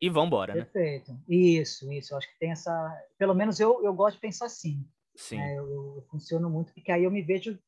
e 0.00 0.10
vambora, 0.10 0.54
né? 0.54 0.64
Perfeito. 0.64 1.16
Isso, 1.28 1.90
isso. 1.92 2.12
Eu 2.12 2.18
acho 2.18 2.28
que 2.28 2.38
tem 2.38 2.50
essa. 2.50 2.72
Pelo 3.16 3.34
menos 3.34 3.60
eu, 3.60 3.82
eu 3.84 3.94
gosto 3.94 4.16
de 4.16 4.20
pensar 4.20 4.46
assim. 4.46 4.84
Sim. 5.14 5.38
Né? 5.38 5.58
Eu, 5.58 5.66
eu 5.96 6.06
funciono 6.10 6.50
muito, 6.50 6.72
porque 6.72 6.90
aí 6.92 7.04
eu 7.04 7.10
me 7.10 7.22
vejo 7.22 7.58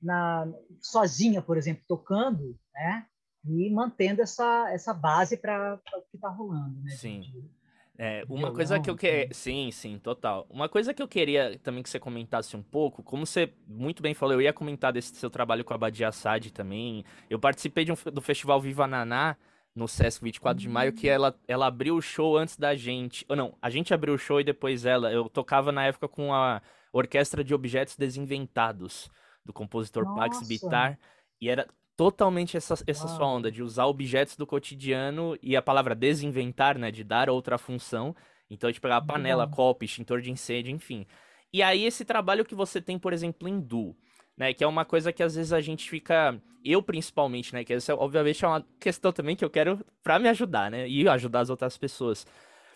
na, 0.00 0.48
sozinha, 0.80 1.40
por 1.40 1.56
exemplo, 1.56 1.84
tocando, 1.86 2.58
né? 2.74 3.06
E 3.44 3.70
mantendo 3.70 4.22
essa, 4.22 4.70
essa 4.72 4.94
base 4.94 5.36
para 5.36 5.74
o 5.74 6.02
que 6.10 6.16
está 6.16 6.28
rolando, 6.28 6.80
né? 6.82 6.92
Sim. 6.92 7.20
De, 7.20 7.50
é, 7.98 8.24
uma 8.28 8.38
violão, 8.38 8.54
coisa 8.54 8.80
que 8.80 8.88
eu 8.88 8.96
queria. 8.96 9.28
Sim, 9.32 9.70
sim, 9.70 9.98
total. 9.98 10.46
Uma 10.48 10.68
coisa 10.68 10.94
que 10.94 11.02
eu 11.02 11.08
queria 11.08 11.58
também 11.62 11.82
que 11.82 11.90
você 11.90 11.98
comentasse 11.98 12.56
um 12.56 12.62
pouco, 12.62 13.02
como 13.02 13.26
você 13.26 13.52
muito 13.66 14.02
bem 14.02 14.14
falou, 14.14 14.34
eu 14.34 14.40
ia 14.40 14.52
comentar 14.52 14.92
desse 14.92 15.14
seu 15.14 15.30
trabalho 15.30 15.64
com 15.64 15.74
a 15.74 15.78
Badia 15.78 16.08
Assad 16.08 16.50
também. 16.50 17.04
Eu 17.28 17.38
participei 17.38 17.86
um, 17.90 18.10
do 18.10 18.20
festival 18.20 18.60
Viva 18.60 18.86
Naná 18.86 19.36
no 19.74 19.86
Sesc 19.88 20.22
24 20.22 20.60
de 20.60 20.68
maio, 20.68 20.92
que 20.92 21.08
ela, 21.08 21.38
ela 21.46 21.66
abriu 21.66 21.96
o 21.96 22.02
show 22.02 22.36
antes 22.36 22.56
da 22.56 22.74
gente. 22.74 23.24
Ou 23.28 23.36
não, 23.36 23.56
a 23.60 23.70
gente 23.70 23.92
abriu 23.92 24.14
o 24.14 24.18
show 24.18 24.40
e 24.40 24.44
depois 24.44 24.84
ela. 24.84 25.12
Eu 25.12 25.28
tocava 25.28 25.70
na 25.70 25.84
época 25.84 26.08
com 26.08 26.32
a 26.32 26.62
Orquestra 26.92 27.44
de 27.44 27.54
Objetos 27.54 27.96
Desinventados, 27.96 29.10
do 29.44 29.52
compositor 29.52 30.04
Nossa. 30.04 30.18
Pax 30.18 30.48
Bitar. 30.48 30.98
E 31.40 31.48
era 31.48 31.66
totalmente 31.96 32.56
essa, 32.56 32.74
essa 32.86 33.06
sua 33.08 33.26
onda 33.26 33.50
de 33.50 33.62
usar 33.62 33.86
objetos 33.86 34.36
do 34.36 34.46
cotidiano 34.46 35.36
e 35.42 35.56
a 35.56 35.62
palavra 35.62 35.94
desinventar, 35.94 36.78
né, 36.78 36.90
de 36.90 37.04
dar 37.04 37.28
outra 37.28 37.58
função. 37.58 38.14
Então, 38.50 38.68
a 38.68 38.72
gente 38.72 38.80
pegar 38.80 39.00
panela, 39.02 39.48
copo, 39.48 39.84
extintor 39.84 40.20
de 40.20 40.30
incêndio, 40.30 40.72
enfim. 40.72 41.06
E 41.52 41.62
aí, 41.62 41.84
esse 41.84 42.04
trabalho 42.04 42.44
que 42.44 42.54
você 42.54 42.80
tem, 42.80 42.98
por 42.98 43.12
exemplo, 43.12 43.48
em 43.48 43.60
Du, 43.60 43.96
né, 44.36 44.52
que 44.52 44.64
é 44.64 44.66
uma 44.66 44.84
coisa 44.84 45.12
que 45.12 45.22
às 45.22 45.34
vezes 45.34 45.52
a 45.52 45.60
gente 45.60 45.88
fica, 45.88 46.40
eu 46.64 46.82
principalmente, 46.82 47.52
né, 47.52 47.64
que 47.64 47.72
essa 47.72 47.94
obviamente 47.94 48.44
é 48.44 48.48
uma 48.48 48.66
questão 48.80 49.12
também 49.12 49.36
que 49.36 49.44
eu 49.44 49.50
quero 49.50 49.84
para 50.02 50.18
me 50.18 50.28
ajudar, 50.28 50.70
né, 50.70 50.88
e 50.88 51.08
ajudar 51.08 51.40
as 51.40 51.50
outras 51.50 51.76
pessoas. 51.76 52.26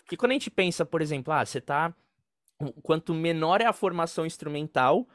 Porque 0.03 0.15
quando 0.15 0.31
a 0.31 0.35
gente 0.35 0.49
pensa, 0.49 0.85
por 0.85 1.01
exemplo, 1.01 1.33
ah, 1.33 1.45
você 1.45 1.59
tá 1.59 1.93
quanto 2.81 3.13
menor 3.13 3.61
é 3.61 3.65
a 3.65 3.73
formação 3.73 4.25
instrumental, 4.25 5.07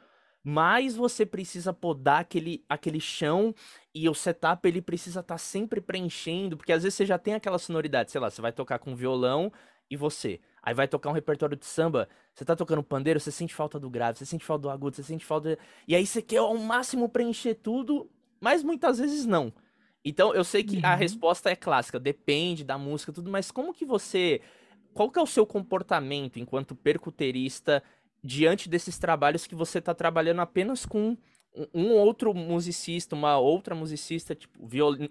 mais 0.43 0.95
você 0.95 1.25
precisa 1.25 1.71
podar 1.71 2.21
aquele, 2.21 2.63
aquele 2.67 2.99
chão 2.99 3.55
e 3.95 4.09
o 4.09 4.13
setup 4.13 4.67
ele 4.67 4.81
precisa 4.81 5.21
estar 5.21 5.35
tá 5.35 5.37
sempre 5.37 5.79
preenchendo, 5.79 6.57
porque 6.57 6.73
às 6.73 6.83
vezes 6.83 6.95
você 6.95 7.05
já 7.05 7.17
tem 7.17 7.33
aquela 7.33 7.57
sonoridade, 7.57 8.11
sei 8.11 8.19
lá, 8.19 8.29
você 8.29 8.41
vai 8.41 8.51
tocar 8.51 8.79
com 8.79 8.95
violão 8.95 9.51
e 9.89 9.95
você. 9.95 10.41
Aí 10.61 10.73
vai 10.73 10.87
tocar 10.87 11.09
um 11.09 11.13
repertório 11.13 11.55
de 11.55 11.65
samba, 11.65 12.09
você 12.33 12.43
tá 12.43 12.55
tocando 12.55 12.83
pandeiro, 12.83 13.19
você 13.19 13.31
sente 13.31 13.53
falta 13.53 13.79
do 13.79 13.89
grave, 13.89 14.17
você 14.17 14.25
sente 14.25 14.43
falta 14.43 14.63
do 14.63 14.69
agudo, 14.69 14.95
você 14.95 15.03
sente 15.03 15.25
falta. 15.25 15.57
E 15.87 15.95
aí 15.95 16.05
você 16.05 16.21
quer 16.21 16.37
ao 16.37 16.57
máximo 16.57 17.07
preencher 17.07 17.55
tudo, 17.55 18.09
mas 18.39 18.63
muitas 18.63 18.97
vezes 18.97 19.25
não. 19.25 19.53
Então 20.03 20.33
eu 20.33 20.43
sei 20.43 20.63
que 20.63 20.77
uhum. 20.77 20.85
a 20.85 20.95
resposta 20.95 21.49
é 21.49 21.55
clássica, 21.55 21.99
depende 21.99 22.63
da 22.63 22.77
música, 22.77 23.13
tudo, 23.13 23.31
mas 23.31 23.51
como 23.51 23.73
que 23.73 23.85
você. 23.85 24.41
Qual 24.93 25.09
que 25.09 25.17
é 25.17 25.21
o 25.21 25.27
seu 25.27 25.45
comportamento 25.45 26.37
enquanto 26.39 26.75
percuterista 26.75 27.81
diante 28.23 28.69
desses 28.69 28.97
trabalhos 28.97 29.45
que 29.45 29.55
você 29.55 29.79
está 29.79 29.93
trabalhando 29.93 30.39
apenas 30.39 30.85
com 30.85 31.17
um 31.73 31.91
outro 31.91 32.33
musicista, 32.33 33.15
uma 33.15 33.37
outra 33.37 33.75
musicista, 33.75 34.33
tipo 34.33 34.65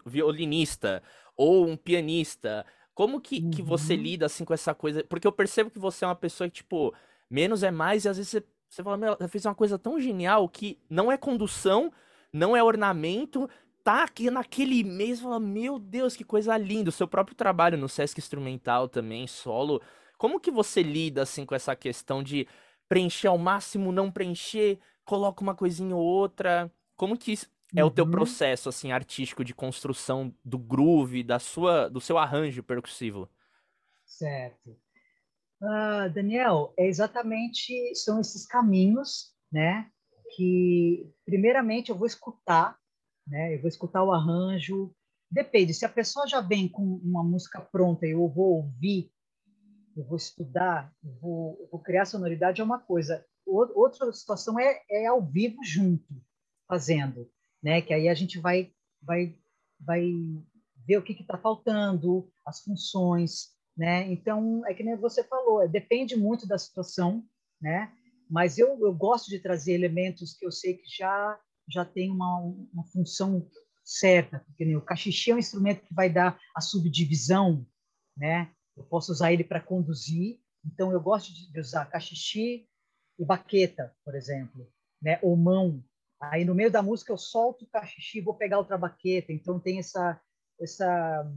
violinista 0.05 1.03
ou 1.37 1.66
um 1.66 1.77
pianista? 1.77 2.64
Como 2.94 3.20
que, 3.20 3.40
uhum. 3.40 3.51
que 3.51 3.62
você 3.62 3.94
uhum. 3.94 4.01
lida 4.01 4.27
assim 4.27 4.44
com 4.44 4.55
essa 4.55 4.75
coisa? 4.75 5.05
Porque 5.05 5.27
eu 5.27 5.33
percebo 5.33 5.70
que 5.70 5.79
você 5.79 6.05
é 6.05 6.09
uma 6.09 6.14
pessoa 6.14 6.48
que, 6.48 6.57
tipo, 6.57 6.94
menos 7.31 7.62
é 7.62 7.70
mais, 7.70 8.05
e 8.05 8.09
às 8.09 8.16
vezes 8.16 8.31
você, 8.31 8.44
você 8.68 8.83
fala, 8.83 8.96
meu, 8.96 9.16
fez 9.29 9.44
uma 9.46 9.55
coisa 9.55 9.79
tão 9.79 9.98
genial 10.01 10.48
que 10.48 10.79
não 10.90 11.11
é 11.11 11.16
condução, 11.16 11.92
não 12.33 12.57
é 12.57 12.62
ornamento, 12.62 13.48
tá 13.83 14.05
aqui 14.05 14.31
naquele 14.31 14.85
mês, 14.85 15.20
fala, 15.20 15.40
meu 15.40 15.79
Deus, 15.79 16.16
que 16.16 16.25
coisa 16.25 16.57
linda. 16.57 16.90
O 16.90 16.92
seu 16.92 17.09
próprio 17.09 17.37
trabalho 17.37 17.79
no 17.79 17.88
Sesc 17.88 18.18
Instrumental 18.20 18.88
também, 18.88 19.27
solo. 19.27 19.81
Como 20.18 20.38
que 20.38 20.51
você 20.51 20.83
lida 20.83 21.22
assim 21.22 21.44
com 21.44 21.55
essa 21.55 21.75
questão 21.75 22.22
de 22.22 22.46
preencher 22.92 23.28
ao 23.28 23.38
máximo, 23.38 23.90
não 23.90 24.12
preencher, 24.12 24.78
coloca 25.02 25.42
uma 25.42 25.55
coisinha 25.55 25.96
ou 25.96 26.02
outra. 26.02 26.70
Como 26.94 27.16
que 27.16 27.33
é 27.74 27.83
uhum. 27.83 27.88
o 27.88 27.90
teu 27.90 28.05
uhum. 28.05 28.11
processo 28.11 28.68
assim 28.68 28.92
artístico 28.92 29.42
de 29.42 29.55
construção 29.55 30.31
do 30.44 30.59
groove, 30.59 31.22
da 31.22 31.38
sua, 31.38 31.88
do 31.88 32.02
seu 32.02 32.18
arranjo 32.18 32.62
percussivo? 32.62 33.31
Certo. 34.05 34.76
Uh, 35.62 36.12
Daniel, 36.12 36.74
é 36.76 36.87
exatamente 36.87 37.94
são 37.94 38.20
esses 38.20 38.44
caminhos, 38.46 39.33
né? 39.50 39.90
Que 40.37 41.11
primeiramente 41.24 41.88
eu 41.88 41.96
vou 41.96 42.07
escutar, 42.07 42.76
né? 43.26 43.55
Eu 43.55 43.61
vou 43.62 43.68
escutar 43.68 44.05
o 44.05 44.12
arranjo. 44.12 44.94
Depende, 45.31 45.72
se 45.72 45.87
a 45.87 45.88
pessoa 45.88 46.28
já 46.28 46.42
vem 46.42 46.68
com 46.68 46.83
uma 47.02 47.24
música 47.24 47.59
pronta 47.59 48.07
e 48.07 48.11
eu 48.11 48.28
vou 48.28 48.57
ouvir 48.57 49.11
eu 49.96 50.05
vou 50.05 50.16
estudar, 50.16 50.92
eu 51.05 51.12
vou, 51.20 51.59
eu 51.61 51.68
vou 51.70 51.81
criar 51.81 52.05
sonoridade 52.05 52.61
é 52.61 52.64
uma 52.64 52.78
coisa. 52.78 53.24
Outra 53.44 54.12
situação 54.12 54.59
é, 54.59 54.81
é 54.90 55.07
ao 55.07 55.24
vivo 55.24 55.62
junto, 55.64 56.22
fazendo, 56.68 57.31
né? 57.62 57.83
Que 57.83 57.92
aí 57.92 58.09
a 58.09 58.14
gente 58.14 58.38
vai, 58.38 58.72
vai, 59.02 59.37
vai 59.81 60.12
ver 60.87 60.98
o 60.98 61.02
que 61.02 61.12
está 61.12 61.37
faltando, 61.37 62.31
as 62.46 62.61
funções, 62.61 63.50
né? 63.76 64.11
Então, 64.12 64.64
é 64.66 64.74
que 64.74 64.83
nem 64.83 64.96
você 64.96 65.24
falou, 65.24 65.62
é, 65.62 65.68
depende 65.68 66.16
muito 66.16 66.46
da 66.46 66.59
situação, 66.59 67.24
né? 67.61 67.92
Mas 68.31 68.59
eu, 68.59 68.78
eu 68.81 68.94
gosto 68.94 69.28
de 69.28 69.40
trazer 69.40 69.72
elementos 69.72 70.35
que 70.35 70.46
eu 70.46 70.52
sei 70.52 70.74
que 70.74 70.88
já 70.88 71.38
já 71.68 71.85
tem 71.85 72.11
uma, 72.11 72.38
uma 72.72 72.85
função 72.88 73.48
certa, 73.85 74.40
porque 74.40 74.64
né, 74.64 74.76
o 74.76 74.83
cachixi 74.83 75.31
é 75.31 75.35
um 75.35 75.38
instrumento 75.38 75.83
que 75.83 75.94
vai 75.94 76.11
dar 76.11 76.38
a 76.55 76.61
subdivisão, 76.61 77.66
né? 78.16 78.50
Eu 78.76 78.85
posso 78.85 79.12
usar 79.12 79.32
ele 79.32 79.44
para 79.44 79.61
conduzir. 79.61 80.40
Então, 80.64 80.92
eu 80.92 81.00
gosto 81.00 81.32
de 81.32 81.61
usar 81.61 81.87
cachixi 81.87 82.68
e 83.18 83.24
baqueta, 83.24 83.94
por 84.04 84.14
exemplo, 84.14 84.70
né? 85.00 85.18
ou 85.22 85.37
mão. 85.37 85.85
Aí, 86.20 86.44
no 86.44 86.54
meio 86.54 86.70
da 86.70 86.82
música, 86.82 87.12
eu 87.12 87.18
solto 87.18 87.64
o 87.64 87.68
cachixi 87.68 88.18
e 88.18 88.22
vou 88.22 88.35
pegar 88.35 88.58
outra 88.58 88.78
baqueta. 88.78 89.32
Então, 89.32 89.58
tem 89.58 89.78
essa... 89.78 90.20
essa 90.61 91.30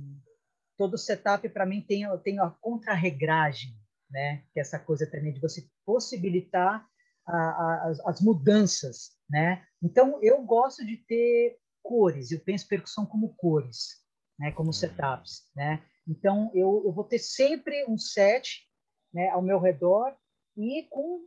todo 0.78 0.96
o 0.96 0.98
setup, 0.98 1.48
para 1.50 1.66
mim, 1.66 1.82
tem, 1.82 2.06
tem 2.20 2.40
a 2.40 2.50
contrarregragem, 2.50 3.74
né? 4.10 4.44
que 4.54 4.60
é 4.60 4.62
essa 4.62 4.78
coisa 4.78 5.10
também 5.10 5.34
de 5.34 5.40
você 5.40 5.68
possibilitar 5.86 6.86
a, 7.26 7.38
a, 7.38 7.90
as, 7.90 8.00
as 8.02 8.22
mudanças. 8.22 9.12
Né? 9.30 9.66
Então, 9.82 10.20
eu 10.22 10.42
gosto 10.44 10.86
de 10.86 10.98
ter 10.98 11.58
cores. 11.82 12.32
Eu 12.32 12.40
penso 12.42 12.68
percussão 12.68 13.06
como 13.06 13.34
cores, 13.36 14.04
né? 14.38 14.52
como 14.52 14.68
uhum. 14.68 14.74
setups. 14.74 15.50
Né? 15.56 15.82
Então, 16.08 16.52
eu, 16.54 16.84
eu 16.86 16.92
vou 16.92 17.04
ter 17.04 17.20
sempre 17.20 17.86
um 17.88 17.98
set 17.98 18.68
né, 19.14 19.30
ao 19.30 19.42
meu 19.42 19.60
redor 19.60 20.16
e 20.58 20.84
com 20.90 21.26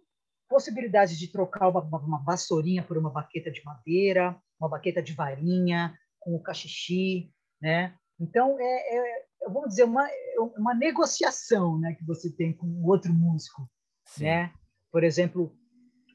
possibilidade 0.48 1.16
de 1.16 1.28
trocar 1.28 1.68
uma, 1.68 1.80
uma 1.82 2.24
vassourinha 2.24 2.82
por 2.82 2.96
uma 2.96 3.10
baqueta 3.10 3.50
de 3.50 3.62
madeira, 3.64 4.40
uma 4.58 4.68
baqueta 4.68 5.02
de 5.02 5.12
varinha, 5.12 5.96
com 6.18 6.34
o 6.34 6.42
cachixi, 6.42 7.32
né? 7.60 7.96
Então, 8.18 8.58
é, 8.58 8.96
é 8.96 9.24
vamos 9.48 9.70
dizer, 9.70 9.84
uma, 9.84 10.08
é 10.08 10.40
uma 10.56 10.74
negociação 10.74 11.78
né, 11.78 11.94
que 11.94 12.04
você 12.04 12.30
tem 12.30 12.52
com 12.52 12.66
o 12.66 12.86
outro 12.88 13.12
músico, 13.12 13.70
Sim. 14.04 14.24
né? 14.24 14.52
Por 14.90 15.04
exemplo, 15.04 15.56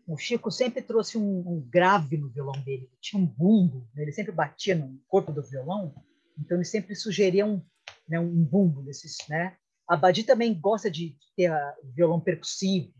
o 0.08 0.18
Chico 0.18 0.52
sempre 0.52 0.82
trouxe 0.82 1.18
um, 1.18 1.40
um, 1.48 1.62
grave 1.70 2.18
no 2.18 2.30
violão 2.30 2.60
dele, 2.64 2.90
tinha 3.00 3.22
um 3.22 3.26
bumbo, 3.26 3.88
né? 3.94 4.04
ele 4.04 4.12
sempre 4.12 4.32
batia 4.32 4.76
no 4.76 5.00
corpo 5.08 5.32
do 5.32 5.42
violão, 5.42 5.94
então 6.38 6.58
ele 6.58 6.66
sempre 6.66 6.96
sugeria 6.96 7.46
um, 7.46 7.64
né, 8.08 8.20
um 8.20 8.44
bumbo 8.44 8.82
desses, 8.84 9.18
né? 9.30 9.58
A 9.88 9.96
Badi 9.98 10.24
também 10.24 10.60
gosta 10.60 10.90
de 10.90 11.18
ter 11.36 11.52
violão 11.96 12.20
percussivo, 12.20 12.94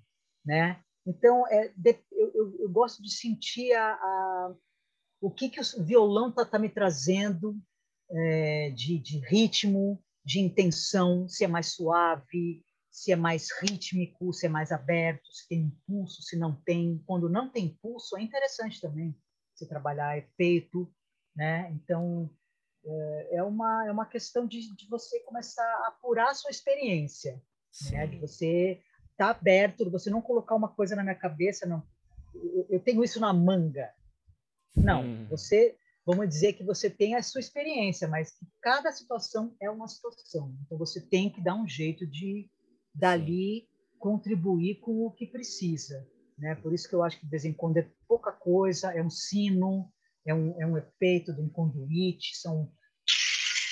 né? 0.46 0.82
Então, 1.06 1.48
é, 1.48 1.72
de, 1.76 1.98
eu, 2.12 2.32
eu, 2.34 2.56
eu, 2.62 2.70
gosto 2.70 3.02
de 3.02 3.12
sentir 3.12 3.74
a, 3.74 3.94
a, 3.94 4.56
o 5.22 5.30
que, 5.32 5.50
que 5.50 5.60
o 5.60 5.84
violão 5.84 6.30
está 6.30 6.46
tá 6.46 6.60
me 6.60 6.70
trazendo 6.70 7.58
é, 8.10 8.70
de, 8.72 9.00
de 9.00 9.20
ritmo, 9.20 10.02
de 10.24 10.40
intenção, 10.40 11.28
se 11.28 11.44
é 11.44 11.48
mais 11.48 11.74
suave, 11.74 12.64
se 12.90 13.12
é 13.12 13.16
mais 13.16 13.50
rítmico, 13.62 14.32
se 14.32 14.46
é 14.46 14.50
mais 14.50 14.72
aberto, 14.72 15.26
se 15.32 15.48
tem 15.48 15.62
impulso, 15.62 16.22
se 16.22 16.38
não 16.38 16.56
tem. 16.56 17.02
Quando 17.06 17.28
não 17.28 17.50
tem 17.50 17.66
impulso, 17.66 18.16
é 18.18 18.22
interessante 18.22 18.80
também 18.80 19.18
você 19.54 19.68
trabalhar 19.68 20.18
efeito, 20.18 20.92
né? 21.36 21.72
Então, 21.72 22.30
é, 22.86 23.38
é 23.38 23.44
uma, 23.44 23.88
é 23.88 23.92
uma 23.92 24.06
questão 24.06 24.46
de, 24.46 24.76
de 24.76 24.88
você 24.90 25.20
começar 25.22 25.64
a 25.64 25.88
apurar 25.88 26.30
a 26.30 26.34
sua 26.34 26.52
experiência, 26.52 27.42
né? 27.92 28.08
de 28.08 28.20
você 28.20 28.82
estar 29.12 29.34
tá 29.34 29.40
aberto, 29.40 29.86
de 29.86 29.92
você 29.92 30.10
não 30.10 30.22
colocar 30.22 30.56
uma 30.56 30.70
coisa 30.70 30.96
na 30.96 31.04
minha 31.04 31.16
cabeça, 31.16 31.66
não, 31.66 31.84
eu, 32.36 32.68
eu 32.70 32.80
tenho 32.80 33.04
isso 33.04 33.20
na 33.20 33.34
manga. 33.34 33.94
Não, 34.76 35.04
hum. 35.04 35.28
você, 35.30 35.78
vamos 36.06 36.28
dizer 36.28 36.54
que 36.54 36.64
você 36.64 36.90
tem 36.90 37.16
a 37.16 37.24
sua 37.24 37.40
experiência, 37.40 38.08
mas 38.08 38.34
cada 38.62 38.92
situação 38.92 39.56
é 39.62 39.70
uma 39.70 39.88
situação. 39.88 40.56
Então 40.66 40.78
você 40.78 41.00
tem 41.00 41.30
que 41.30 41.42
dar 41.42 41.56
um 41.56 41.68
jeito 41.68 42.06
de 42.08 42.50
dali 42.94 43.68
contribuir 44.00 44.80
com 44.80 45.06
o 45.06 45.12
que 45.12 45.26
precisa. 45.26 46.06
Né? 46.38 46.56
Por 46.56 46.74
isso 46.74 46.90
que 46.90 46.96
eu 46.96 47.04
acho 47.04 47.20
que 47.20 47.26
de 47.26 47.32
vez 47.32 47.46
em 47.46 47.54
quando 47.54 47.78
é 47.78 47.90
pouca 48.08 48.32
coisa, 48.32 48.92
é 48.92 49.02
um 49.02 49.10
sino, 49.10 49.90
é 50.26 50.34
um, 50.34 50.62
é 50.62 50.66
um 50.66 50.78
efeito 50.78 51.34
de 51.34 51.42
um 51.42 51.50
conduíte, 51.50 52.38
são 52.38 52.72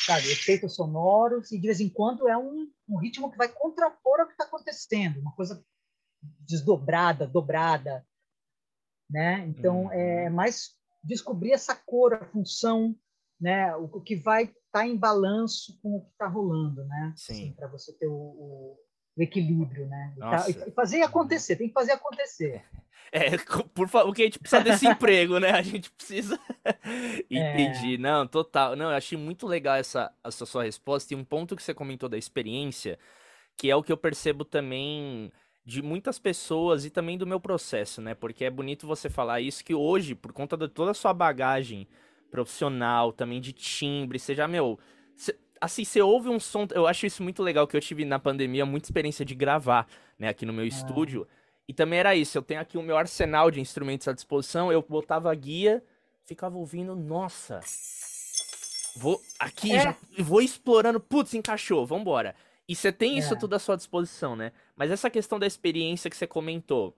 sabe, 0.05 0.31
efeitos 0.31 0.75
sonoros, 0.75 1.51
e 1.51 1.59
de 1.59 1.67
vez 1.67 1.79
em 1.79 1.89
quando 1.89 2.27
é 2.27 2.37
um, 2.37 2.69
um 2.89 2.97
ritmo 2.97 3.31
que 3.31 3.37
vai 3.37 3.47
contrapor 3.47 4.19
ao 4.19 4.25
que 4.25 4.33
está 4.33 4.45
acontecendo, 4.45 5.19
uma 5.19 5.33
coisa 5.35 5.63
desdobrada, 6.39 7.27
dobrada. 7.27 8.05
Né? 9.09 9.45
Então, 9.47 9.83
uhum. 9.83 9.91
é 9.91 10.29
mais 10.29 10.71
descobrir 11.03 11.51
essa 11.51 11.75
cor, 11.75 12.13
a 12.13 12.25
função, 12.25 12.95
né? 13.39 13.75
o, 13.75 13.85
o 13.85 14.01
que 14.01 14.15
vai 14.15 14.43
estar 14.43 14.55
tá 14.71 14.87
em 14.87 14.97
balanço 14.97 15.79
com 15.81 15.97
o 15.97 16.05
que 16.05 16.11
está 16.11 16.27
rolando, 16.27 16.85
né? 16.85 17.13
Sim. 17.15 17.33
Assim, 17.33 17.53
Para 17.53 17.67
você 17.67 17.93
ter 17.93 18.07
o, 18.07 18.13
o, 18.13 18.79
o 19.17 19.21
equilíbrio, 19.21 19.87
né? 19.87 20.13
E, 20.15 20.19
tá, 20.19 20.45
e 20.49 20.71
fazer 20.71 21.01
acontecer, 21.01 21.55
tem 21.55 21.67
que 21.67 21.73
fazer 21.73 21.93
acontecer. 21.93 22.63
É, 23.13 23.37
por 23.73 23.89
favor, 23.89 24.07
porque 24.07 24.21
a 24.21 24.25
gente 24.25 24.39
precisa 24.39 24.63
desse 24.63 24.87
emprego, 24.87 25.37
né? 25.37 25.49
A 25.51 25.61
gente 25.61 25.91
precisa. 25.91 26.39
Entendi. 27.29 27.95
É. 27.95 27.97
Não, 27.97 28.25
total. 28.25 28.73
Não, 28.73 28.89
eu 28.89 28.95
achei 28.95 29.17
muito 29.17 29.45
legal 29.45 29.75
essa, 29.75 30.13
essa 30.23 30.45
sua 30.45 30.63
resposta. 30.63 31.13
E 31.13 31.17
um 31.17 31.23
ponto 31.25 31.53
que 31.53 31.61
você 31.61 31.73
comentou 31.73 32.07
da 32.07 32.17
experiência, 32.17 32.97
que 33.57 33.69
é 33.69 33.75
o 33.75 33.83
que 33.83 33.91
eu 33.91 33.97
percebo 33.97 34.45
também 34.45 35.29
de 35.65 35.81
muitas 35.81 36.17
pessoas 36.17 36.85
e 36.85 36.89
também 36.89 37.17
do 37.17 37.27
meu 37.27 37.39
processo, 37.39 38.01
né? 38.01 38.15
Porque 38.15 38.45
é 38.45 38.49
bonito 38.49 38.87
você 38.87 39.09
falar 39.09 39.41
isso, 39.41 39.63
que 39.63 39.75
hoje, 39.75 40.15
por 40.15 40.31
conta 40.31 40.55
de 40.55 40.69
toda 40.69 40.91
a 40.91 40.95
sua 40.95 41.13
bagagem 41.13 41.89
profissional, 42.29 43.11
também 43.11 43.41
de 43.41 43.51
timbre, 43.51 44.17
seja, 44.17 44.47
meu. 44.47 44.79
Assim, 45.61 45.85
você 45.85 46.01
ouve 46.01 46.27
um 46.27 46.39
som. 46.39 46.67
Eu 46.73 46.87
acho 46.87 47.05
isso 47.05 47.21
muito 47.21 47.43
legal, 47.43 47.67
que 47.67 47.77
eu 47.77 47.81
tive 47.81 48.03
na 48.03 48.17
pandemia 48.17 48.65
muita 48.65 48.87
experiência 48.87 49.23
de 49.23 49.35
gravar, 49.35 49.87
né, 50.17 50.27
aqui 50.27 50.45
no 50.45 50.51
meu 50.51 50.65
ah. 50.65 50.67
estúdio. 50.67 51.27
E 51.67 51.73
também 51.73 51.99
era 51.99 52.15
isso, 52.15 52.37
eu 52.37 52.41
tenho 52.41 52.59
aqui 52.59 52.77
o 52.77 52.81
meu 52.81 52.97
arsenal 52.97 53.49
de 53.51 53.61
instrumentos 53.61 54.07
à 54.07 54.11
disposição, 54.11 54.71
eu 54.71 54.81
botava 54.81 55.31
a 55.31 55.35
guia, 55.35 55.81
ficava 56.25 56.57
ouvindo, 56.57 56.95
nossa. 56.95 57.61
Vou 58.97 59.21
aqui, 59.39 59.71
é. 59.73 59.83
já, 59.83 59.95
vou 60.19 60.41
explorando, 60.41 60.99
putz, 60.99 61.33
encaixou, 61.33 61.85
vambora. 61.85 62.35
E 62.67 62.75
você 62.75 62.91
tem 62.91 63.17
isso 63.17 63.35
é. 63.35 63.37
tudo 63.37 63.55
à 63.55 63.59
sua 63.59 63.77
disposição, 63.77 64.35
né? 64.35 64.51
Mas 64.75 64.91
essa 64.91 65.09
questão 65.09 65.39
da 65.39 65.47
experiência 65.47 66.09
que 66.09 66.17
você 66.17 66.27
comentou, 66.27 66.95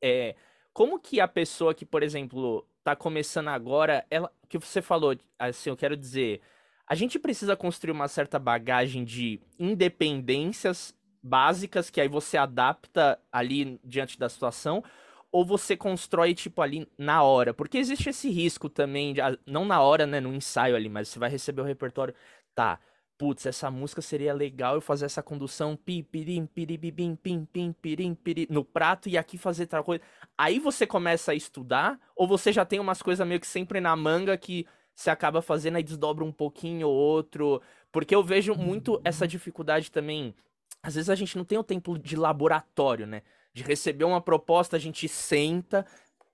é, 0.00 0.36
como 0.72 0.98
que 1.00 1.20
a 1.20 1.26
pessoa 1.26 1.74
que, 1.74 1.84
por 1.84 2.02
exemplo, 2.02 2.66
tá 2.84 2.94
começando 2.94 3.48
agora, 3.48 4.06
ela, 4.10 4.30
que 4.48 4.58
você 4.58 4.82
falou, 4.82 5.16
assim, 5.38 5.70
eu 5.70 5.76
quero 5.76 5.96
dizer, 5.96 6.40
a 6.86 6.94
gente 6.94 7.18
precisa 7.18 7.56
construir 7.56 7.92
uma 7.92 8.08
certa 8.08 8.38
bagagem 8.38 9.04
de 9.04 9.40
independências 9.58 10.94
básicas 11.22 11.88
que 11.88 12.00
aí 12.00 12.08
você 12.08 12.36
adapta 12.36 13.18
ali 13.30 13.78
diante 13.84 14.18
da 14.18 14.28
situação 14.28 14.82
ou 15.30 15.46
você 15.46 15.76
constrói 15.76 16.34
tipo 16.34 16.60
ali 16.60 16.86
na 16.98 17.22
hora? 17.22 17.54
Porque 17.54 17.78
existe 17.78 18.10
esse 18.10 18.28
risco 18.28 18.68
também 18.68 19.14
de, 19.14 19.20
não 19.46 19.64
na 19.64 19.80
hora, 19.80 20.06
né, 20.06 20.20
no 20.20 20.34
ensaio 20.34 20.76
ali, 20.76 20.88
mas 20.88 21.08
você 21.08 21.18
vai 21.18 21.30
receber 21.30 21.62
o 21.62 21.64
repertório, 21.64 22.14
tá? 22.54 22.78
Putz, 23.16 23.46
essa 23.46 23.70
música 23.70 24.02
seria 24.02 24.34
legal 24.34 24.74
eu 24.74 24.80
fazer 24.80 25.06
essa 25.06 25.22
condução 25.22 25.76
pi, 25.76 26.02
pirim, 26.02 26.44
piribibim, 26.44 27.14
pim, 27.14 27.46
pim, 27.50 27.72
pirim, 27.72 28.14
pirim, 28.14 28.46
no 28.50 28.64
prato 28.64 29.08
e 29.08 29.16
aqui 29.16 29.38
fazer 29.38 29.66
tal 29.66 29.84
coisa. 29.84 30.02
Aí 30.36 30.58
você 30.58 30.86
começa 30.86 31.32
a 31.32 31.34
estudar 31.34 31.98
ou 32.16 32.26
você 32.26 32.52
já 32.52 32.64
tem 32.64 32.80
umas 32.80 33.00
coisas 33.00 33.26
meio 33.26 33.40
que 33.40 33.46
sempre 33.46 33.80
na 33.80 33.94
manga 33.94 34.36
que 34.36 34.66
você 34.94 35.10
acaba 35.10 35.42
fazendo 35.42 35.78
e 35.78 35.82
desdobra 35.82 36.24
um 36.24 36.32
pouquinho 36.32 36.88
ou 36.88 36.94
outro? 36.94 37.60
Porque 37.90 38.14
eu 38.14 38.22
vejo 38.22 38.54
muito 38.54 39.00
essa 39.04 39.26
dificuldade 39.26 39.90
também 39.90 40.34
às 40.82 40.96
vezes 40.96 41.08
a 41.08 41.14
gente 41.14 41.36
não 41.36 41.44
tem 41.44 41.56
o 41.56 41.62
tempo 41.62 41.96
de 41.98 42.16
laboratório, 42.16 43.06
né? 43.06 43.22
De 43.54 43.62
receber 43.62 44.04
uma 44.04 44.20
proposta, 44.20 44.76
a 44.76 44.80
gente 44.80 45.06
senta, 45.06 45.86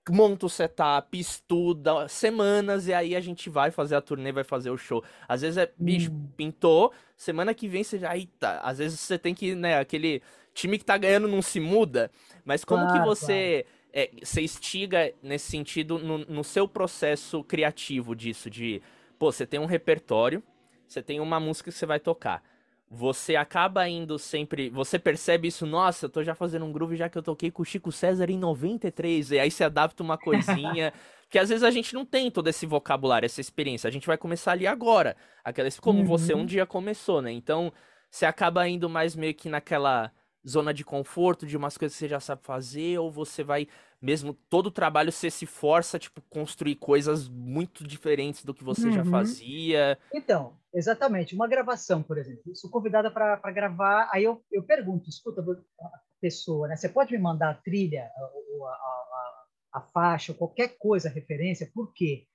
monta 0.09 0.47
o 0.47 0.49
setup, 0.49 1.19
estuda 1.19 2.07
semanas 2.07 2.87
e 2.87 2.93
aí 2.93 3.15
a 3.15 3.19
gente 3.19 3.49
vai 3.49 3.69
fazer 3.69 3.95
a 3.95 4.01
turnê, 4.01 4.31
vai 4.31 4.43
fazer 4.43 4.71
o 4.71 4.77
show. 4.77 5.03
Às 5.27 5.41
vezes 5.41 5.57
é, 5.57 5.71
bicho, 5.77 6.11
hum. 6.11 6.27
pintou, 6.35 6.91
semana 7.15 7.53
que 7.53 7.67
vem 7.67 7.83
você 7.83 7.99
já, 7.99 8.17
eita, 8.17 8.59
às 8.61 8.79
vezes 8.79 8.99
você 8.99 9.19
tem 9.19 9.35
que, 9.35 9.53
né, 9.53 9.77
aquele 9.77 10.23
time 10.53 10.79
que 10.79 10.85
tá 10.85 10.97
ganhando 10.97 11.27
não 11.27 11.41
se 11.41 11.59
muda, 11.59 12.09
mas 12.43 12.65
como 12.65 12.85
claro, 12.85 12.99
que 12.99 13.05
você 13.05 13.65
claro. 13.67 13.78
É, 13.93 14.09
você 14.23 14.41
estiga 14.41 15.13
nesse 15.21 15.49
sentido 15.49 15.99
no, 15.99 16.19
no 16.19 16.43
seu 16.43 16.67
processo 16.67 17.43
criativo 17.43 18.15
disso, 18.15 18.49
de, 18.49 18.81
pô, 19.17 19.31
você 19.31 19.45
tem 19.45 19.59
um 19.59 19.65
repertório, 19.65 20.43
você 20.87 21.01
tem 21.01 21.19
uma 21.19 21.39
música 21.39 21.71
que 21.71 21.77
você 21.77 21.85
vai 21.85 21.99
tocar 21.99 22.43
você 22.89 23.35
acaba 23.35 23.87
indo 23.87 24.17
sempre. 24.17 24.69
Você 24.69 24.97
percebe 24.97 25.47
isso, 25.47 25.65
nossa, 25.65 26.07
eu 26.07 26.09
tô 26.09 26.23
já 26.23 26.33
fazendo 26.33 26.65
um 26.65 26.71
groove 26.71 26.95
já 26.95 27.07
que 27.07 27.17
eu 27.17 27.21
toquei 27.21 27.51
com 27.51 27.61
o 27.61 27.65
Chico 27.65 27.91
César 27.91 28.29
em 28.31 28.37
93. 28.37 29.31
E 29.31 29.39
aí 29.39 29.51
você 29.51 29.63
adapta 29.63 30.01
uma 30.01 30.17
coisinha. 30.17 30.91
que 31.29 31.37
às 31.37 31.49
vezes 31.49 31.63
a 31.63 31.69
gente 31.69 31.93
não 31.93 32.03
tem 32.03 32.31
todo 32.31 32.47
esse 32.47 32.65
vocabulário, 32.65 33.27
essa 33.27 33.39
experiência. 33.39 33.87
A 33.87 33.91
gente 33.91 34.07
vai 34.07 34.17
começar 34.17 34.53
ali 34.53 34.65
agora. 34.65 35.15
Aquela, 35.43 35.69
como 35.79 35.99
uhum. 35.99 36.05
você 36.05 36.33
um 36.33 36.45
dia 36.45 36.65
começou, 36.65 37.21
né? 37.21 37.31
Então, 37.31 37.71
você 38.09 38.25
acaba 38.25 38.67
indo 38.67 38.89
mais 38.89 39.15
meio 39.15 39.35
que 39.35 39.47
naquela 39.47 40.11
zona 40.47 40.73
de 40.73 40.83
conforto 40.83 41.45
de 41.45 41.57
umas 41.57 41.77
coisas 41.77 41.95
que 41.95 41.99
você 41.99 42.07
já 42.07 42.19
sabe 42.19 42.41
fazer, 42.43 42.97
ou 42.99 43.11
você 43.11 43.43
vai 43.43 43.67
mesmo 44.01 44.33
todo 44.33 44.67
o 44.67 44.71
trabalho 44.71 45.11
você 45.11 45.29
se 45.29 45.45
força 45.45 45.99
tipo 45.99 46.21
construir 46.29 46.75
coisas 46.75 47.27
muito 47.27 47.85
diferentes 47.85 48.45
do 48.45 48.53
que 48.53 48.63
você 48.63 48.87
uhum. 48.87 48.93
já 48.93 49.05
fazia. 49.05 49.97
Então, 50.13 50.57
exatamente, 50.73 51.35
uma 51.35 51.47
gravação, 51.47 52.01
por 52.01 52.17
exemplo, 52.17 52.55
sou 52.55 52.69
convidada 52.69 53.11
para 53.11 53.51
gravar, 53.51 54.09
aí 54.13 54.23
eu, 54.23 54.41
eu 54.51 54.63
pergunto, 54.63 55.09
escuta 55.09 55.41
a 55.41 55.89
pessoa, 56.21 56.67
né? 56.67 56.75
Você 56.75 56.89
pode 56.89 57.11
me 57.11 57.19
mandar 57.19 57.51
a 57.51 57.55
trilha, 57.55 58.03
a, 58.03 58.21
a, 58.21 58.71
a, 58.71 59.79
a 59.79 59.81
faixa, 59.81 60.33
qualquer 60.33 60.77
coisa, 60.77 61.09
referência, 61.09 61.69
por 61.73 61.93
quê? 61.93 62.25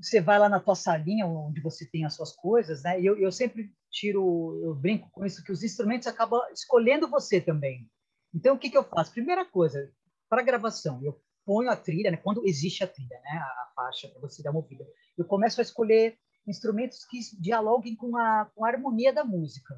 Você 0.00 0.20
vai 0.20 0.38
lá 0.38 0.48
na 0.48 0.60
tua 0.60 0.74
salinha 0.74 1.26
onde 1.26 1.60
você 1.60 1.88
tem 1.88 2.04
as 2.04 2.14
suas 2.14 2.34
coisas, 2.34 2.82
né? 2.82 3.00
E 3.00 3.06
eu, 3.06 3.18
eu 3.18 3.32
sempre 3.32 3.72
tiro, 3.90 4.60
eu 4.62 4.74
brinco 4.74 5.10
com 5.10 5.24
isso 5.24 5.42
que 5.42 5.52
os 5.52 5.62
instrumentos 5.62 6.06
acabam 6.06 6.40
escolhendo 6.52 7.08
você 7.08 7.40
também. 7.40 7.88
Então 8.34 8.54
o 8.54 8.58
que 8.58 8.70
que 8.70 8.76
eu 8.76 8.84
faço? 8.84 9.12
Primeira 9.12 9.44
coisa, 9.44 9.90
para 10.28 10.42
gravação, 10.42 11.02
eu 11.02 11.20
ponho 11.44 11.70
a 11.70 11.76
trilha, 11.76 12.10
né, 12.10 12.16
quando 12.16 12.46
existe 12.46 12.82
a 12.82 12.88
trilha, 12.88 13.20
né, 13.22 13.38
a 13.38 13.72
faixa 13.74 14.08
para 14.08 14.20
você 14.20 14.42
dar 14.42 14.50
uma 14.50 14.60
ouvida, 14.60 14.84
eu 15.16 15.24
começo 15.24 15.60
a 15.60 15.62
escolher 15.62 16.18
instrumentos 16.46 17.04
que 17.04 17.20
dialoguem 17.40 17.94
com 17.94 18.16
a, 18.16 18.50
com 18.54 18.64
a 18.64 18.68
harmonia 18.68 19.12
da 19.12 19.24
música, 19.24 19.74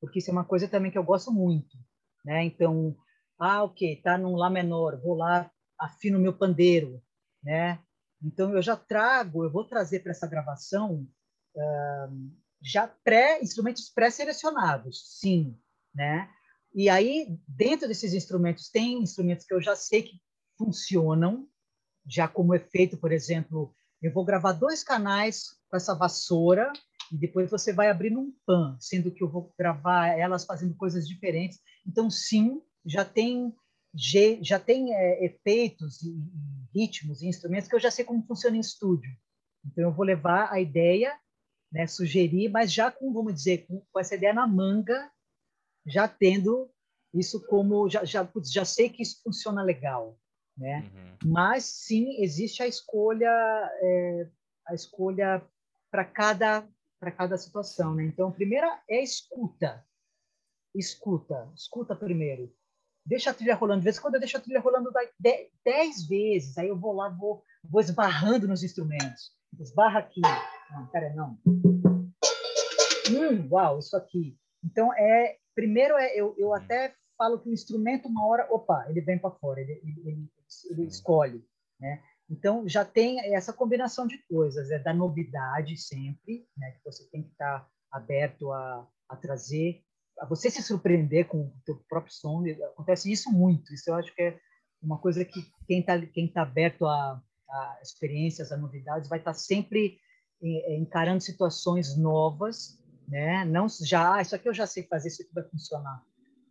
porque 0.00 0.18
isso 0.18 0.30
é 0.30 0.32
uma 0.32 0.44
coisa 0.44 0.68
também 0.68 0.90
que 0.90 0.98
eu 0.98 1.02
gosto 1.02 1.32
muito, 1.32 1.76
né? 2.24 2.44
Então, 2.44 2.96
ah, 3.38 3.64
ok, 3.64 4.00
tá 4.02 4.16
num 4.18 4.36
lá 4.36 4.50
menor, 4.50 5.00
vou 5.00 5.14
lá 5.14 5.50
afino 5.78 6.18
meu 6.18 6.36
pandeiro, 6.36 7.02
né? 7.42 7.80
Então 8.22 8.54
eu 8.54 8.62
já 8.62 8.76
trago, 8.76 9.44
eu 9.44 9.50
vou 9.50 9.64
trazer 9.64 10.00
para 10.00 10.12
essa 10.12 10.26
gravação 10.26 11.06
já 12.60 12.86
pré 12.86 13.40
instrumentos 13.42 13.88
pré-selecionados, 13.88 15.18
sim, 15.20 15.56
né? 15.94 16.28
E 16.74 16.88
aí, 16.88 17.38
dentro 17.46 17.88
desses 17.88 18.12
instrumentos, 18.12 18.68
tem 18.68 19.02
instrumentos 19.02 19.46
que 19.46 19.54
eu 19.54 19.60
já 19.60 19.74
sei 19.74 20.02
que 20.02 20.20
funcionam, 20.56 21.48
já 22.06 22.28
como 22.28 22.54
efeito, 22.54 22.96
por 22.96 23.12
exemplo, 23.12 23.74
eu 24.02 24.12
vou 24.12 24.24
gravar 24.24 24.52
dois 24.52 24.82
canais 24.82 25.44
com 25.68 25.76
essa 25.76 25.94
vassoura 25.94 26.72
e 27.12 27.16
depois 27.16 27.50
você 27.50 27.72
vai 27.72 27.88
abrir 27.88 28.16
um 28.16 28.32
pan, 28.46 28.76
sendo 28.80 29.10
que 29.10 29.22
eu 29.22 29.30
vou 29.30 29.52
gravar 29.58 30.08
elas 30.08 30.44
fazendo 30.44 30.74
coisas 30.76 31.06
diferentes. 31.06 31.58
Então, 31.86 32.10
sim, 32.10 32.60
já 32.84 33.04
tem 33.04 33.54
já 34.42 34.60
tem 34.60 34.94
é, 34.94 35.24
efeitos 35.24 36.02
e 36.02 36.14
ritmos 36.74 37.22
e 37.22 37.28
instrumentos 37.28 37.68
que 37.68 37.74
eu 37.74 37.80
já 37.80 37.90
sei 37.90 38.04
como 38.04 38.26
funciona 38.26 38.56
em 38.56 38.60
estúdio. 38.60 39.10
Então, 39.64 39.84
eu 39.84 39.92
vou 39.92 40.04
levar 40.04 40.52
a 40.52 40.60
ideia, 40.60 41.18
né, 41.70 41.86
sugerir, 41.86 42.48
mas 42.48 42.72
já 42.72 42.90
com, 42.90 43.12
vamos 43.12 43.34
dizer, 43.34 43.66
com, 43.66 43.84
com 43.90 44.00
essa 44.00 44.14
ideia 44.14 44.32
na 44.32 44.46
manga 44.46 45.10
já 45.86 46.06
tendo 46.06 46.70
isso 47.14 47.44
como 47.46 47.88
já 47.88 48.04
já, 48.04 48.28
já 48.44 48.64
sei 48.64 48.88
que 48.88 49.02
isso 49.02 49.22
funciona 49.22 49.62
legal, 49.62 50.18
né? 50.56 50.80
Uhum. 50.94 51.32
Mas 51.32 51.64
sim 51.64 52.22
existe 52.22 52.62
a 52.62 52.66
escolha 52.66 53.30
é, 53.82 54.28
a 54.66 54.74
escolha 54.74 55.42
para 55.90 56.04
cada 56.04 56.68
para 57.00 57.12
cada 57.12 57.38
situação, 57.38 57.94
né? 57.94 58.04
Então, 58.04 58.28
a 58.28 58.32
primeira 58.32 58.82
é 58.88 59.02
escuta, 59.02 59.84
escuta, 60.74 61.50
escuta 61.54 61.94
primeiro. 61.94 62.52
Deixa 63.08 63.30
a 63.30 63.34
trilha 63.34 63.54
rolando. 63.54 63.80
De 63.80 63.84
vez 63.84 63.96
em 63.96 64.00
quando 64.00 64.14
eu 64.14 64.20
deixo 64.20 64.36
a 64.36 64.40
trilha 64.40 64.60
rolando 64.60 64.92
dez 65.18 66.06
vezes, 66.06 66.58
aí 66.58 66.68
eu 66.68 66.78
vou 66.78 66.92
lá, 66.92 67.08
vou, 67.08 67.42
vou 67.64 67.80
esbarrando 67.80 68.46
nos 68.46 68.62
instrumentos. 68.62 69.32
Esbarra 69.58 70.00
aqui. 70.00 70.20
Não, 70.70 70.86
pera, 70.88 71.14
não. 71.14 71.38
Hum, 73.10 73.48
uau, 73.50 73.78
isso 73.78 73.96
aqui. 73.96 74.36
Então, 74.62 74.92
é 74.92 75.38
Primeiro, 75.58 75.96
é, 75.96 76.14
eu, 76.14 76.36
eu 76.38 76.54
até 76.54 76.94
falo 77.16 77.40
que 77.40 77.48
o 77.48 77.52
instrumento, 77.52 78.06
uma 78.06 78.24
hora, 78.28 78.46
opa, 78.48 78.86
ele 78.88 79.00
vem 79.00 79.18
para 79.18 79.32
fora, 79.32 79.60
ele, 79.60 79.72
ele, 79.82 80.08
ele, 80.08 80.32
ele 80.70 80.86
escolhe, 80.86 81.44
né? 81.80 82.00
Então, 82.30 82.68
já 82.68 82.84
tem 82.84 83.34
essa 83.34 83.52
combinação 83.52 84.06
de 84.06 84.18
coisas, 84.28 84.70
é 84.70 84.78
da 84.78 84.94
novidade 84.94 85.76
sempre, 85.76 86.46
né? 86.56 86.70
Que 86.70 86.84
você 86.84 87.10
tem 87.10 87.24
que 87.24 87.32
estar 87.32 87.68
aberto 87.90 88.52
a, 88.52 88.86
a 89.08 89.16
trazer 89.16 89.82
você 90.26 90.50
se 90.50 90.62
surpreender 90.62 91.26
com 91.26 91.42
o 91.42 91.52
teu 91.64 91.76
próprio 91.88 92.12
som, 92.12 92.44
acontece 92.72 93.10
isso 93.10 93.30
muito. 93.30 93.72
Isso 93.72 93.90
eu 93.90 93.94
acho 93.94 94.14
que 94.14 94.22
é 94.22 94.38
uma 94.82 94.98
coisa 94.98 95.24
que 95.24 95.40
quem 95.66 95.80
está 95.80 96.00
quem 96.06 96.28
tá 96.28 96.42
aberto 96.42 96.86
a, 96.86 97.22
a, 97.48 97.78
experiências, 97.82 98.52
a 98.52 98.56
novidades, 98.56 99.08
vai 99.08 99.18
estar 99.18 99.32
tá 99.32 99.38
sempre 99.38 99.98
é, 100.42 100.76
encarando 100.76 101.22
situações 101.22 101.96
novas, 101.96 102.78
né? 103.06 103.44
Não 103.44 103.66
já, 103.68 104.14
ah, 104.14 104.22
isso 104.22 104.34
aqui 104.34 104.48
eu 104.48 104.54
já 104.54 104.66
sei 104.66 104.84
fazer, 104.84 105.08
isso 105.08 105.22
aqui 105.22 105.32
vai 105.34 105.44
funcionar. 105.44 106.02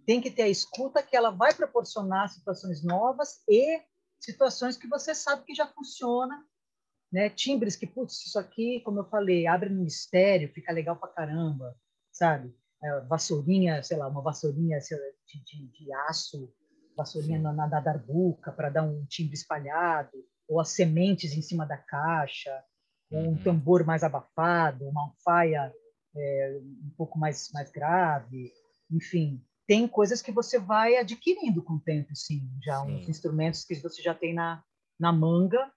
Tem 0.06 0.22
que 0.22 0.32
ter 0.32 0.44
a 0.44 0.50
escuta 0.50 1.04
que 1.04 1.16
ela 1.16 1.30
vai 1.30 1.54
proporcionar 1.54 2.30
situações 2.30 2.84
novas 2.84 3.42
e 3.48 3.82
situações 4.20 4.78
que 4.78 4.88
você 4.88 5.14
sabe 5.14 5.44
que 5.44 5.54
já 5.54 5.68
funciona, 5.68 6.46
né? 7.12 7.30
Timbres 7.30 7.76
que, 7.76 7.86
putz, 7.86 8.26
isso 8.26 8.40
aqui, 8.40 8.82
como 8.82 9.00
eu 9.00 9.10
falei, 9.10 9.48
abre 9.48 9.70
no 9.70 9.84
mistério, 9.84 10.52
fica 10.54 10.72
legal 10.72 10.96
pra 10.96 11.10
caramba, 11.10 11.76
sabe? 12.12 12.54
É, 12.84 13.02
vassourinha, 13.02 13.82
sei 13.82 13.98
lá, 13.98 14.08
uma 14.08 14.22
vassourinha 14.22 14.78
lá, 14.78 14.98
de, 15.26 15.44
de, 15.44 15.68
de, 15.72 15.94
aço, 15.94 16.54
vassourinha 16.96 17.40
na, 17.40 17.52
na, 17.52 17.80
darbuca 17.80 18.52
para 18.52 18.70
dar 18.70 18.84
um 18.84 19.06
timbre 19.06 19.34
espalhado, 19.34 20.12
ou 20.48 20.60
as 20.60 20.70
sementes 20.70 21.34
em 21.34 21.42
cima 21.42 21.66
da 21.66 21.78
caixa, 21.78 22.64
ou 23.12 23.20
um 23.20 23.28
uhum. 23.30 23.44
tambor 23.44 23.84
mais 23.84 24.04
abafado, 24.04 24.88
uma 24.88 25.04
alfaia 25.06 25.74
é, 26.16 26.60
um 26.62 26.92
pouco 26.96 27.18
mais, 27.18 27.50
mais 27.52 27.72
grave, 27.72 28.52
enfim, 28.92 29.44
tem 29.68 29.88
coisas 29.88 30.22
que 30.22 30.32
você 30.32 30.58
vai 30.58 30.96
adquirindo 30.96 31.62
com 31.62 31.74
o 31.74 31.80
tempo, 31.82 32.16
sim, 32.16 32.50
já 32.64 32.80
sim. 32.82 32.96
uns 32.96 33.10
instrumentos 33.10 33.66
que 33.66 33.76
você 33.76 34.02
já 34.02 34.14
tem 34.14 34.34
na, 34.34 34.64
na 35.00 35.12
manga, 35.12 35.72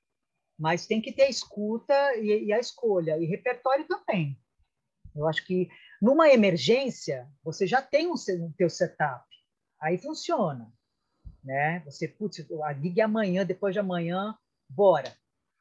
mas 0.59 0.87
tem 0.87 1.01
que 1.01 1.13
ter 1.13 1.23
a 1.23 1.29
escuta 1.29 1.95
e, 2.17 2.47
e 2.47 2.53
a 2.53 2.59
escolha, 2.59 3.19
e 3.19 3.27
repertório 3.27 3.87
também. 3.89 4.39
Eu 5.15 5.27
acho 5.27 5.45
que 5.45 5.69
numa 6.01 6.31
emergência, 6.31 7.31
você 7.43 7.67
já 7.67 7.83
tem 7.83 8.07
o 8.07 8.15
um 8.15 8.53
teu 8.53 8.71
setup, 8.71 9.25
aí 9.81 9.99
funciona, 9.99 10.73
né? 11.45 11.81
Você, 11.81 12.09
putz, 12.09 12.47
a 12.63 12.73
é 12.73 13.03
amanhã, 13.03 13.45
depois 13.45 13.75
de 13.75 13.81
amanhã, 13.81 14.37
bora. 14.69 15.15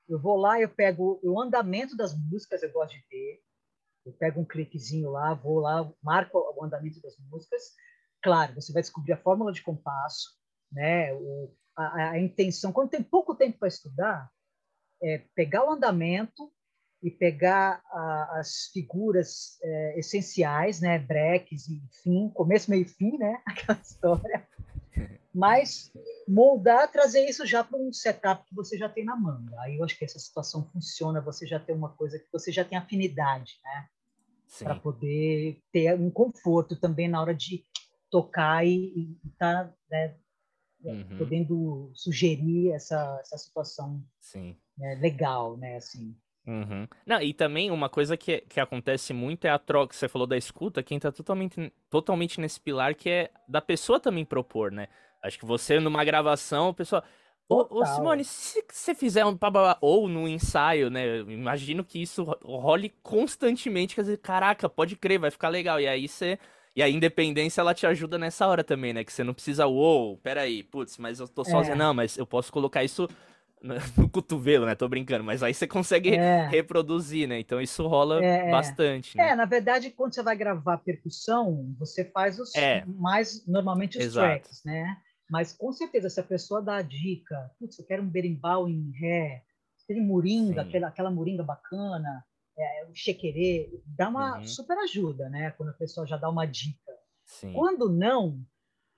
Eu 0.08 0.20
vou 0.20 0.38
lá, 0.38 0.60
eu 0.60 0.70
pego 0.70 1.20
o 1.24 1.40
andamento 1.40 1.96
das 1.96 2.18
músicas, 2.18 2.64
eu 2.64 2.72
gosto 2.72 2.94
de 2.94 3.06
ter, 3.08 3.42
eu 4.06 4.14
pego 4.14 4.42
um 4.42 4.46
cliquezinho 4.46 5.12
lá, 5.12 5.34
vou 5.34 5.60
lá, 5.60 5.92
marco 6.02 6.38
o 6.58 6.64
andamento 6.64 7.02
das 7.02 7.18
músicas. 7.30 7.62
Claro, 8.22 8.56
você 8.56 8.74
vai 8.74 8.82
descobrir 8.82 9.14
a 9.14 9.22
fórmula 9.22 9.52
de 9.52 9.62
compasso, 9.62 10.38
né? 10.72 11.14
O, 11.14 11.54
a, 11.76 12.12
a 12.12 12.20
intenção. 12.20 12.74
Quando 12.74 12.90
tem 12.90 13.04
pouco 13.04 13.36
tempo 13.36 13.60
para 13.60 13.68
estudar, 13.68 14.32
é 15.02 15.20
pegar 15.36 15.66
o 15.66 15.72
andamento 15.72 16.52
e 17.02 17.10
pegar 17.10 17.82
a, 17.92 18.40
as 18.40 18.68
figuras 18.74 19.58
é, 19.62 20.00
essenciais, 20.00 20.82
né? 20.82 21.00
Breques 21.00 21.68
e 21.70 21.82
fim, 22.04 22.30
começo, 22.30 22.70
meio 22.70 22.84
e 22.84 22.88
fim, 22.88 23.18
né? 23.18 23.42
Aquela 23.48 23.80
história. 23.80 24.48
Mas 25.34 25.92
moldar, 26.28 26.92
trazer 26.92 27.26
isso 27.26 27.46
já 27.46 27.64
para 27.64 27.78
um 27.80 27.94
setup 27.94 28.46
que 28.46 28.56
você 28.56 28.78
já 28.78 28.90
tem 28.90 29.06
na 29.06 29.16
manga. 29.16 29.56
Aí 29.62 29.78
eu 29.78 29.84
acho 29.84 29.98
que 29.98 30.06
essa 30.06 30.20
situação 30.20 30.68
funciona, 30.74 31.22
você 31.22 31.48
já 31.48 31.60
tem 31.60 31.76
uma 31.76 31.90
coisa 31.90 32.20
que 32.20 32.28
você 32.32 32.52
já 32.52 32.66
tem 32.66 32.78
afinidade, 32.78 33.60
né? 33.64 33.88
Para 34.60 34.76
poder 34.76 35.62
ter 35.72 35.94
um 35.94 36.10
conforto 36.10 36.76
também 36.76 37.08
na 37.08 37.22
hora 37.22 37.36
de 37.36 37.64
tocar 38.10 38.66
e 38.66 39.18
estar 39.24 39.68
tá, 39.68 39.74
né, 39.90 40.16
uhum. 40.84 41.18
podendo 41.20 41.92
sugerir 41.94 42.72
essa, 42.72 43.20
essa 43.22 43.38
situação 43.38 44.04
né, 44.78 44.96
legal, 44.96 45.56
né? 45.58 45.78
Assim. 45.78 46.18
Uhum. 46.50 46.88
Não, 47.06 47.22
e 47.22 47.32
também 47.32 47.70
uma 47.70 47.88
coisa 47.88 48.18
que, 48.18 48.42
que 48.50 48.60
acontece 48.60 49.14
muito 49.14 49.46
é 49.46 49.52
a 49.52 49.60
troca. 49.60 49.94
Você 49.94 50.08
falou 50.08 50.26
da 50.26 50.36
escuta, 50.36 50.82
quem 50.82 50.98
tá 50.98 51.12
totalmente, 51.12 51.72
totalmente 51.92 52.42
nesse 52.42 52.60
pilar 52.60 52.96
que 52.96 53.08
é 53.08 53.32
da 53.48 53.62
pessoa 53.62 54.00
também 54.00 54.26
propor, 54.26 54.72
né? 54.72 54.88
Acho 55.22 55.38
que 55.38 55.46
você, 55.46 55.80
numa 55.80 56.04
gravação, 56.04 56.70
a 56.70 56.74
pessoa. 56.74 57.04
Ô, 57.48 57.80
ô, 57.80 57.86
Simone, 57.86 58.24
se 58.24 58.64
você 58.68 58.96
fizer 58.96 59.26
um 59.26 59.38
ou 59.80 60.08
no 60.08 60.28
ensaio, 60.28 60.90
né? 60.90 61.20
Imagino 61.20 61.84
que 61.84 62.02
isso 62.02 62.24
role 62.44 62.90
constantemente, 63.04 63.94
quer 63.94 64.02
dizer, 64.02 64.18
caraca, 64.18 64.68
pode 64.68 64.96
crer, 64.96 65.20
vai 65.20 65.30
ficar 65.30 65.50
legal. 65.50 65.80
E 65.80 65.88
aí 65.88 66.08
você. 66.08 66.40
E 66.76 66.82
a 66.82 66.90
independência 66.90 67.62
ela 67.62 67.74
te 67.74 67.86
ajuda 67.86 68.18
nessa 68.18 68.48
hora 68.48 68.64
também, 68.64 68.94
né? 68.94 69.04
Que 69.04 69.12
você 69.12 69.24
não 69.24 69.34
precisa, 69.34 69.68
uou, 69.68 70.18
peraí, 70.18 70.64
putz, 70.64 70.98
mas 70.98 71.20
eu 71.20 71.28
tô 71.28 71.44
sozinha. 71.44 71.74
É. 71.74 71.78
Não, 71.78 71.94
mas 71.94 72.18
eu 72.18 72.26
posso 72.26 72.52
colocar 72.52 72.84
isso 72.84 73.08
no 73.98 74.10
cotovelo, 74.10 74.66
né? 74.66 74.76
Tô 74.76 74.88
brincando, 74.88 75.24
mas 75.24 75.44
aí 75.44 75.54
você 75.54 75.68
consegue 75.68 76.16
é. 76.16 76.48
reproduzir, 76.48 77.28
né? 77.28 77.40
Então 77.40 77.62
isso 77.62 77.86
rola 77.88 78.24
é, 78.24 78.48
é. 78.48 78.52
bastante. 78.52 79.18
Né? 79.18 79.30
É, 79.30 79.36
na 79.36 79.46
verdade, 79.46 79.90
quando 79.92 80.14
você 80.14 80.24
vai 80.24 80.36
gravar 80.36 80.78
percussão, 80.78 81.76
você 81.78 82.06
faz 82.06 82.40
os 82.40 82.56
é. 82.56 82.86
mais 82.86 83.46
normalmente 83.46 83.98
os 83.98 84.06
Exato. 84.06 84.28
tracks, 84.28 84.62
né? 84.64 84.98
Mas 85.30 85.54
com 85.54 85.72
certeza, 85.72 86.10
se 86.10 86.20
a 86.20 86.24
pessoa 86.24 86.62
dá 86.62 86.78
a 86.78 86.82
dica, 86.82 87.52
putz, 87.60 87.78
eu 87.78 87.86
quero 87.86 88.02
um 88.02 88.10
berimbau 88.10 88.68
em 88.68 88.92
ré, 88.92 89.44
tem 89.88 90.02
moringa, 90.02 90.62
aquela, 90.62 90.88
aquela 90.88 91.12
moringa 91.12 91.44
bacana, 91.44 92.24
é, 92.58 92.86
o 92.86 92.96
chequerê, 92.96 93.70
dá 93.86 94.10
uma 94.10 94.38
uhum. 94.38 94.46
super 94.46 94.78
ajuda, 94.78 95.30
né? 95.30 95.52
Quando 95.52 95.70
a 95.70 95.74
pessoa 95.74 96.06
já 96.06 96.18
dá 96.18 96.30
uma 96.30 96.46
dica. 96.46 96.92
Sim. 97.26 97.54
Quando 97.54 97.90
não, 97.90 98.40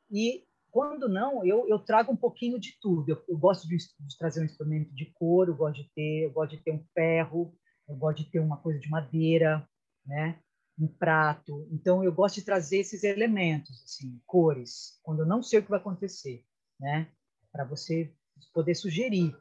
e 0.10 0.44
quando 0.72 1.10
não, 1.10 1.46
eu, 1.46 1.68
eu 1.68 1.80
trago 1.80 2.12
um 2.12 2.16
pouquinho 2.16 2.60
de 2.60 2.78
tudo. 2.80 3.10
Eu, 3.10 3.24
eu 3.28 3.38
gosto 3.38 3.68
de, 3.68 3.78
de, 3.78 4.18
trazer 4.18 4.42
um 4.42 4.46
instrumento 4.46 4.94
de 4.96 5.06
couro, 5.14 5.52
eu 5.52 5.58
gosto 5.58 5.84
de 5.84 5.90
ter, 5.94 6.26
eu 6.26 6.32
gosto 6.32 6.56
de 6.56 6.64
ter 6.64 6.72
um 6.72 6.84
ferro, 6.94 7.54
eu 7.88 7.96
gosto 7.96 8.24
de 8.24 8.32
ter 8.32 8.40
uma 8.40 8.58
coisa 8.58 8.80
de 8.80 8.90
madeira, 8.90 9.68
né? 10.06 10.40
um 10.80 10.88
prato. 10.88 11.68
Então, 11.72 12.04
eu 12.04 12.12
gosto 12.12 12.36
de 12.36 12.46
trazer 12.46 12.80
esses 12.80 13.04
elementos, 13.04 13.84
assim, 13.84 14.20
cores, 14.26 15.00
quando 15.04 15.22
eu 15.22 15.26
não 15.26 15.44
sei 15.44 15.60
o 15.60 15.64
que 15.64 15.70
vai 15.70 15.80
acontecer, 15.80 16.44
né? 16.80 17.08
Para 17.52 17.66
você 17.66 18.12
poder 18.54 18.76
sugerir. 18.76 19.36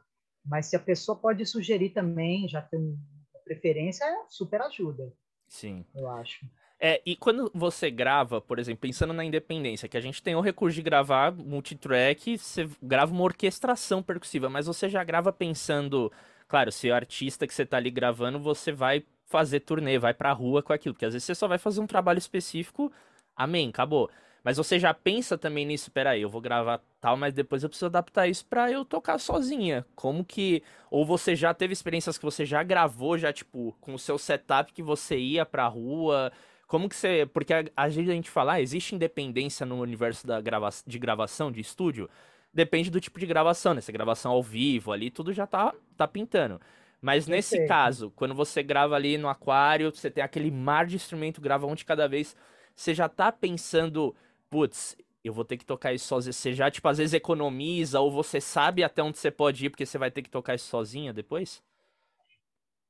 Mas 0.45 0.67
se 0.67 0.75
a 0.75 0.79
pessoa 0.79 1.17
pode 1.17 1.45
sugerir 1.45 1.91
também, 1.91 2.47
já 2.47 2.61
tem 2.61 2.79
uma 2.79 3.43
preferência, 3.43 4.05
super 4.29 4.61
ajuda. 4.61 5.11
Sim. 5.47 5.85
Eu 5.95 6.07
acho. 6.09 6.45
É, 6.83 6.99
e 7.05 7.15
quando 7.15 7.51
você 7.53 7.91
grava, 7.91 8.41
por 8.41 8.57
exemplo, 8.57 8.81
pensando 8.81 9.13
na 9.13 9.23
independência, 9.23 9.87
que 9.87 9.95
a 9.97 10.01
gente 10.01 10.21
tem 10.23 10.35
o 10.35 10.41
recurso 10.41 10.73
de 10.73 10.81
gravar 10.81 11.31
multitrack, 11.31 12.39
você 12.39 12.67
grava 12.81 13.13
uma 13.13 13.23
orquestração 13.23 14.01
percussiva, 14.01 14.49
mas 14.49 14.65
você 14.65 14.89
já 14.89 15.03
grava 15.03 15.31
pensando, 15.31 16.11
claro, 16.47 16.71
se 16.71 16.89
o 16.89 16.95
artista 16.95 17.45
que 17.45 17.53
você 17.53 17.61
está 17.61 17.77
ali 17.77 17.91
gravando, 17.91 18.39
você 18.39 18.71
vai 18.71 19.03
fazer 19.27 19.59
turnê, 19.59 19.99
vai 19.99 20.11
pra 20.11 20.33
rua 20.33 20.63
com 20.63 20.73
aquilo. 20.73 20.95
Porque 20.95 21.05
às 21.05 21.13
vezes 21.13 21.25
você 21.27 21.35
só 21.35 21.47
vai 21.47 21.59
fazer 21.59 21.79
um 21.81 21.87
trabalho 21.87 22.17
específico, 22.17 22.91
amém, 23.35 23.69
acabou. 23.69 24.09
Mas 24.43 24.57
você 24.57 24.79
já 24.79 24.91
pensa 24.91 25.37
também 25.37 25.65
nisso, 25.67 25.91
peraí, 25.91 26.23
eu 26.23 26.29
vou 26.31 26.41
gravar 26.41 26.81
tal, 26.99 27.15
mas 27.15 27.31
depois 27.31 27.61
eu 27.61 27.69
preciso 27.69 27.85
adaptar 27.85 28.27
isso 28.27 28.43
pra 28.45 28.71
eu 28.71 28.83
tocar 28.83 29.19
sozinha. 29.19 29.85
Como 29.95 30.25
que. 30.25 30.63
Ou 30.89 31.05
você 31.05 31.35
já 31.35 31.53
teve 31.53 31.73
experiências 31.73 32.17
que 32.17 32.25
você 32.25 32.43
já 32.43 32.63
gravou, 32.63 33.19
já, 33.19 33.31
tipo, 33.31 33.77
com 33.79 33.93
o 33.93 33.99
seu 33.99 34.17
setup 34.17 34.73
que 34.73 34.81
você 34.81 35.15
ia 35.17 35.45
pra 35.45 35.67
rua. 35.67 36.31
Como 36.71 36.87
que 36.87 36.95
você. 36.95 37.25
Porque 37.33 37.53
às 37.75 37.93
vezes 37.93 38.09
a 38.09 38.13
gente 38.13 38.29
fala, 38.29 38.53
ah, 38.53 38.61
existe 38.61 38.95
independência 38.95 39.65
no 39.65 39.81
universo 39.81 40.25
da 40.25 40.39
grava... 40.39 40.69
de 40.87 40.97
gravação, 40.97 41.51
de 41.51 41.59
estúdio. 41.59 42.09
Depende 42.53 42.89
do 42.89 43.01
tipo 43.01 43.19
de 43.19 43.25
gravação, 43.25 43.73
né? 43.73 43.81
Se 43.81 43.91
é 43.91 43.93
gravação 43.93 44.31
ao 44.31 44.41
vivo 44.41 44.93
ali, 44.93 45.11
tudo 45.11 45.33
já 45.33 45.45
tá, 45.45 45.75
tá 45.97 46.07
pintando. 46.07 46.61
Mas 47.01 47.27
nesse 47.27 47.67
caso, 47.67 48.09
quando 48.15 48.33
você 48.33 48.63
grava 48.63 48.95
ali 48.95 49.17
no 49.17 49.27
aquário, 49.27 49.93
você 49.93 50.09
tem 50.09 50.23
aquele 50.23 50.49
mar 50.49 50.85
de 50.85 50.95
instrumento, 50.95 51.41
grava 51.41 51.67
um 51.67 51.75
de 51.75 51.83
cada 51.83 52.07
vez, 52.07 52.37
você 52.73 52.93
já 52.93 53.09
tá 53.09 53.33
pensando, 53.33 54.15
putz, 54.49 54.95
eu 55.25 55.33
vou 55.33 55.43
ter 55.43 55.57
que 55.57 55.65
tocar 55.65 55.91
isso 55.91 56.07
sozinho. 56.07 56.31
Você 56.31 56.53
já, 56.53 56.71
tipo, 56.71 56.87
às 56.87 56.99
vezes 56.99 57.13
economiza, 57.13 57.99
ou 57.99 58.09
você 58.09 58.39
sabe 58.39 58.81
até 58.81 59.03
onde 59.03 59.17
você 59.17 59.29
pode 59.29 59.65
ir, 59.65 59.71
porque 59.71 59.85
você 59.85 59.97
vai 59.97 60.09
ter 60.09 60.21
que 60.21 60.29
tocar 60.29 60.55
isso 60.55 60.69
sozinha 60.69 61.11
depois? 61.11 61.61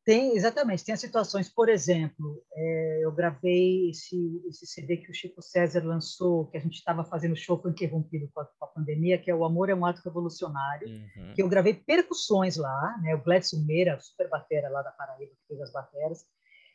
Tem, 0.03 0.35
exatamente. 0.35 0.83
Tem 0.83 0.93
as 0.93 0.99
situações, 0.99 1.47
por 1.47 1.69
exemplo, 1.69 2.43
é, 2.53 3.01
eu 3.03 3.11
gravei 3.11 3.91
esse, 3.91 4.41
esse 4.47 4.65
CD 4.65 4.97
que 4.97 5.11
o 5.11 5.13
Chico 5.13 5.41
César 5.43 5.83
lançou, 5.85 6.47
que 6.47 6.57
a 6.57 6.59
gente 6.59 6.73
estava 6.75 7.03
fazendo 7.05 7.35
show, 7.35 7.61
foi 7.61 7.69
interrompido 7.69 8.27
com 8.33 8.41
a, 8.41 8.45
com 8.45 8.65
a, 8.65 8.67
pandemia, 8.67 9.19
que 9.19 9.29
é 9.29 9.35
O 9.35 9.45
Amor 9.45 9.69
é 9.69 9.75
um 9.75 9.85
Ato 9.85 10.01
Revolucionário, 10.03 10.87
uhum. 10.87 11.33
que 11.35 11.41
eu 11.41 11.47
gravei 11.47 11.75
percussões 11.75 12.57
lá, 12.57 12.97
né? 13.03 13.13
o 13.13 13.21
Gladson 13.23 13.63
Meira, 13.63 13.99
super 13.99 14.27
batera 14.27 14.69
lá 14.69 14.81
da 14.81 14.91
Paraíba, 14.91 15.33
que 15.33 15.47
fez 15.47 15.61
as 15.61 15.71
bateras. 15.71 16.25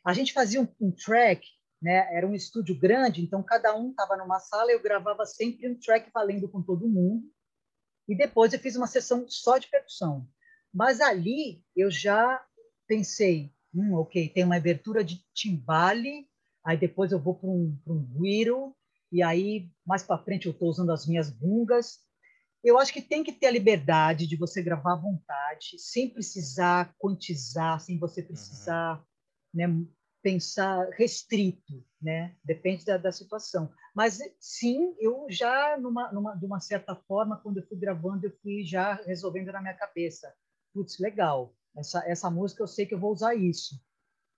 A 0.05 0.13
gente 0.13 0.31
fazia 0.31 0.61
um, 0.61 0.67
um 0.79 0.91
track, 0.91 1.45
né? 1.81 2.07
era 2.15 2.25
um 2.25 2.33
estúdio 2.33 2.79
grande, 2.79 3.21
então 3.21 3.43
cada 3.43 3.75
um 3.75 3.89
estava 3.89 4.15
numa 4.15 4.39
sala, 4.39 4.71
eu 4.71 4.81
gravava 4.81 5.25
sempre 5.25 5.69
um 5.69 5.77
track 5.77 6.09
valendo 6.13 6.47
com 6.47 6.61
todo 6.61 6.87
mundo, 6.87 7.25
e 8.07 8.15
depois 8.15 8.53
eu 8.53 8.59
fiz 8.59 8.77
uma 8.77 8.87
sessão 8.87 9.25
só 9.27 9.57
de 9.57 9.67
percussão. 9.67 10.25
Mas 10.73 11.01
ali 11.01 11.61
eu 11.75 11.91
já 11.91 12.41
pensei, 12.87 13.53
hum, 13.73 13.93
ok, 13.95 14.29
tem 14.29 14.43
uma 14.43 14.55
abertura 14.55 15.03
de 15.03 15.23
timbale, 15.33 16.27
aí 16.63 16.77
depois 16.77 17.11
eu 17.11 17.19
vou 17.19 17.35
para 17.35 17.49
um, 17.49 17.77
um 17.85 18.03
guiro, 18.19 18.75
e 19.11 19.21
aí 19.21 19.69
mais 19.85 20.03
para 20.03 20.23
frente 20.23 20.47
eu 20.47 20.51
estou 20.51 20.69
usando 20.69 20.91
as 20.91 21.05
minhas 21.05 21.29
bungas. 21.29 21.99
Eu 22.63 22.77
acho 22.77 22.91
que 22.91 23.01
tem 23.01 23.23
que 23.23 23.31
ter 23.31 23.47
a 23.47 23.51
liberdade 23.51 24.27
de 24.27 24.35
você 24.35 24.61
gravar 24.61 24.93
à 24.93 25.01
vontade, 25.01 25.77
sem 25.77 26.09
precisar 26.09 26.93
quantizar, 26.97 27.79
sem 27.79 27.97
você 27.99 28.21
precisar 28.21 28.97
uhum. 28.97 29.03
né, 29.53 29.87
pensar 30.21 30.89
restrito, 30.97 31.85
né? 32.01 32.35
Depende 32.43 32.83
da, 32.83 32.97
da, 32.97 33.11
situação. 33.11 33.71
Mas 33.95 34.19
sim, 34.39 34.93
eu 34.99 35.27
já 35.29 35.77
numa, 35.77 36.11
numa, 36.11 36.35
de 36.35 36.45
uma 36.45 36.59
certa 36.59 36.95
forma, 36.95 37.39
quando 37.41 37.57
eu 37.57 37.67
fui 37.67 37.77
gravando, 37.77 38.25
eu 38.25 38.37
fui 38.41 38.63
já 38.65 38.95
resolvendo 39.05 39.51
na 39.51 39.61
minha 39.61 39.73
cabeça. 39.73 40.33
Putz, 40.73 40.99
legal. 40.99 41.55
Essa 41.77 42.03
essa 42.07 42.29
música 42.29 42.63
eu 42.63 42.67
sei 42.67 42.85
que 42.85 42.93
eu 42.93 42.99
vou 42.99 43.11
usar 43.11 43.35
isso. 43.35 43.75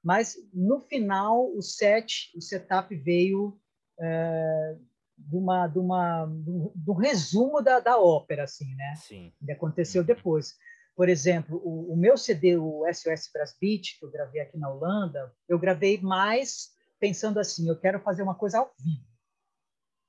Mas 0.03 0.35
no 0.53 0.79
final 0.81 1.51
o 1.55 1.61
set, 1.61 2.31
o 2.35 2.41
setup 2.41 2.93
veio 2.95 3.59
é, 3.99 4.77
de 5.17 5.35
uma 5.35 5.67
de 5.67 5.79
uma 5.79 6.25
do, 6.25 6.93
resumo 6.93 7.61
da, 7.61 7.79
da 7.79 7.99
ópera, 7.99 8.43
assim, 8.43 8.73
né? 8.75 8.95
Sim. 8.95 9.33
Que 9.45 9.51
aconteceu 9.51 10.03
depois. 10.03 10.55
Por 10.95 11.07
exemplo, 11.07 11.61
o, 11.63 11.93
o 11.93 11.97
meu 11.97 12.17
CD, 12.17 12.57
o 12.57 12.83
SOS 12.91 13.29
Brass 13.33 13.55
Beat, 13.59 13.97
que 13.97 14.05
eu 14.05 14.11
gravei 14.11 14.41
aqui 14.41 14.57
na 14.57 14.69
Holanda, 14.69 15.33
eu 15.47 15.57
gravei 15.57 15.99
mais 16.01 16.77
pensando 16.99 17.39
assim, 17.39 17.67
eu 17.69 17.79
quero 17.79 18.01
fazer 18.01 18.21
uma 18.21 18.35
coisa 18.35 18.59
ao 18.59 18.73
vivo, 18.77 19.07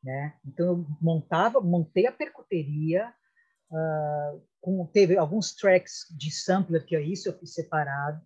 né? 0.02 0.34
Então 0.44 0.66
eu 0.66 0.86
montava, 1.00 1.60
montei 1.60 2.06
a 2.06 2.12
percuteria, 2.12 3.12
uh, 3.70 4.42
com, 4.60 4.86
teve 4.86 5.16
alguns 5.16 5.54
tracks 5.54 6.06
de 6.10 6.30
sampler 6.30 6.84
que 6.84 6.94
é 6.94 7.02
isso 7.02 7.28
eu 7.28 7.38
fiz 7.38 7.54
separado, 7.54 8.20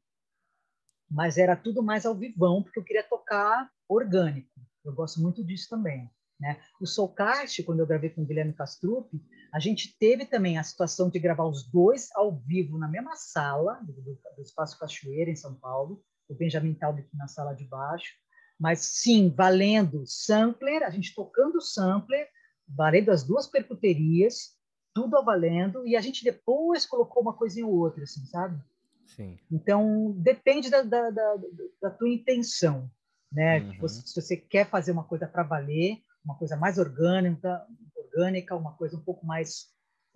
mas 1.11 1.39
era 1.39 1.57
tudo 1.57 1.83
mais 1.83 2.05
ao 2.05 2.15
vivão 2.15 2.63
porque 2.63 2.79
eu 2.79 2.85
queria 2.85 3.05
tocar 3.05 3.71
orgânico. 3.89 4.51
Eu 4.85 4.93
gosto 4.93 5.21
muito 5.21 5.45
disso 5.45 5.69
também. 5.69 6.11
Né? 6.41 6.61
O 6.81 6.87
Soulcast, 6.87 7.63
quando 7.63 7.81
eu 7.81 7.87
gravei 7.87 8.11
com 8.11 8.23
o 8.23 8.27
Guilherme 8.27 8.53
Castrup, 8.53 9.09
a 9.53 9.61
gente 9.61 9.97
teve 9.99 10.27
também 10.27 10.59
a 10.59 10.65
situação 10.65 11.09
de 11.09 11.19
gravar 11.19 11.47
os 11.47 11.71
dois 11.71 12.09
ao 12.15 12.37
vivo 12.41 12.77
na 12.79 12.89
mesma 12.89 13.15
sala 13.15 13.81
do, 13.85 13.93
do 13.93 14.43
Espaço 14.43 14.79
Cachoeira, 14.79 15.31
em 15.31 15.37
São 15.37 15.55
Paulo, 15.55 16.03
o 16.29 16.35
Benjamin 16.35 16.75
Taub 16.75 16.99
na 17.15 17.29
sala 17.29 17.55
de 17.55 17.65
baixo, 17.65 18.13
mas 18.59 18.81
sim, 18.81 19.31
valendo 19.31 20.05
sampler, 20.07 20.83
a 20.83 20.91
gente 20.91 21.15
tocando 21.15 21.61
sampler, 21.61 22.29
valendo 22.69 23.11
as 23.11 23.23
duas 23.23 23.47
percuterias, 23.47 24.57
tudo 24.95 25.19
a 25.19 25.23
valendo, 25.23 25.87
e 25.87 25.97
a 25.97 26.01
gente 26.01 26.23
depois 26.23 26.87
colocou 26.87 27.21
uma 27.23 27.35
coisinha 27.35 27.67
ou 27.67 27.75
outra, 27.75 28.05
assim, 28.05 28.25
sabe? 28.27 28.59
Sim. 29.07 29.39
Então, 29.51 30.13
depende 30.17 30.71
da, 30.71 30.83
da, 30.83 31.11
da, 31.11 31.37
da 31.83 31.91
tua 31.91 32.09
intenção, 32.09 32.91
né? 33.31 33.61
Uhum. 33.61 33.89
Se 33.89 34.15
você 34.15 34.37
quer 34.37 34.69
fazer 34.69 34.93
uma 34.93 35.05
coisa 35.05 35.27
para 35.27 35.43
valer, 35.43 35.99
uma 36.25 36.39
coisa 36.39 36.57
mais 36.57 36.79
orgânica, 36.79 37.67
orgânica, 37.97 38.57
uma 38.57 38.73
coisa 38.77 38.97
um 38.97 39.03
pouco 39.03 39.27
mais 39.27 39.67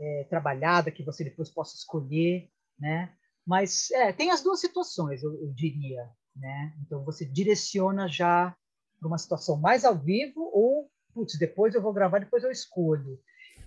é, 0.00 0.24
trabalhada 0.30 0.90
que 0.90 1.02
você 1.02 1.24
depois 1.24 1.50
possa 1.50 1.76
escolher, 1.76 2.48
né? 2.78 3.12
Mas 3.44 3.90
é, 3.90 4.12
tem 4.12 4.30
as 4.30 4.42
duas 4.42 4.60
situações, 4.60 5.22
eu, 5.22 5.34
eu 5.34 5.52
diria, 5.52 6.08
né? 6.36 6.74
Então 6.82 7.04
você 7.04 7.24
direciona 7.24 8.08
já 8.08 8.56
para 8.98 9.08
uma 9.08 9.18
situação 9.18 9.56
mais 9.56 9.84
ao 9.84 9.96
vivo 9.96 10.40
ou 10.52 10.90
putz, 11.14 11.36
depois 11.38 11.74
eu 11.74 11.82
vou 11.82 11.92
gravar, 11.92 12.20
depois 12.20 12.44
eu 12.44 12.50
escolho. 12.50 13.18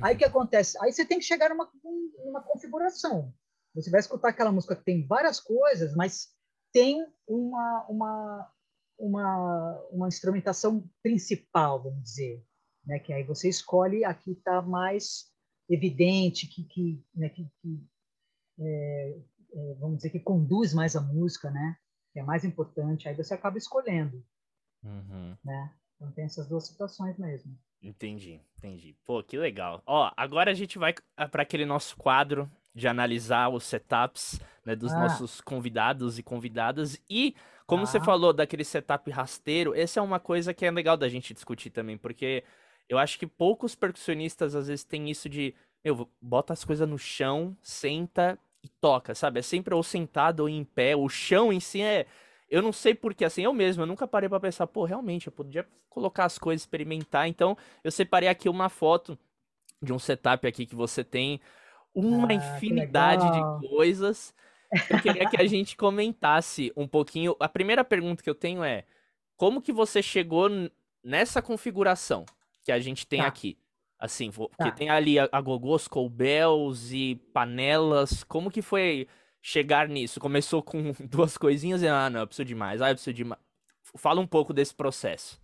Aí 0.02 0.16
o 0.16 0.18
que 0.18 0.26
acontece? 0.26 0.78
Aí 0.82 0.92
você 0.92 1.06
tem 1.06 1.20
que 1.20 1.26
chegar 1.26 1.50
numa, 1.50 1.70
numa 2.26 2.42
configuração. 2.42 3.34
Você 3.74 3.90
vai 3.90 4.00
escutar 4.00 4.30
aquela 4.30 4.52
música 4.52 4.76
que 4.76 4.84
tem 4.84 5.06
várias 5.06 5.40
coisas, 5.40 5.96
mas 5.96 6.30
tem 6.74 7.06
uma, 7.28 7.86
uma, 7.90 8.52
uma, 8.98 9.88
uma 9.92 10.08
instrumentação 10.08 10.90
principal, 11.02 11.82
vamos 11.82 12.04
dizer, 12.04 12.46
né? 12.86 13.00
que 13.00 13.14
aí 13.14 13.24
você 13.24 13.50
escolhe 13.50 14.04
a 14.04 14.14
que 14.14 14.32
está 14.32 14.62
mais 14.62 15.32
evidente, 15.70 16.48
que, 16.48 16.64
que, 16.64 17.06
né? 17.16 17.30
que, 17.30 17.50
que 17.62 17.88
é, 18.60 19.20
é, 19.54 19.74
vamos 19.76 19.98
dizer, 19.98 20.10
que 20.10 20.20
conduz 20.20 20.74
mais 20.74 20.96
a 20.96 21.02
música, 21.02 21.50
né? 21.50 21.78
que 22.14 22.20
é 22.20 22.24
mais 22.24 22.44
importante, 22.44 23.08
aí 23.08 23.16
você 23.16 23.34
acaba 23.34 23.58
escolhendo. 23.58 24.24
Uhum. 24.84 25.38
Né? 25.44 25.76
Então 26.02 26.12
tem 26.12 26.26
essas 26.26 26.48
duas 26.48 26.66
situações 26.66 27.16
mesmo. 27.20 27.56
Entendi, 27.80 28.42
entendi. 28.58 28.96
Pô, 29.06 29.22
que 29.22 29.38
legal. 29.38 29.84
Ó, 29.86 30.12
agora 30.18 30.50
a 30.50 30.54
gente 30.56 30.80
vai 30.80 30.96
para 31.32 31.44
aquele 31.44 31.66
nosso 31.66 31.96
quadro 31.96 32.50
de 32.74 32.88
analisar 32.88 33.50
os 33.50 33.64
setups 33.64 34.42
né, 34.66 34.76
dos 34.76 34.92
ah. 34.92 35.00
nossos 35.00 35.42
convidados 35.42 36.18
e 36.18 36.24
convidadas 36.24 37.00
e 37.08 37.36
como 37.68 37.84
ah. 37.84 37.86
você 37.86 38.00
falou 38.00 38.34
daquele 38.34 38.64
setup 38.64 39.10
rasteiro, 39.12 39.76
essa 39.76 40.00
é 40.00 40.04
uma 40.04 40.20
coisa 40.20 40.54
que 40.54 40.66
é 40.66 40.72
legal 40.72 40.98
da 40.98 41.08
gente 41.08 41.34
discutir 41.34 41.70
também, 41.70 41.98
porque 41.98 42.44
eu 42.90 42.98
acho 42.98 43.20
que 43.20 43.28
poucos 43.28 43.76
percussionistas 43.76 44.56
às 44.56 44.68
vezes 44.68 44.84
têm 44.84 45.10
isso 45.10 45.30
de, 45.30 45.54
meu, 45.84 46.10
bota 46.20 46.54
as 46.54 46.66
coisas 46.66 46.88
no 46.88 46.98
chão, 46.98 47.56
senta 47.62 48.40
e 48.64 48.68
toca, 48.68 49.14
sabe? 49.14 49.40
É 49.40 49.42
sempre 49.44 49.74
ou 49.74 49.84
sentado 49.84 50.42
ou 50.42 50.50
em 50.50 50.64
pé, 50.64 50.96
o 50.96 51.08
chão 51.08 51.54
em 51.54 51.60
si 51.60 51.82
é 51.82 52.06
eu 52.52 52.62
não 52.62 52.72
sei 52.72 52.94
porque, 52.94 53.26
assim, 53.26 53.44
eu 53.44 53.54
mesmo, 53.54 53.82
eu 53.82 53.88
nunca 53.88 54.08
parei 54.08 54.30
para 54.30 54.40
pensar, 54.40 54.68
pô, 54.68 54.86
realmente, 54.86 55.28
eu 55.28 55.34
podia 55.34 55.66
colocar 55.90 56.26
as 56.26 56.38
coisas, 56.38 56.62
experimentar. 56.62 57.28
Então, 57.28 57.58
eu 57.84 57.92
separei 57.92 58.30
aqui 58.30 58.48
uma 58.48 58.70
foto 58.70 59.18
de 59.82 59.92
um 59.92 59.98
setup 59.98 60.46
aqui 60.46 60.68
que 60.68 60.76
você 60.76 61.04
tem 61.04 61.42
uma 61.94 62.30
ah, 62.30 62.34
infinidade 62.34 63.26
de 63.32 63.68
coisas 63.68 64.34
eu 64.90 65.02
queria 65.02 65.30
que 65.30 65.38
a 65.38 65.46
gente 65.48 65.76
comentasse 65.76 66.72
um 66.76 66.88
pouquinho. 66.88 67.36
A 67.40 67.50
primeira 67.50 67.84
pergunta 67.84 68.24
que 68.24 68.30
eu 68.30 68.36
tenho 68.36 68.64
é: 68.64 68.86
como 69.36 69.62
que 69.62 69.72
você 69.72 70.02
chegou 70.02 70.50
nessa 71.04 71.42
configuração 71.42 72.26
que 72.64 72.72
a 72.72 72.80
gente 72.80 73.06
tem 73.06 73.22
tá. 73.22 73.28
aqui? 73.28 73.58
Assim, 74.00 74.32
porque 74.32 74.56
tá. 74.58 74.72
tem 74.72 74.90
ali 74.90 75.20
agogôs, 75.20 75.88
colbels 75.88 76.92
e 76.92 77.16
panelas. 77.34 78.24
Como 78.24 78.50
que 78.50 78.62
foi 78.62 79.08
chegar 79.42 79.88
nisso? 79.88 80.20
Começou 80.20 80.62
com 80.62 80.94
duas 81.10 81.38
coisinhas 81.38 81.82
e, 81.82 81.88
ah, 81.88 82.10
não, 82.10 82.22
eu 82.22 82.28
preciso 82.28 82.46
de 82.46 82.56
mais, 82.56 82.82
ah, 82.82 82.90
eu 82.90 82.96
preciso 82.96 83.14
de 83.14 83.24
mais. 83.24 83.42
Fala 83.98 84.22
um 84.22 84.28
pouco 84.28 84.54
desse 84.54 84.74
processo. 84.74 85.42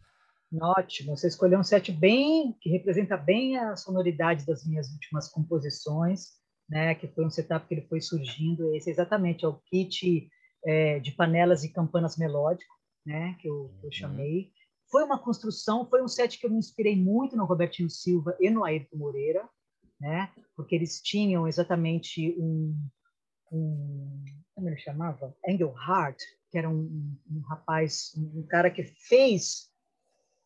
Ótimo, 0.61 1.17
você 1.17 1.27
escolheu 1.27 1.59
um 1.59 1.63
set 1.63 1.91
bem 1.91 2.55
que 2.61 2.69
representa 2.69 3.17
bem 3.17 3.57
a 3.57 3.75
sonoridade 3.75 4.45
das 4.45 4.65
minhas 4.65 4.89
últimas 4.93 5.29
composições 5.29 6.37
né, 6.69 6.95
que 6.95 7.07
foi 7.07 7.25
um 7.25 7.29
setup 7.29 7.67
que 7.67 7.73
ele 7.73 7.87
foi 7.87 8.01
surgindo, 8.01 8.73
esse 8.75 8.89
exatamente 8.89 9.45
é 9.45 9.47
o 9.47 9.59
kit 9.65 10.29
é, 10.65 10.99
de 10.99 11.11
panelas 11.11 11.63
e 11.63 11.71
campanas 11.71 12.17
melódico, 12.17 12.73
né, 13.05 13.35
que 13.39 13.47
eu, 13.47 13.73
que 13.79 13.85
eu 13.85 13.89
uhum. 13.89 13.91
chamei. 13.91 14.51
Foi 14.91 15.03
uma 15.03 15.19
construção, 15.19 15.87
foi 15.89 16.01
um 16.01 16.07
set 16.07 16.37
que 16.37 16.45
eu 16.45 16.51
me 16.51 16.57
inspirei 16.57 16.95
muito 16.95 17.35
no 17.35 17.45
Robertinho 17.45 17.89
Silva 17.89 18.35
e 18.39 18.49
no 18.49 18.63
Ayrton 18.63 18.97
Moreira, 18.97 19.47
né, 19.99 20.31
porque 20.55 20.75
eles 20.75 21.01
tinham 21.01 21.47
exatamente 21.47 22.35
um, 22.37 22.77
um 23.51 24.23
como 24.57 24.69
ele 24.69 24.77
chamava? 24.77 25.35
Engelhardt, 25.47 26.17
que 26.49 26.57
era 26.57 26.67
um, 26.67 27.15
um 27.29 27.39
rapaz, 27.47 28.11
um 28.17 28.43
cara 28.47 28.71
que 28.71 28.83
fez 28.83 29.69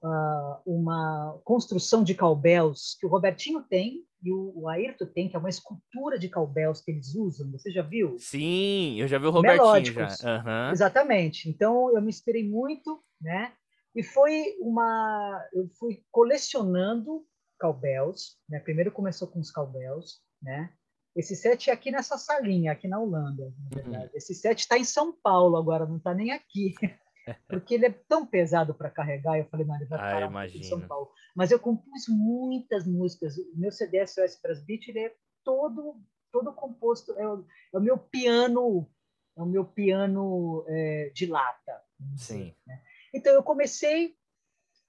uh, 0.03 0.61
uma 0.65 1.39
construção 1.45 2.03
de 2.03 2.13
cowbells 2.13 2.97
que 2.99 3.05
o 3.05 3.09
Robertinho 3.09 3.63
tem 3.63 4.03
e 4.21 4.31
o, 4.31 4.51
o 4.53 4.67
Ayrton 4.67 5.05
tem, 5.05 5.29
que 5.29 5.35
é 5.37 5.39
uma 5.39 5.49
escultura 5.49 6.19
de 6.19 6.27
cowbells 6.27 6.83
que 6.83 6.91
eles 6.91 7.15
usam. 7.15 7.49
Você 7.51 7.71
já 7.71 7.81
viu? 7.81 8.17
Sim, 8.19 8.99
eu 8.99 9.07
já 9.07 9.17
vi 9.17 9.27
o 9.27 9.31
Robertinho 9.31 9.63
Melódicos. 9.63 10.17
já. 10.17 10.43
Uhum. 10.43 10.71
Exatamente. 10.71 11.49
Então 11.49 11.95
eu 11.95 12.01
me 12.01 12.09
inspirei 12.09 12.47
muito, 12.47 13.01
né? 13.19 13.53
E 13.95 14.03
foi 14.03 14.55
uma, 14.59 15.47
eu 15.53 15.69
fui 15.79 16.03
colecionando 16.11 17.25
cowbells, 17.59 18.35
né? 18.49 18.59
Primeiro 18.59 18.91
começou 18.91 19.27
com 19.27 19.39
os 19.39 19.51
cowbells, 19.51 20.19
né? 20.41 20.71
Esse 21.15 21.35
set 21.35 21.69
é 21.69 21.73
aqui 21.73 21.91
nessa 21.91 22.17
salinha, 22.17 22.71
aqui 22.71 22.87
na 22.87 22.99
Holanda, 22.99 23.43
na 23.43 23.47
uhum. 23.47 23.69
verdade. 23.73 24.05
Uhum. 24.05 24.11
Esse 24.15 24.33
set 24.33 24.59
está 24.59 24.77
em 24.77 24.83
São 24.83 25.11
Paulo 25.11 25.57
agora, 25.57 25.85
não 25.85 25.97
está 25.97 26.13
nem 26.13 26.31
aqui. 26.31 26.73
porque 27.47 27.75
ele 27.75 27.85
é 27.85 27.91
tão 28.07 28.25
pesado 28.25 28.73
para 28.73 28.89
carregar. 28.89 29.37
Eu 29.37 29.45
falei, 29.45 29.65
não, 29.65 29.75
ele 29.75 29.85
vai 29.85 29.99
ah, 29.99 30.29
parar 30.29 30.49
em 30.49 30.63
São 30.63 30.81
Paulo. 30.81 31.11
Mas 31.35 31.51
eu 31.51 31.59
compus 31.59 32.07
muitas 32.07 32.87
músicas. 32.87 33.37
O 33.37 33.57
meu 33.57 33.71
CD 33.71 34.05
SOS 34.05 34.39
Brass 34.41 34.63
Beat 34.63 34.87
ele 34.87 34.99
é 34.99 35.13
todo 35.43 36.01
todo 36.31 36.53
composto. 36.53 37.11
É 37.19 37.27
o, 37.27 37.45
é 37.73 37.77
o 37.77 37.81
meu 37.81 37.97
piano, 37.97 38.89
é 39.37 39.41
o 39.41 39.45
meu 39.45 39.65
piano 39.65 40.65
é, 40.67 41.11
de 41.13 41.25
lata. 41.25 41.81
Sim. 42.15 42.55
né? 42.65 42.81
Então 43.13 43.33
eu 43.33 43.43
comecei 43.43 44.15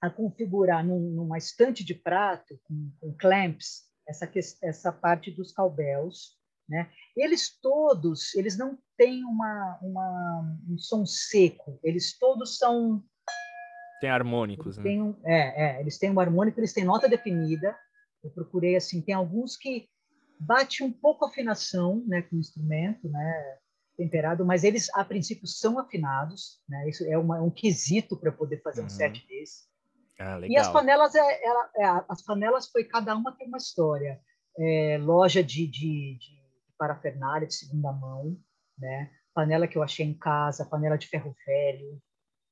a 0.01 0.09
configurar 0.09 0.85
num, 0.85 1.11
numa 1.11 1.37
estante 1.37 1.83
de 1.83 1.93
prato 1.93 2.59
com, 2.63 2.91
com 2.99 3.13
clamps 3.17 3.83
essa 4.07 4.29
essa 4.61 4.91
parte 4.91 5.31
dos 5.31 5.51
cowbells 5.51 6.33
né? 6.67 6.89
Eles 7.15 7.59
todos, 7.61 8.33
eles 8.35 8.57
não 8.57 8.77
têm 8.97 9.23
uma, 9.23 9.77
uma, 9.81 10.57
um 10.69 10.77
som 10.77 11.05
seco, 11.05 11.79
eles 11.83 12.17
todos 12.17 12.57
são... 12.57 13.03
Tem 13.99 14.09
harmônicos, 14.09 14.77
né? 14.77 15.01
Um, 15.01 15.15
é, 15.23 15.65
é, 15.65 15.81
eles 15.81 15.97
têm 15.97 16.11
um 16.11 16.19
harmônico, 16.19 16.59
eles 16.59 16.73
têm 16.73 16.83
nota 16.83 17.07
definida. 17.07 17.77
Eu 18.23 18.31
procurei, 18.31 18.75
assim, 18.75 19.01
tem 19.01 19.13
alguns 19.13 19.55
que 19.55 19.87
bate 20.39 20.83
um 20.83 20.91
pouco 20.91 21.25
a 21.25 21.29
afinação 21.29 22.03
né, 22.05 22.21
com 22.23 22.35
o 22.35 22.39
instrumento, 22.39 23.07
né, 23.07 23.57
temperado, 23.95 24.45
mas 24.45 24.63
eles, 24.63 24.89
a 24.93 25.05
princípio, 25.05 25.47
são 25.47 25.79
afinados. 25.79 26.61
Né? 26.67 26.89
Isso 26.89 27.05
é 27.05 27.17
uma, 27.17 27.41
um 27.41 27.49
quesito 27.49 28.17
para 28.17 28.31
poder 28.31 28.61
fazer 28.61 28.81
uhum. 28.81 28.87
um 28.87 28.89
set 28.89 29.25
desse. 29.27 29.63
Ah, 30.19 30.39
e 30.47 30.57
as 30.57 30.71
panelas, 30.71 31.15
é, 31.15 31.43
ela, 31.43 31.69
é, 31.75 32.05
as 32.07 32.21
panelas 32.21 32.69
foi 32.69 32.83
cada 32.83 33.15
uma 33.15 33.35
tem 33.35 33.47
uma 33.47 33.57
história. 33.57 34.21
É, 34.57 34.97
loja 35.01 35.43
de, 35.43 35.65
de, 35.65 36.17
de 36.17 36.43
parafernália 36.77 37.47
de 37.47 37.55
segunda 37.55 37.91
mão, 37.91 38.37
né? 38.77 39.09
Panela 39.33 39.67
que 39.67 39.77
eu 39.77 39.83
achei 39.83 40.05
em 40.05 40.13
casa, 40.13 40.65
panela 40.65 40.97
de 40.97 41.07
ferro 41.07 41.35
velho, 41.45 41.99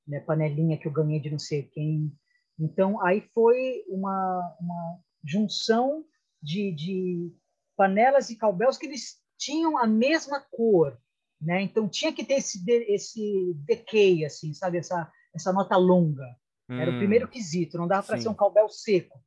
né, 0.07 0.19
panelinha 0.21 0.77
que 0.77 0.87
eu 0.87 0.91
ganhei 0.91 1.19
de 1.19 1.29
não 1.29 1.37
sei 1.37 1.63
quem. 1.63 2.11
Então, 2.59 3.03
aí 3.05 3.21
foi 3.33 3.83
uma, 3.87 4.57
uma 4.59 4.99
junção 5.23 6.03
de, 6.41 6.71
de 6.71 7.35
panelas 7.77 8.29
e 8.29 8.35
calbéus 8.35 8.77
que 8.77 8.85
eles 8.87 9.21
tinham 9.37 9.77
a 9.77 9.87
mesma 9.87 10.39
cor, 10.51 10.97
né? 11.39 11.61
Então 11.61 11.89
tinha 11.89 12.13
que 12.13 12.23
ter 12.23 12.35
esse 12.35 12.63
esse 12.69 13.53
decay 13.65 14.23
assim, 14.23 14.53
sabe 14.53 14.77
essa 14.77 15.11
essa 15.33 15.51
nota 15.51 15.75
longa. 15.77 16.27
Hum, 16.71 16.79
Era 16.79 16.91
o 16.91 16.97
primeiro 16.97 17.25
hum. 17.25 17.29
quesito, 17.29 17.77
não 17.77 17.87
dava 17.87 18.07
para 18.07 18.17
ser 18.17 18.29
um 18.29 18.33
calbel 18.33 18.69
seco. 18.69 19.19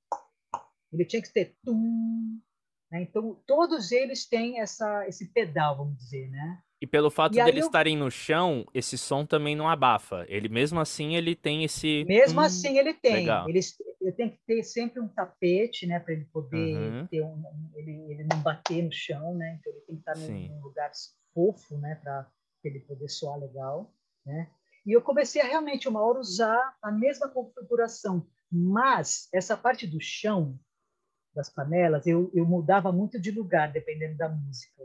Ele 0.90 1.04
tinha 1.04 1.20
que 1.20 1.32
ter 1.32 1.56
tum, 1.62 2.40
né? 2.90 3.02
Então 3.02 3.38
todos 3.46 3.92
eles 3.92 4.26
têm 4.26 4.60
essa 4.60 5.06
esse 5.06 5.30
pedal, 5.32 5.76
vamos 5.76 5.98
dizer, 5.98 6.30
né? 6.30 6.58
E 6.80 6.86
pelo 6.86 7.10
fato 7.10 7.38
e 7.38 7.44
dele 7.44 7.60
eu... 7.60 7.66
estarem 7.66 7.96
no 7.96 8.10
chão, 8.10 8.64
esse 8.72 8.96
som 8.96 9.26
também 9.26 9.56
não 9.56 9.68
abafa. 9.68 10.24
Ele 10.28 10.48
mesmo 10.48 10.80
assim 10.80 11.16
ele 11.16 11.34
tem 11.34 11.64
esse. 11.64 12.04
Mesmo 12.06 12.40
hum, 12.40 12.44
assim 12.44 12.78
ele 12.78 12.94
tem. 12.94 13.14
Legal. 13.14 13.48
Ele, 13.48 13.60
eu 14.00 14.12
tenho 14.14 14.30
que 14.30 14.38
ter 14.46 14.62
sempre 14.62 15.00
um 15.00 15.08
tapete, 15.08 15.86
né, 15.86 15.98
para 15.98 16.12
ele 16.12 16.24
poder 16.26 16.76
uhum. 16.76 17.06
ter 17.06 17.22
um, 17.22 17.70
ele, 17.74 18.12
ele 18.12 18.26
não 18.30 18.38
bater 18.40 18.82
no 18.82 18.92
chão, 18.92 19.34
né? 19.34 19.58
Então 19.58 19.72
ele 19.72 19.82
tem 19.82 19.96
que 19.96 20.00
estar 20.02 20.16
Sim. 20.16 20.48
num 20.48 20.60
lugar 20.62 20.90
fofo, 21.32 21.76
né, 21.78 21.96
para 22.02 22.26
ele 22.62 22.80
poder 22.80 23.08
soar 23.08 23.38
legal, 23.38 23.92
né? 24.24 24.50
E 24.86 24.92
eu 24.92 25.00
comecei 25.00 25.40
a 25.40 25.46
realmente 25.46 25.88
uma 25.88 26.02
hora 26.02 26.18
usar 26.18 26.76
a 26.82 26.92
mesma 26.92 27.28
configuração, 27.28 28.26
mas 28.50 29.28
essa 29.32 29.56
parte 29.56 29.86
do 29.86 30.00
chão 30.00 30.58
das 31.34 31.48
panelas 31.48 32.06
eu, 32.06 32.30
eu 32.34 32.46
mudava 32.46 32.92
muito 32.92 33.18
de 33.18 33.30
lugar 33.30 33.72
dependendo 33.72 34.16
da 34.16 34.28
música. 34.28 34.84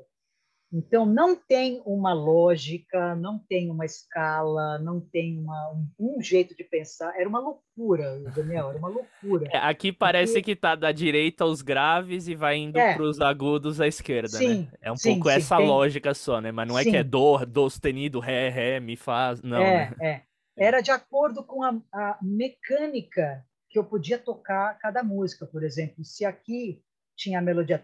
Então, 0.72 1.04
não 1.04 1.36
tem 1.36 1.82
uma 1.84 2.14
lógica, 2.14 3.16
não 3.16 3.40
tem 3.40 3.72
uma 3.72 3.86
escala, 3.86 4.78
não 4.78 5.02
tem 5.02 5.40
uma, 5.40 5.74
um, 5.74 6.18
um, 6.18 6.22
jeito 6.22 6.56
de 6.56 6.64
pensar. 6.64 7.12
Era 7.20 7.28
uma 7.28 7.40
loucura, 7.40 8.20
Daniel, 8.36 8.70
era 8.70 8.78
uma 8.78 8.88
loucura. 8.88 9.50
É, 9.52 9.58
aqui 9.58 9.92
parece 9.92 10.34
Porque... 10.34 10.44
que 10.44 10.52
está 10.52 10.76
da 10.76 10.92
direita 10.92 11.44
aos 11.44 11.64
graves 11.64 12.28
e 12.28 12.36
vai 12.36 12.58
indo 12.58 12.78
é. 12.78 12.94
para 12.94 13.04
os 13.04 13.20
agudos 13.20 13.82
à 13.82 13.88
esquerda, 13.88 14.38
né? 14.38 14.46
sim, 14.46 14.60
né? 14.62 14.72
É 14.80 14.92
um 14.92 14.96
sim, 14.96 15.14
pouco 15.14 15.30
sim, 15.30 15.36
essa 15.38 15.58
tem... 15.58 15.68
lógica 15.68 16.14
só, 16.14 16.40
né? 16.40 16.52
Mas 16.52 16.68
não 16.68 16.78
é 16.78 16.84
que 16.84 16.96
é 16.96 17.04
dó, 17.04 17.44
dó 17.46 17.68
sustenido, 17.68 18.20
ré, 18.20 18.50
ré, 18.50 18.80
mi, 18.80 18.96
fá, 18.96 19.36
não. 19.44 19.58
É, 19.58 19.90
né? 19.90 19.96
é. 20.02 20.22
Era 20.56 20.82
de 20.82 20.92
acordo 20.92 21.44
com 21.44 21.64
a, 21.64 21.82
a 21.92 22.20
mecânica 22.22 23.44
que 23.70 23.80
eu 23.80 23.84
podia 23.84 24.20
tocar 24.20 24.78
cada 24.78 25.02
música. 25.02 25.48
Por 25.48 25.64
exemplo, 25.64 26.04
se 26.04 26.26
aqui 26.26 26.82
tinha 27.20 27.40
a 27.40 27.42
melodia 27.42 27.78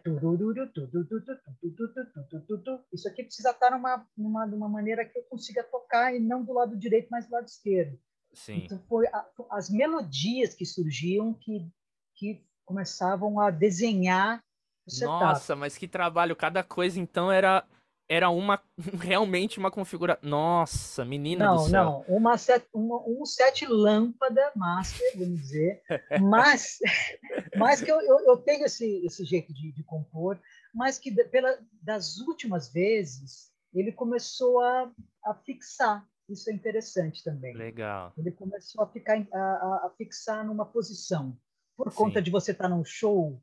isso 2.94 3.08
aqui 3.10 3.24
precisa 3.24 3.52
estar 3.52 3.72
numa, 3.72 4.08
numa, 4.18 4.46
numa 4.46 4.70
maneira 4.70 5.04
que 5.04 5.20
eu 5.20 5.24
consiga 5.24 5.62
tocar 5.62 6.16
e 6.16 6.20
não 6.20 6.42
do 6.42 6.54
lado 6.54 6.78
direito, 6.78 7.10
mas 7.12 7.28
do 7.28 7.34
lado 7.34 7.46
esquerdo. 7.46 8.00
Sim. 8.34 8.64
Então 8.64 8.80
foi 8.88 9.06
a, 9.08 9.26
as 9.52 9.70
melodias 9.70 10.54
que 10.54 10.66
surgiam 10.66 11.34
que 11.34 11.70
que 12.18 12.46
começavam 12.64 13.42
a 13.42 13.52
desenhar 13.52 14.42
o 14.88 14.92
setup. 14.92 15.20
Nossa, 15.20 15.54
mas 15.54 15.78
que 15.78 15.86
trabalho! 15.86 16.34
Cada 16.34 16.64
coisa 16.64 16.98
então 16.98 17.30
era 17.30 17.68
era 18.08 18.30
uma 18.30 18.62
realmente 19.02 19.58
uma 19.60 19.72
configuração. 19.72 20.30
Nossa, 20.30 21.04
menina 21.04 21.46
não, 21.46 21.56
do 21.56 21.70
céu. 21.70 21.84
Não, 21.84 22.02
uma 22.08 22.38
set, 22.38 22.66
uma, 22.74 23.02
um 23.08 23.26
set 23.26 23.66
lâmpada 23.66 24.52
master, 24.56 25.18
vamos 25.18 25.40
dizer, 25.42 25.82
mas, 26.22 26.78
mas 27.58 27.82
que 27.82 27.92
eu, 27.92 28.00
eu, 28.02 28.20
eu, 28.28 28.38
tenho 28.38 28.66
esse, 28.66 29.06
esse 29.06 29.26
jeito 29.26 29.54
de, 29.54 29.72
de 29.72 29.84
compor, 29.84 30.40
mas 30.74 30.98
que 31.00 31.12
pela, 31.26 31.58
das 31.82 32.18
últimas 32.18 32.72
vezes 32.72 33.52
ele 33.74 33.92
começou 33.92 34.62
a, 34.62 34.92
a 35.26 35.34
fixar. 35.34 36.08
Isso 36.28 36.50
é 36.50 36.54
interessante 36.54 37.24
também. 37.24 37.56
Legal. 37.56 38.12
Ele 38.18 38.32
começou 38.32 38.84
a 38.84 38.88
ficar 38.88 39.26
a, 39.32 39.86
a, 39.86 39.94
fixar 39.96 40.44
numa 40.44 40.66
posição. 40.66 41.38
Por 41.78 41.92
Sim. 41.92 41.98
conta 41.98 42.22
de 42.22 42.32
você 42.32 42.52
estar 42.52 42.68
num 42.68 42.84
show 42.84 43.40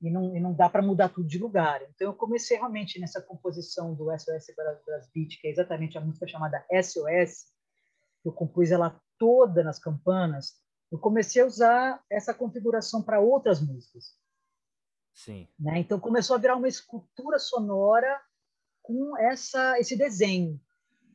e 0.00 0.10
não, 0.10 0.36
e 0.36 0.40
não 0.40 0.52
dá 0.52 0.68
para 0.68 0.82
mudar 0.82 1.08
tudo 1.08 1.26
de 1.26 1.38
lugar. 1.38 1.82
Então 1.82 2.08
eu 2.08 2.14
comecei 2.14 2.56
realmente 2.56 3.00
nessa 3.00 3.20
composição 3.20 3.94
do 3.94 4.10
SOS 4.16 4.46
Brass 4.86 5.10
Beat, 5.14 5.40
que 5.40 5.48
é 5.48 5.50
exatamente 5.50 5.98
a 5.98 6.00
música 6.00 6.26
chamada 6.26 6.64
SOS, 6.70 7.46
eu 8.24 8.32
compus 8.32 8.70
ela 8.70 9.00
toda 9.18 9.64
nas 9.64 9.78
campanas. 9.78 10.60
Eu 10.90 10.98
comecei 10.98 11.42
a 11.42 11.46
usar 11.46 12.02
essa 12.10 12.32
configuração 12.32 13.02
para 13.02 13.20
outras 13.20 13.60
músicas. 13.60 14.16
Sim. 15.12 15.48
Né? 15.58 15.80
Então 15.80 15.98
começou 15.98 16.36
a 16.36 16.38
virar 16.38 16.56
uma 16.56 16.68
escultura 16.68 17.38
sonora 17.38 18.20
com 18.82 19.16
essa 19.18 19.78
esse 19.78 19.96
desenho. 19.96 20.60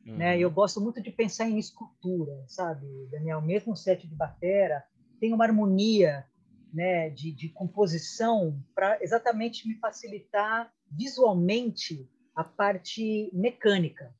Uhum. 0.06 0.16
Né? 0.16 0.38
Eu 0.38 0.50
gosto 0.50 0.80
muito 0.80 1.02
de 1.02 1.10
pensar 1.10 1.48
em 1.48 1.58
escultura, 1.58 2.44
sabe, 2.46 2.86
Daniel? 3.10 3.40
Mesmo 3.40 3.72
o 3.72 3.76
set 3.76 4.06
de 4.06 4.14
batera 4.14 4.84
tem 5.18 5.32
uma 5.32 5.44
harmonia 5.44 6.26
né, 6.74 7.08
de, 7.08 7.30
de 7.30 7.48
composição 7.50 8.60
para 8.74 9.00
exatamente 9.00 9.66
me 9.68 9.76
facilitar 9.76 10.74
visualmente 10.90 12.10
a 12.34 12.42
parte 12.42 13.30
mecânica, 13.32 14.12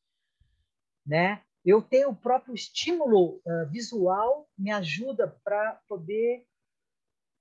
né? 1.04 1.42
Eu 1.64 1.82
tenho 1.82 2.10
o 2.10 2.16
próprio 2.16 2.54
estímulo 2.54 3.40
uh, 3.44 3.68
visual 3.70 4.48
me 4.56 4.70
ajuda 4.70 5.36
para 5.42 5.80
poder 5.88 6.46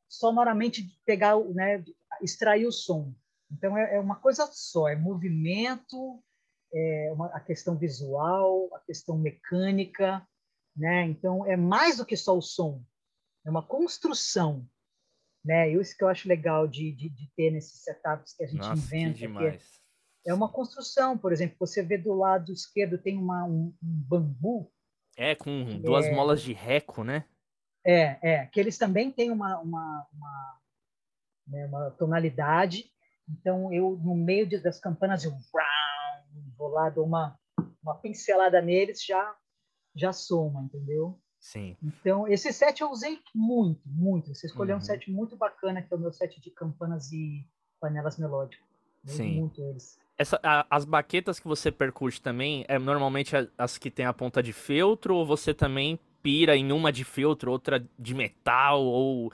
sonoramente 0.10 1.00
pegar, 1.06 1.38
né, 1.40 1.84
extrair 2.22 2.66
o 2.66 2.72
som. 2.72 3.14
Então 3.52 3.78
é, 3.78 3.96
é 3.96 4.00
uma 4.00 4.16
coisa 4.16 4.48
só, 4.52 4.88
é 4.88 4.96
movimento, 4.96 6.24
é 6.74 7.12
uma, 7.14 7.28
a 7.28 7.40
questão 7.40 7.78
visual, 7.78 8.68
a 8.74 8.80
questão 8.80 9.16
mecânica, 9.16 10.28
né? 10.76 11.04
Então 11.04 11.46
é 11.46 11.56
mais 11.56 11.98
do 11.98 12.06
que 12.06 12.18
só 12.18 12.36
o 12.36 12.42
som, 12.42 12.84
é 13.46 13.50
uma 13.52 13.62
construção 13.62 14.68
né? 15.44 15.70
Isso 15.70 15.96
que 15.98 16.04
eu 16.04 16.08
acho 16.08 16.28
legal 16.28 16.68
de, 16.68 16.92
de, 16.92 17.10
de 17.10 17.30
ter 17.36 17.52
nesses 17.52 17.84
setups 17.84 18.34
que 18.34 18.44
a 18.44 18.48
gente 18.48 18.60
Nossa, 18.60 18.96
inventa. 18.96 19.14
Que 19.14 19.20
demais. 19.20 19.84
É 20.26 20.34
uma 20.34 20.50
construção, 20.50 21.18
por 21.18 21.34
exemplo, 21.34 21.58
você 21.60 21.84
vê 21.84 21.98
do 21.98 22.14
lado 22.14 22.54
esquerdo 22.54 22.98
tem 22.98 23.18
uma, 23.18 23.44
um, 23.44 23.74
um 23.84 24.04
bambu. 24.08 24.72
É, 25.18 25.36
com 25.36 25.80
duas 25.82 26.06
é, 26.06 26.16
molas 26.16 26.42
de 26.42 26.54
reco, 26.54 27.04
né? 27.04 27.26
É, 27.86 28.18
é, 28.22 28.46
que 28.46 28.60
eles 28.60 28.78
também 28.78 29.12
têm 29.12 29.30
uma, 29.30 29.60
uma, 29.60 30.08
uma, 30.14 30.60
né, 31.46 31.66
uma 31.66 31.92
tonalidade. 31.92 32.90
Então, 33.28 33.74
eu, 33.74 34.00
no 34.02 34.16
meio 34.16 34.48
de, 34.48 34.58
das 34.60 34.80
campanas, 34.80 35.26
eu 35.26 35.32
vou 36.58 36.70
lá, 36.70 36.90
dou 36.90 37.06
uma, 37.06 37.38
uma 37.82 37.96
pincelada 37.96 38.62
neles, 38.62 39.04
já, 39.04 39.36
já 39.94 40.14
soma, 40.14 40.62
entendeu? 40.64 41.20
Sim. 41.44 41.76
Então, 41.84 42.26
esse 42.26 42.54
set 42.54 42.80
eu 42.80 42.90
usei 42.90 43.20
muito, 43.36 43.82
muito. 43.86 44.34
Você 44.34 44.48
escolheu 44.48 44.78
uhum. 44.78 44.82
um 44.82 44.86
set 44.86 45.12
muito 45.12 45.36
bacana, 45.36 45.82
que 45.82 45.94
é 45.94 45.98
o 45.98 46.00
meu 46.00 46.14
set 46.14 46.40
de 46.40 46.50
campanas 46.50 47.12
e 47.12 47.46
panelas 47.82 48.18
melódicas. 48.18 48.66
Sim. 49.04 49.42
Muito 49.42 49.62
eles. 49.62 50.00
Essa, 50.18 50.40
a, 50.42 50.66
as 50.70 50.86
baquetas 50.86 51.42
que 51.42 51.48
você 51.48 51.70
percute 51.70 52.22
também, 52.22 52.64
é 52.70 52.80
normalmente 52.80 53.36
as 53.58 53.78
que 53.78 53.92
tem 53.92 54.06
a 54.06 54.14
ponta 54.14 54.42
de 54.42 54.54
feltro, 54.54 55.16
ou 55.16 55.26
você 55.26 55.54
também 55.54 56.00
pira 56.22 56.56
em 56.56 56.72
uma 56.72 56.94
de 56.94 57.04
feltro, 57.04 57.52
outra 57.52 57.86
de 58.00 58.16
metal, 58.16 58.82
ou 58.82 59.30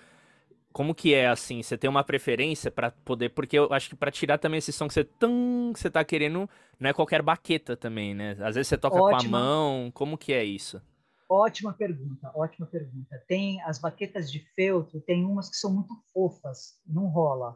como 0.74 0.96
que 0.96 1.14
é 1.14 1.28
assim? 1.28 1.62
Você 1.62 1.78
tem 1.78 1.88
uma 1.88 2.04
preferência 2.04 2.72
para 2.72 2.90
poder, 2.90 3.30
porque 3.30 3.60
eu 3.60 3.72
acho 3.72 3.88
que 3.88 3.96
para 3.96 4.10
tirar 4.10 4.40
também 4.40 4.58
esse 4.58 4.74
som 4.74 4.88
que 4.88 4.96
você 4.96 5.04
tão 5.04 5.70
que 5.72 5.80
você 5.80 5.92
tá 5.92 6.04
querendo, 6.04 6.50
não 6.80 6.90
é 6.90 6.94
qualquer 6.94 7.22
baqueta 7.22 7.78
também, 7.78 8.16
né? 8.16 8.32
Às 8.40 8.56
vezes 8.56 8.68
você 8.68 8.80
toca 8.80 9.00
Ótima. 9.00 9.20
com 9.20 9.28
a 9.28 9.30
mão, 9.30 9.92
como 9.94 10.18
que 10.18 10.34
é 10.34 10.44
isso? 10.44 10.82
Ótima 11.30 11.72
pergunta, 11.72 12.32
ótima 12.34 12.66
pergunta. 12.66 13.24
Tem 13.28 13.62
as 13.62 13.78
baquetas 13.78 14.32
de 14.32 14.40
feltro, 14.56 15.00
tem 15.00 15.24
umas 15.24 15.48
que 15.48 15.58
são 15.58 15.72
muito 15.72 15.94
fofas, 16.12 16.82
não 16.88 17.06
rola. 17.06 17.56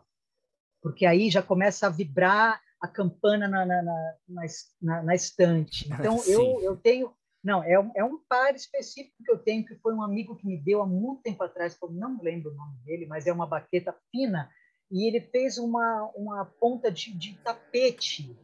Porque 0.80 1.07
aí 1.07 1.32
já 1.32 1.41
começa 1.41 1.88
a 1.88 1.89
vibrar 1.89 2.61
a 2.80 2.88
campana 2.88 3.47
na, 3.47 3.65
na, 3.65 3.82
na, 3.82 4.45
na, 4.80 5.03
na 5.03 5.15
estante. 5.15 5.89
Então, 5.91 6.24
eu, 6.28 6.61
eu 6.61 6.78
tenho... 6.78 7.11
Não, 7.43 7.63
é 7.63 7.80
um, 7.80 7.91
é 7.95 8.03
um 8.03 8.19
par 8.30 8.53
específico 8.55 9.15
que 9.26 9.32
eu 9.32 9.39
tenho, 9.39 9.65
que 9.65 9.76
foi 9.76 9.93
um 9.93 10.03
amigo 10.03 10.36
que 10.36 10.45
me 10.45 10.57
deu 10.57 10.82
há 10.82 10.86
muito 10.86 11.24
tempo 11.24 11.43
atrás, 11.43 11.76
que 11.76 11.84
eu 11.84 11.91
não 11.91 12.21
lembro 12.21 12.51
o 12.51 12.55
nome 12.55 12.78
dele, 12.86 13.07
mas 13.07 13.26
é 13.26 13.34
uma 13.34 13.47
baqueta 13.47 13.93
fina, 14.11 14.49
e 14.89 15.07
ele 15.07 15.19
fez 15.19 15.57
uma, 15.57 16.09
uma 16.15 16.45
ponta 16.45 16.89
de, 16.89 17.11
de 17.11 17.34
tapete, 17.39 18.38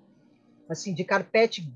assim, 0.68 0.94
de 0.94 1.06
carpete 1.06 1.72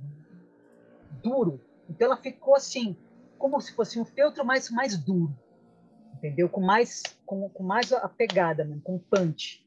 duro. 1.21 1.61
Então, 1.87 2.07
ela 2.07 2.17
ficou 2.17 2.55
assim, 2.55 2.97
como 3.37 3.59
se 3.59 3.73
fosse 3.73 3.99
um 3.99 4.05
feltro 4.05 4.45
mais 4.45 4.69
mais 4.69 4.97
duro, 4.97 5.35
entendeu? 6.15 6.49
Com 6.49 6.61
mais 6.61 7.03
com, 7.25 7.49
com 7.49 7.63
mais 7.63 7.91
a 7.91 8.07
pegada, 8.09 8.63
mesmo, 8.63 8.81
com 8.81 8.99
punch, 8.99 9.65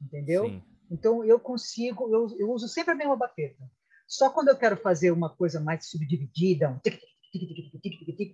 entendeu? 0.00 0.46
Sim. 0.46 0.62
Então 0.90 1.24
eu 1.24 1.40
consigo, 1.40 2.08
eu, 2.14 2.36
eu 2.38 2.50
uso 2.52 2.68
sempre 2.68 2.92
a 2.92 2.96
mesma 2.96 3.16
baqueta. 3.16 3.62
Só 4.06 4.30
quando 4.30 4.48
eu 4.48 4.56
quero 4.56 4.76
fazer 4.76 5.10
uma 5.10 5.34
coisa 5.34 5.60
mais 5.60 5.88
subdividida, 5.88 6.70
um 6.70 6.80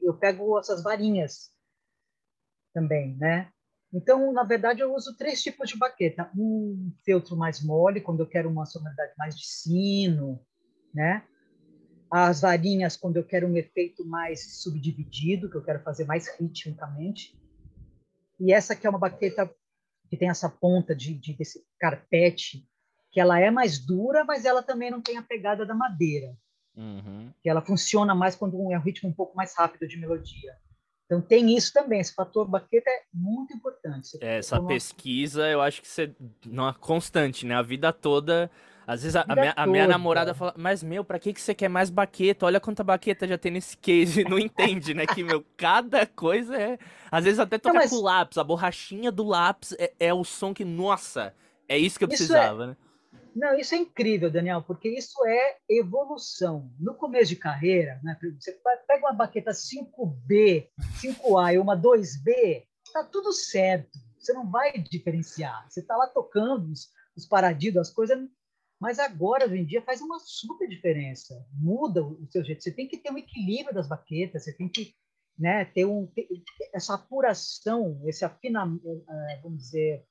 eu 0.03 0.15
pego 0.19 0.59
essas 0.59 0.83
varinhas 0.83 1.51
também, 2.75 3.17
né? 3.17 3.51
Então, 3.93 4.33
na 4.33 4.45
verdade, 4.45 4.81
eu 4.81 4.95
uso 4.95 5.17
três 5.17 5.43
tipos 5.43 5.69
de 5.69 5.77
baqueta. 5.77 6.31
Um 6.37 6.93
feltro 7.05 7.37
mais 7.37 7.63
mole, 7.63 8.01
quando 8.01 8.21
eu 8.21 8.27
quero 8.27 8.49
uma 8.49 8.67
sonoridade 8.67 9.13
mais 9.19 9.37
de 9.37 9.47
sino, 9.47 10.41
né? 10.95 11.25
As 12.11 12.41
varinhas 12.41 12.97
quando 12.97 13.17
eu 13.17 13.25
quero 13.25 13.47
um 13.47 13.57
efeito 13.57 14.05
mais 14.05 14.61
subdividido, 14.63 15.49
que 15.49 15.57
eu 15.57 15.63
quero 15.63 15.83
fazer 15.83 16.05
mais 16.05 16.29
ritmicamente. 16.39 17.39
E 18.39 18.53
essa 18.53 18.73
aqui 18.73 18.87
é 18.87 18.91
uma 18.91 18.99
baqueta 18.99 19.49
que 20.09 20.17
tem 20.17 20.29
essa 20.29 20.49
ponta 20.49 20.95
de, 20.95 21.15
de 21.15 21.35
desse 21.35 21.65
carpete, 21.79 22.67
que 23.13 23.21
ela 23.21 23.39
é 23.39 23.51
mais 23.51 23.79
dura, 23.79 24.25
mas 24.25 24.45
ela 24.45 24.63
também 24.63 24.91
não 24.91 25.01
tem 25.01 25.17
a 25.17 25.23
pegada 25.23 25.65
da 25.65 25.75
madeira. 25.75 26.37
Uhum. 26.77 27.33
Que 27.43 27.49
ela 27.49 27.61
funciona 27.61 28.15
mais 28.15 28.35
quando 28.35 28.57
é 28.73 28.79
um 28.79 28.83
ritmo 28.83 29.09
um 29.09 29.13
pouco 29.13 29.37
mais 29.37 29.55
rápido 29.57 29.87
de 29.87 29.97
melodia. 29.97 30.57
Então 31.07 31.21
tem 31.21 31.57
isso 31.57 31.73
também, 31.73 32.01
esse 32.01 32.15
fator 32.15 32.49
baqueta 32.49 32.89
é 32.89 33.03
muito 33.13 33.53
importante. 33.53 34.17
É, 34.21 34.39
essa 34.39 34.63
pesquisa 34.63 35.49
eu 35.49 35.61
acho 35.61 35.83
que 35.83 35.89
você 35.89 36.15
não 36.47 36.69
é 36.69 36.73
constante, 36.73 37.45
né? 37.45 37.57
A 37.57 37.63
vida 37.63 37.93
toda 37.93 38.49
às 38.91 39.03
vezes 39.05 39.15
a, 39.15 39.25
a, 39.29 39.37
minha, 39.37 39.55
a, 39.57 39.67
minha, 39.69 39.87
namorada 39.87 40.35
fala, 40.35 40.53
mas 40.57 40.83
meu, 40.83 41.05
pra 41.05 41.17
que, 41.17 41.33
que 41.33 41.41
você 41.41 41.55
quer 41.55 41.69
mais 41.69 41.91
baqueta? 41.91 42.45
Olha 42.45 42.59
quanta 42.59 42.83
baqueta 42.83 43.25
já 43.25 43.39
tem 43.39 43.53
nesse 43.53 43.77
case. 43.77 44.25
Não 44.29 44.37
entende, 44.37 44.95
né? 44.95 45.07
Que, 45.07 45.23
meu, 45.23 45.47
cada 45.57 46.05
coisa 46.05 46.61
é. 46.61 46.77
Às 47.09 47.23
vezes 47.23 47.39
até 47.39 47.57
tocar 47.57 47.75
mas... 47.75 47.91
com 47.91 47.99
o 47.99 48.03
lápis, 48.03 48.37
a 48.37 48.43
borrachinha 48.43 49.13
do 49.13 49.23
lápis 49.23 49.77
é, 49.79 49.93
é, 50.01 50.13
o 50.13 50.25
som 50.25 50.53
que, 50.53 50.65
nossa, 50.65 51.33
é 51.69 51.79
isso 51.79 51.99
que 51.99 52.05
eu 52.05 52.07
é 52.07 52.09
precisava, 52.09 52.65
é... 52.65 52.67
né? 52.67 52.77
Não, 53.33 53.57
isso 53.57 53.77
é 53.77 53.79
incrível, 53.79 54.29
Daniel, 54.29 54.61
porque 54.61 54.89
isso 54.89 55.25
é 55.25 55.59
evolução. 55.69 56.69
No 56.77 56.93
começo 56.97 57.29
de 57.29 57.37
carreira, 57.37 58.01
né, 58.03 58.19
você 58.41 58.59
pega 58.89 59.07
uma 59.07 59.13
baqueta 59.13 59.53
5B, 59.53 60.67
5A 61.01 61.55
e 61.55 61.59
uma 61.59 61.77
2B, 61.77 62.65
tá 62.93 63.05
tudo 63.05 63.33
certo. 63.33 64.01
Você 64.19 64.33
não 64.33 64.51
vai 64.51 64.73
diferenciar. 64.73 65.65
Você 65.69 65.81
tá 65.81 65.97
lá 65.97 66.09
tocando 66.09 66.73
os, 66.73 66.89
os 67.17 67.25
paradidos, 67.25 67.83
as 67.83 67.91
coisas 67.95 68.19
mas 68.81 68.99
agora, 68.99 69.45
hoje 69.45 69.59
em 69.59 69.67
dia, 69.67 69.83
faz 69.83 70.01
uma 70.01 70.19
super 70.19 70.67
diferença. 70.69 71.47
Muda 71.53 72.03
o 72.03 72.27
seu 72.31 72.43
jeito. 72.43 72.63
Você 72.63 72.73
tem 72.73 72.89
que 72.89 72.97
ter 72.97 73.13
um 73.13 73.19
equilíbrio 73.19 73.75
das 73.75 73.87
baquetas, 73.87 74.45
você 74.45 74.53
tem 74.55 74.69
que 74.69 74.95
né, 75.39 75.67
ter, 75.67 75.85
um, 75.85 76.07
ter 76.07 76.27
essa 76.73 76.95
apuração, 76.95 78.01
esse 78.07 78.25
afinamento, 78.25 79.05
é, 79.09 79.41
vamos 79.43 79.59
dizer, 79.59 80.07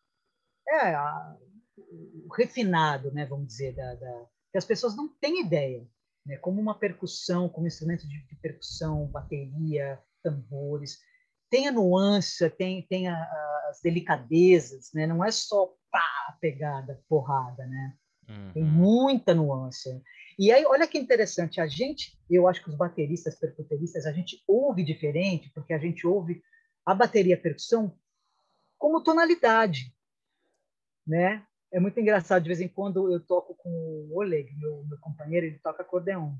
é, 0.68 0.94
a, 0.94 1.38
o 1.78 2.34
refinado, 2.34 3.12
né, 3.12 3.26
vamos 3.26 3.48
dizer, 3.48 3.76
da, 3.76 3.96
da, 3.96 4.28
que 4.52 4.58
as 4.58 4.66
pessoas 4.66 4.96
não 4.96 5.08
têm 5.20 5.42
ideia. 5.42 5.88
Né, 6.26 6.38
como 6.38 6.62
uma 6.62 6.78
percussão, 6.78 7.50
como 7.50 7.66
instrumento 7.66 8.08
de, 8.08 8.28
de 8.28 8.36
percussão, 8.36 9.08
bateria, 9.08 10.00
tambores, 10.22 11.00
tem 11.50 11.68
a 11.68 11.72
nuance, 11.72 12.48
tem, 12.52 12.86
tem 12.88 13.08
a, 13.08 13.16
as 13.70 13.82
delicadezas, 13.82 14.92
né? 14.94 15.08
não 15.08 15.24
é 15.24 15.32
só 15.32 15.74
pá, 15.92 16.38
pegada, 16.40 17.02
porrada, 17.08 17.66
né? 17.66 17.98
Uhum. 18.30 18.54
Tem 18.54 18.64
muita 18.64 19.34
nuance. 19.34 20.02
E 20.38 20.52
aí, 20.52 20.66
olha 20.66 20.88
que 20.88 20.98
interessante, 20.98 21.60
a 21.60 21.68
gente, 21.68 22.18
eu 22.30 22.48
acho 22.48 22.64
que 22.64 22.70
os 22.70 22.76
bateristas, 22.76 23.38
percuteristas, 23.38 24.06
a 24.06 24.12
gente 24.12 24.42
ouve 24.48 24.84
diferente, 24.84 25.52
porque 25.54 25.74
a 25.74 25.80
gente 25.80 26.08
ouve 26.08 26.42
a 26.86 26.94
bateria 26.94 27.36
a 27.36 27.40
percussão 27.40 27.98
como 28.78 29.04
tonalidade, 29.04 29.94
né? 31.06 31.46
É 31.72 31.80
muito 31.80 32.00
engraçado, 32.00 32.42
de 32.42 32.48
vez 32.48 32.62
em 32.62 32.68
quando 32.68 33.12
eu 33.12 33.20
toco 33.20 33.54
com 33.56 33.70
o 33.70 34.18
Oleg, 34.18 34.56
meu, 34.56 34.84
meu 34.86 34.98
companheiro, 35.00 35.46
ele 35.46 35.60
toca 35.60 35.84
acordeon. 35.84 36.34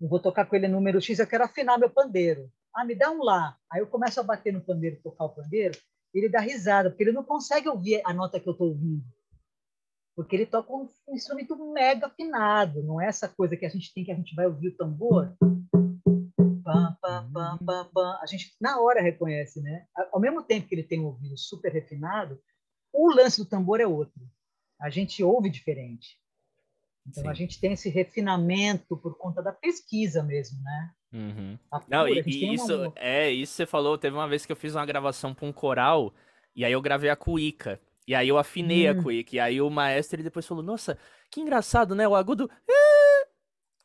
Eu 0.00 0.08
vou 0.08 0.18
tocar 0.18 0.46
com 0.46 0.56
ele 0.56 0.66
número 0.66 1.00
X, 1.00 1.18
eu 1.18 1.26
quero 1.26 1.44
afinar 1.44 1.78
meu 1.78 1.90
pandeiro. 1.90 2.50
Ah, 2.74 2.84
me 2.84 2.94
dá 2.94 3.10
um 3.10 3.22
lá. 3.22 3.56
Aí 3.70 3.80
eu 3.80 3.86
começo 3.86 4.18
a 4.18 4.22
bater 4.22 4.52
no 4.52 4.62
pandeiro, 4.62 5.00
tocar 5.02 5.26
o 5.26 5.34
pandeiro, 5.34 5.78
ele 6.14 6.28
dá 6.28 6.40
risada, 6.40 6.88
porque 6.88 7.04
ele 7.04 7.12
não 7.12 7.22
consegue 7.22 7.68
ouvir 7.68 8.00
a 8.04 8.14
nota 8.14 8.40
que 8.40 8.48
eu 8.48 8.52
estou 8.52 8.68
ouvindo 8.68 9.04
porque 10.14 10.36
ele 10.36 10.46
toca 10.46 10.72
um, 10.72 10.88
instrumento 11.10 11.56
mega 11.72 12.06
afinado, 12.06 12.82
não 12.82 13.00
é 13.00 13.06
essa 13.06 13.28
coisa 13.28 13.56
que 13.56 13.64
a 13.64 13.68
gente 13.68 13.92
tem 13.94 14.04
que 14.04 14.12
a 14.12 14.14
gente 14.14 14.34
vai 14.34 14.46
ouvir 14.46 14.68
o 14.68 14.76
tambor. 14.76 15.34
Pam, 16.62 16.96
pam, 17.00 17.30
pam, 17.32 17.58
pam, 17.58 17.90
pam. 17.92 18.18
A 18.20 18.26
gente 18.26 18.54
na 18.60 18.80
hora 18.80 19.02
reconhece, 19.02 19.60
né? 19.60 19.86
Ao 20.12 20.20
mesmo 20.20 20.42
tempo 20.42 20.68
que 20.68 20.74
ele 20.74 20.84
tem 20.84 21.00
um 21.00 21.06
ouvido 21.06 21.36
super 21.36 21.72
refinado, 21.72 22.38
o 22.92 23.10
lance 23.10 23.38
do 23.38 23.48
tambor 23.48 23.80
é 23.80 23.86
outro. 23.86 24.22
A 24.80 24.90
gente 24.90 25.22
ouve 25.24 25.50
diferente. 25.50 26.20
Então 27.06 27.24
Sim. 27.24 27.28
a 27.28 27.34
gente 27.34 27.60
tem 27.60 27.72
esse 27.72 27.88
refinamento 27.88 28.96
por 28.96 29.16
conta 29.16 29.42
da 29.42 29.52
pesquisa 29.52 30.22
mesmo, 30.22 30.62
né? 30.62 30.90
Uhum. 31.12 31.58
Não, 31.88 32.08
e, 32.08 32.22
e 32.24 32.54
isso 32.54 32.74
uma... 32.74 32.92
é 32.96 33.30
isso 33.30 33.54
você 33.54 33.66
falou. 33.66 33.98
Teve 33.98 34.16
uma 34.16 34.28
vez 34.28 34.46
que 34.46 34.52
eu 34.52 34.56
fiz 34.56 34.74
uma 34.74 34.86
gravação 34.86 35.34
para 35.34 35.46
um 35.46 35.52
coral 35.52 36.12
e 36.54 36.64
aí 36.64 36.72
eu 36.72 36.80
gravei 36.80 37.10
a 37.10 37.16
cuíca. 37.16 37.80
E 38.06 38.14
aí 38.14 38.28
eu 38.28 38.38
afinei 38.38 38.88
hum. 38.88 39.00
a 39.00 39.02
quick. 39.02 39.36
E 39.36 39.40
aí 39.40 39.60
o 39.60 39.70
maestro 39.70 40.16
ele 40.16 40.24
depois 40.24 40.46
falou: 40.46 40.62
Nossa, 40.62 40.98
que 41.30 41.40
engraçado, 41.40 41.94
né? 41.94 42.06
O 42.06 42.14
agudo 42.14 42.50
é, 42.68 43.26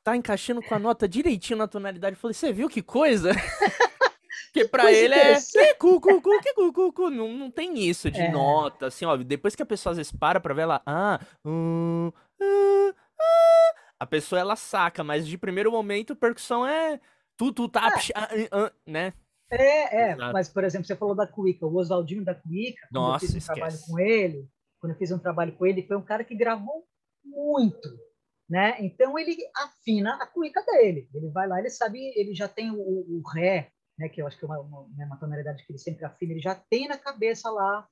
tá 0.04 0.16
encaixando 0.16 0.62
com 0.62 0.76
a 0.76 0.80
nota 0.80 1.08
direitinho 1.08 1.60
na 1.60 1.68
tonalidade. 1.68 2.16
Eu 2.16 2.20
falei: 2.20 2.34
Você 2.34 2.52
viu 2.52 2.70
que 2.70 2.82
coisa? 2.82 3.32
Porque 4.58 4.68
pra 4.68 4.84
coisa 4.84 5.00
ele 5.00 5.14
é. 5.14 5.40
Que 5.40 5.76
cu, 5.76 6.02
cu, 6.02 6.22
cu, 6.22 6.42
que 6.42 6.54
cu, 6.54 6.74
cu, 6.74 6.94
cu. 6.94 7.10
Não, 7.10 7.32
não 7.34 7.52
tem 7.52 7.78
isso 7.80 8.10
de 8.10 8.22
é. 8.22 8.32
nota, 8.32 8.88
assim, 8.88 9.06
ó. 9.06 9.16
Depois 9.18 9.56
que 9.56 9.62
a 9.62 9.66
pessoa 9.66 9.92
às 9.92 9.98
vezes 9.98 10.12
para 10.12 10.40
pra 10.40 10.54
ver 10.54 10.64
ela. 10.64 10.82
Ah, 10.86 11.20
hum, 11.46 12.12
ah, 12.42 12.94
ah, 13.20 13.76
a 14.00 14.06
pessoa 14.06 14.40
ela 14.40 14.56
saca, 14.56 15.04
mas 15.04 15.28
de 15.28 15.38
primeiro 15.38 15.72
momento 15.72 16.16
percussão 16.16 16.66
é. 16.66 17.00
Tu, 17.36 17.52
tu, 17.54 17.70
tá, 17.70 17.94
é. 18.16 18.72
né? 18.86 19.14
É, 19.50 20.12
é, 20.12 20.16
mas, 20.16 20.50
por 20.50 20.64
exemplo, 20.64 20.86
você 20.86 20.96
falou 20.96 21.16
da 21.16 21.26
Cuica, 21.26 21.66
o 21.66 21.76
Oswaldinho 21.76 22.24
da 22.24 22.36
Cuica, 22.36 22.88
quando 22.90 23.02
Nossa, 23.02 23.26
eu 23.26 23.28
fiz 23.28 23.36
um 23.36 23.38
esquece. 23.38 23.60
trabalho 23.60 23.80
com 23.86 24.00
ele, 24.00 24.50
quando 24.80 24.92
eu 24.94 24.98
fiz 24.98 25.12
um 25.12 25.20
trabalho 25.20 25.58
com 25.58 25.66
ele, 25.66 25.88
foi 25.88 25.98
um 25.98 26.04
cara 26.04 26.24
que 26.24 26.36
gravou 26.36 26.86
muito, 27.24 27.90
né? 28.50 28.78
Então 28.84 29.18
ele 29.18 29.38
afina 29.56 30.16
a 30.16 30.28
cuíca 30.28 30.64
dele. 30.64 31.10
Ele 31.14 31.30
vai 31.30 31.48
lá, 31.48 31.60
ele 31.60 31.70
sabe, 31.70 32.00
ele 32.16 32.34
já 32.36 32.48
tem 32.48 32.72
o, 32.72 32.78
o 32.78 33.22
ré, 33.34 33.72
né? 33.98 34.10
Que 34.10 34.22
eu 34.22 34.28
acho 34.28 34.38
que 34.38 34.46
é 34.46 34.48
uma, 34.48 34.60
uma, 34.60 34.88
né, 34.96 35.06
uma 35.06 35.18
tonalidade 35.18 35.66
que 35.66 35.72
ele 35.72 35.80
sempre 35.80 36.06
afina, 36.06 36.34
ele 36.34 36.42
já 36.42 36.56
tem 36.56 36.88
na 36.88 36.98
cabeça 36.98 37.50
lá, 37.50 37.88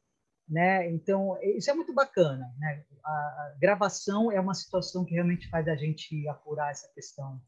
né? 0.47 0.89
Então 0.91 1.37
isso 1.41 1.69
é 1.71 1.73
muito 1.73 1.93
bacana, 1.93 2.53
né? 2.59 2.83
A, 3.03 3.09
a 3.09 3.55
gravação 3.59 4.31
é 4.31 4.39
uma 4.39 4.53
situação 4.53 5.05
que 5.05 5.13
realmente 5.13 5.49
faz 5.49 5.67
a 5.67 5.75
gente 5.75 6.27
apurar 6.27 6.71
essa 6.71 6.91
questão 6.93 7.41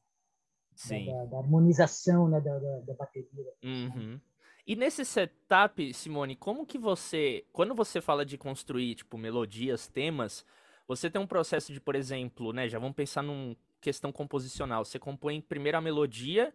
Sim. 0.78 1.08
Da, 1.08 1.26
da, 1.26 1.38
harmonização 1.40 2.30
né, 2.30 2.40
da, 2.40 2.60
da, 2.60 2.80
da 2.82 2.94
bateria. 2.94 3.52
Uhum. 3.64 4.22
E 4.66 4.76
nesse 4.76 5.04
setup, 5.04 5.92
Simone, 5.92 6.36
como 6.36 6.68
que 6.68 6.78
você, 6.78 7.44
quando 7.52 7.74
você 7.74 8.00
fala 8.00 8.24
de 8.24 8.38
construir, 8.38 8.94
tipo, 8.94 9.18
melodias, 9.18 9.88
temas, 9.88 10.46
você 10.88 11.10
tem 11.10 11.20
um 11.20 11.26
processo 11.26 11.74
de, 11.74 11.82
por 11.82 11.96
exemplo, 11.96 12.54
né, 12.54 12.70
já 12.70 12.78
vamos 12.78 12.96
pensar 12.96 13.24
numa 13.24 13.56
questão 13.82 14.12
composicional, 14.12 14.86
você 14.86 15.00
compõe 15.00 15.42
primeiro 15.42 15.80
a 15.80 15.82
melodia 15.82 16.54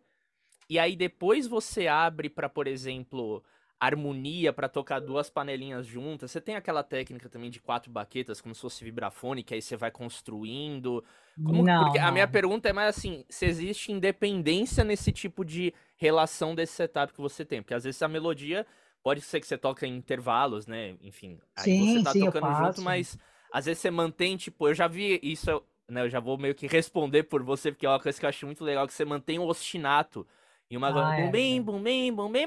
e 0.69 0.79
aí 0.79 0.95
depois 0.95 1.49
você 1.49 1.89
abre 1.89 2.31
para, 2.31 2.49
por 2.49 2.69
exemplo, 2.69 3.43
harmonia 3.87 4.53
para 4.53 4.69
tocar 4.69 5.01
duas 5.01 5.29
panelinhas 5.29 5.85
juntas. 5.85 6.31
Você 6.31 6.41
tem 6.41 6.55
aquela 6.55 6.85
técnica 6.85 7.29
também 7.29 7.51
de 7.51 7.61
quatro 7.61 7.91
baquetas, 7.91 8.41
como 8.41 8.55
se 8.55 8.61
fosse 8.61 8.85
vibrafone, 8.85 9.43
que 9.43 9.55
aí 9.55 9.61
você 9.61 9.77
vai 9.77 9.91
construindo. 9.91 11.03
Como... 11.35 11.65
Não, 11.65 11.85
Porque 11.85 11.99
não. 11.99 12.07
a 12.07 12.13
minha 12.13 12.29
pergunta 12.29 12.69
é 12.69 12.73
mais 12.73 12.97
assim: 12.97 13.25
se 13.29 13.45
existe 13.45 13.91
independência 13.91 14.85
nesse 14.85 15.11
tipo 15.11 15.45
de 15.45 15.75
relação 15.97 16.55
desse 16.55 16.75
setup 16.75 17.13
que 17.13 17.21
você 17.21 17.45
tem? 17.45 17.61
Porque 17.61 17.75
às 17.75 17.83
vezes 17.83 18.01
a 18.01 18.07
melodia 18.07 18.65
pode 19.03 19.21
ser 19.21 19.41
que 19.41 19.49
você 19.49 19.59
toca 19.59 19.85
em 19.85 19.97
intervalos, 19.97 20.69
né? 20.69 20.95
Enfim, 21.03 21.41
aí 21.57 21.65
sim, 21.65 21.99
você 21.99 22.05
tá 22.05 22.13
sim, 22.13 22.25
tocando 22.25 22.55
junto, 22.55 22.83
mas 22.83 23.19
às 23.53 23.65
vezes 23.65 23.83
você 23.83 23.91
mantém, 23.91 24.37
tipo, 24.37 24.69
eu 24.69 24.75
já 24.75 24.87
vi 24.87 25.19
isso, 25.25 25.61
né? 25.89 26.03
Eu 26.03 26.09
já 26.09 26.21
vou 26.21 26.39
meio 26.39 26.55
que 26.55 26.69
responder 26.69 27.25
por 27.25 27.43
você, 27.43 27.73
porque 27.73 27.85
é 27.85 27.89
uma 27.89 27.99
coisa 27.99 28.19
que 28.19 28.25
eu 28.25 28.29
acho 28.29 28.47
muito 28.47 28.63
legal, 28.63 28.87
que 28.87 28.95
você 28.95 29.05
mantém 29.05 29.41
o 29.41 29.47
ostinato. 29.47 30.25
E 30.73 30.77
uma 30.79 30.89
ah, 30.89 31.15
bum, 31.17 31.31
bem, 31.31 31.61
bum, 31.61 31.83
bem, 31.83 32.11
bum, 32.11 32.33
bum, 32.33 32.33
bem, 32.33 32.47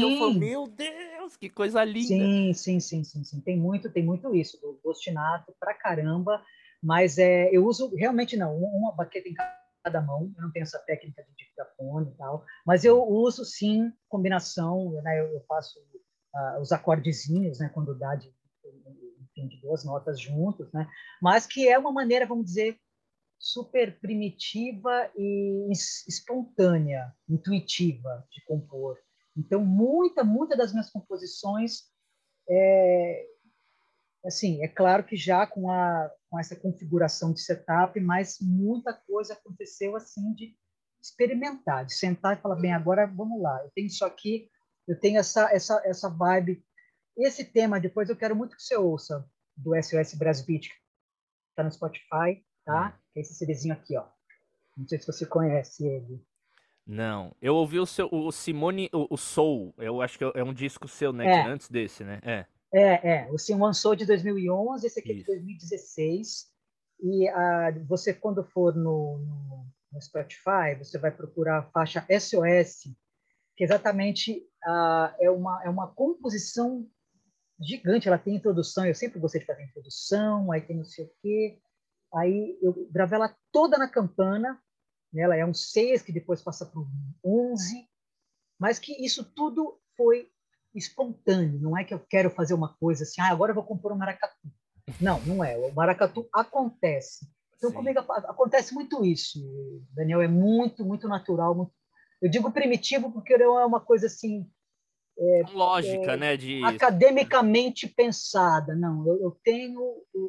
eu 0.00 0.18
falo, 0.18 0.34
meu 0.34 0.66
Deus, 0.66 1.36
que 1.36 1.48
coisa 1.48 1.84
linda. 1.84 2.08
Sim, 2.08 2.52
sim, 2.52 2.80
sim, 2.80 3.04
sim, 3.04 3.22
sim. 3.22 3.40
Tem 3.40 3.56
muito, 3.56 3.88
tem 3.88 4.04
muito 4.04 4.34
isso, 4.34 4.60
do, 4.60 4.80
do 4.82 4.90
ostinato 4.90 5.54
pra 5.60 5.72
caramba, 5.72 6.42
mas 6.82 7.16
é, 7.16 7.48
eu 7.52 7.64
uso, 7.64 7.94
realmente 7.94 8.36
não, 8.36 8.56
uma 8.56 8.90
baqueta 8.90 9.28
em 9.28 9.34
cada 9.84 10.00
mão, 10.00 10.32
eu 10.36 10.42
não 10.42 10.50
tenho 10.50 10.64
essa 10.64 10.80
técnica 10.80 11.22
de 11.22 11.32
dictafone 11.36 12.10
e 12.10 12.16
tal, 12.16 12.44
mas 12.66 12.84
eu 12.84 13.00
uso 13.08 13.44
sim 13.44 13.92
combinação, 14.08 14.90
né, 15.04 15.20
eu, 15.20 15.28
eu 15.34 15.44
faço 15.46 15.78
uh, 15.78 16.60
os 16.60 16.72
acordezinhos, 16.72 17.60
né, 17.60 17.70
quando 17.72 17.96
dá 17.96 18.16
de, 18.16 18.34
enfim, 19.22 19.46
de 19.46 19.60
duas 19.60 19.84
notas 19.84 20.20
juntos, 20.20 20.72
né, 20.72 20.88
mas 21.22 21.46
que 21.46 21.68
é 21.68 21.78
uma 21.78 21.92
maneira, 21.92 22.26
vamos 22.26 22.46
dizer, 22.46 22.80
super 23.38 23.98
primitiva 24.00 25.10
e 25.16 25.70
espontânea, 26.08 27.12
intuitiva 27.28 28.26
de 28.30 28.44
compor. 28.44 28.98
Então, 29.36 29.64
muita, 29.64 30.24
muita 30.24 30.56
das 30.56 30.72
minhas 30.72 30.90
composições 30.90 31.84
é, 32.50 33.26
assim, 34.24 34.62
é 34.62 34.68
claro 34.68 35.04
que 35.04 35.16
já 35.16 35.46
com 35.46 35.70
a 35.70 36.10
com 36.30 36.38
essa 36.38 36.54
configuração 36.54 37.32
de 37.32 37.40
setup, 37.40 37.98
mas 38.00 38.38
muita 38.40 38.92
coisa 38.92 39.32
aconteceu 39.32 39.96
assim 39.96 40.34
de 40.34 40.54
experimentar, 41.00 41.86
de 41.86 41.94
sentar 41.94 42.36
e 42.36 42.40
falar 42.40 42.56
bem, 42.56 42.72
agora 42.74 43.06
vamos 43.06 43.40
lá, 43.40 43.58
eu 43.64 43.70
tenho 43.74 43.86
isso 43.86 44.04
aqui, 44.04 44.50
eu 44.86 44.98
tenho 44.98 45.18
essa 45.18 45.50
essa 45.52 45.80
essa 45.84 46.08
vibe. 46.10 46.62
Esse 47.16 47.44
tema 47.44 47.80
depois 47.80 48.08
eu 48.08 48.16
quero 48.16 48.36
muito 48.36 48.56
que 48.56 48.62
você 48.62 48.76
ouça 48.76 49.26
do 49.56 49.74
SOS 49.82 50.14
Brasil 50.14 50.46
Beat, 50.46 50.68
que 50.68 50.74
está 51.50 51.64
no 51.64 51.72
Spotify, 51.72 52.44
tá? 52.64 52.98
É 53.18 53.20
esse 53.20 53.34
CDzinho 53.34 53.74
aqui, 53.74 53.96
ó. 53.96 54.06
Não 54.76 54.86
sei 54.86 55.00
se 55.00 55.06
você 55.06 55.26
conhece 55.26 55.84
ele. 55.84 56.24
Não, 56.86 57.34
eu 57.42 57.54
ouvi 57.54 57.80
o 57.80 57.84
seu, 57.84 58.08
o 58.10 58.30
Simone, 58.30 58.88
o, 58.92 59.12
o 59.12 59.16
Soul, 59.18 59.74
eu 59.76 60.00
acho 60.00 60.16
que 60.16 60.24
é 60.24 60.42
um 60.42 60.54
disco 60.54 60.88
seu, 60.88 61.12
né, 61.12 61.26
é. 61.26 61.46
antes 61.46 61.68
desse, 61.68 62.02
né? 62.02 62.20
É. 62.22 62.46
É, 62.72 63.10
é, 63.12 63.30
o 63.30 63.38
Simone 63.38 63.74
Soul 63.74 63.96
de 63.96 64.06
2011, 64.06 64.86
esse 64.86 65.00
aqui 65.00 65.12
é 65.12 65.14
de 65.16 65.24
2016. 65.24 66.46
E 67.00 67.28
a, 67.28 67.72
você, 67.86 68.14
quando 68.14 68.44
for 68.44 68.74
no, 68.74 69.18
no, 69.18 69.66
no, 69.92 70.00
Spotify, 70.00 70.76
você 70.78 70.96
vai 70.98 71.10
procurar 71.10 71.58
a 71.58 71.70
faixa 71.70 72.06
SOS, 72.08 72.94
que 73.56 73.64
exatamente 73.64 74.46
uh, 74.66 75.14
é, 75.18 75.30
uma, 75.30 75.62
é 75.64 75.68
uma 75.68 75.88
composição 75.88 76.86
gigante. 77.60 78.06
Ela 78.06 78.18
tem 78.18 78.36
introdução, 78.36 78.86
eu 78.86 78.94
sempre 78.94 79.18
gostei 79.18 79.40
de 79.40 79.46
fazer 79.46 79.64
introdução, 79.64 80.52
aí 80.52 80.60
tem 80.60 80.76
não 80.76 80.84
sei 80.84 81.04
o 81.04 81.10
quê. 81.20 81.58
Aí 82.14 82.58
eu 82.62 82.88
gravei 82.90 83.16
ela 83.16 83.36
toda 83.52 83.76
na 83.76 83.88
campana, 83.88 84.60
né? 85.12 85.22
ela 85.22 85.36
é 85.36 85.44
um 85.44 85.54
6 85.54 86.02
que 86.02 86.12
depois 86.12 86.42
passa 86.42 86.64
para 86.64 86.80
um 86.80 86.88
11, 87.24 87.86
mas 88.58 88.78
que 88.78 88.92
isso 89.04 89.24
tudo 89.34 89.78
foi 89.96 90.30
espontâneo, 90.74 91.60
não 91.60 91.76
é 91.76 91.84
que 91.84 91.92
eu 91.92 91.98
quero 91.98 92.30
fazer 92.30 92.54
uma 92.54 92.74
coisa 92.76 93.02
assim, 93.02 93.20
ah, 93.20 93.30
agora 93.30 93.50
eu 93.50 93.54
vou 93.54 93.64
compor 93.64 93.92
um 93.92 93.96
maracatu. 93.96 94.48
Não, 95.00 95.20
não 95.20 95.44
é. 95.44 95.56
O 95.56 95.74
maracatu 95.74 96.28
acontece. 96.32 97.26
Então, 97.56 97.70
Sim. 97.70 97.76
comigo 97.76 97.98
acontece 97.98 98.72
muito 98.72 99.04
isso. 99.04 99.38
Daniel 99.92 100.22
é 100.22 100.28
muito, 100.28 100.84
muito 100.84 101.08
natural. 101.08 101.54
Muito... 101.54 101.72
Eu 102.22 102.30
digo 102.30 102.50
primitivo 102.52 103.12
porque 103.12 103.36
não 103.36 103.58
é 103.58 103.66
uma 103.66 103.80
coisa 103.80 104.06
assim. 104.06 104.48
É, 105.18 105.42
Lógica, 105.52 106.12
é, 106.12 106.16
né? 106.16 106.36
De... 106.36 106.64
Academicamente 106.64 107.88
pensada. 107.88 108.74
Não, 108.76 109.06
eu, 109.06 109.20
eu 109.20 109.40
tenho 109.42 109.80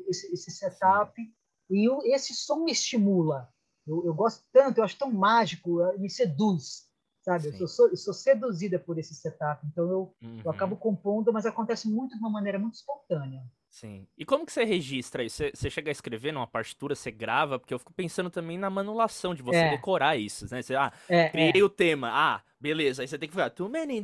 esse, 0.10 0.34
esse 0.34 0.52
setup 0.52 1.14
Sim. 1.16 1.32
E 1.70 1.88
eu, 1.88 2.00
esse 2.04 2.34
som 2.34 2.64
me 2.64 2.72
estimula. 2.72 3.50
Eu, 3.88 4.06
eu, 4.06 4.14
gosto 4.14 4.44
tanto, 4.52 4.78
eu 4.78 4.84
acho 4.84 4.98
tão 4.98 5.12
mágico, 5.12 5.80
me 5.98 6.10
seduz 6.10 6.90
sabe? 7.22 7.48
Eu 7.60 7.68
sou, 7.68 7.90
eu 7.90 7.98
sou, 7.98 8.14
seduzida 8.14 8.80
por 8.80 8.98
esse 8.98 9.14
setup, 9.14 9.66
então 9.68 9.90
eu, 9.90 10.16
uhum. 10.22 10.42
eu 10.44 10.52
acabo 10.52 10.76
compondo, 10.76 11.32
mas 11.32 11.46
acontece 11.46 11.88
muito 11.88 12.16
de 12.16 12.20
uma 12.20 12.30
maneira 12.30 12.58
muito 12.58 12.76
espontânea. 12.76 13.44
Sim. 13.70 14.08
E 14.18 14.26
como 14.26 14.46
que 14.46 14.52
você 14.52 14.64
registra 14.64 15.24
isso? 15.24 15.38
Você, 15.38 15.52
você 15.54 15.70
chega 15.70 15.92
a 15.92 15.94
escrever 15.94 16.32
numa 16.32 16.48
partitura, 16.48 16.96
você 16.96 17.12
grava? 17.12 17.60
Porque 17.60 17.74
eu 17.74 17.78
fico 17.78 17.94
pensando 17.94 18.30
também 18.30 18.58
na 18.58 18.70
manulação 18.70 19.36
de 19.36 19.44
você 19.44 19.60
é. 19.60 19.70
decorar 19.72 20.18
isso, 20.18 20.48
né? 20.50 20.62
Você, 20.62 20.76
ah, 20.76 20.92
é, 21.08 21.30
criei 21.30 21.62
é. 21.62 21.64
o 21.64 21.70
tema, 21.70 22.10
ah, 22.12 22.42
beleza, 22.60 23.04
aí 23.04 23.08
você 23.08 23.18
tem 23.18 23.30
que 23.30 23.36
falar, 23.36 23.52
tu 23.52 23.70
many 23.70 24.02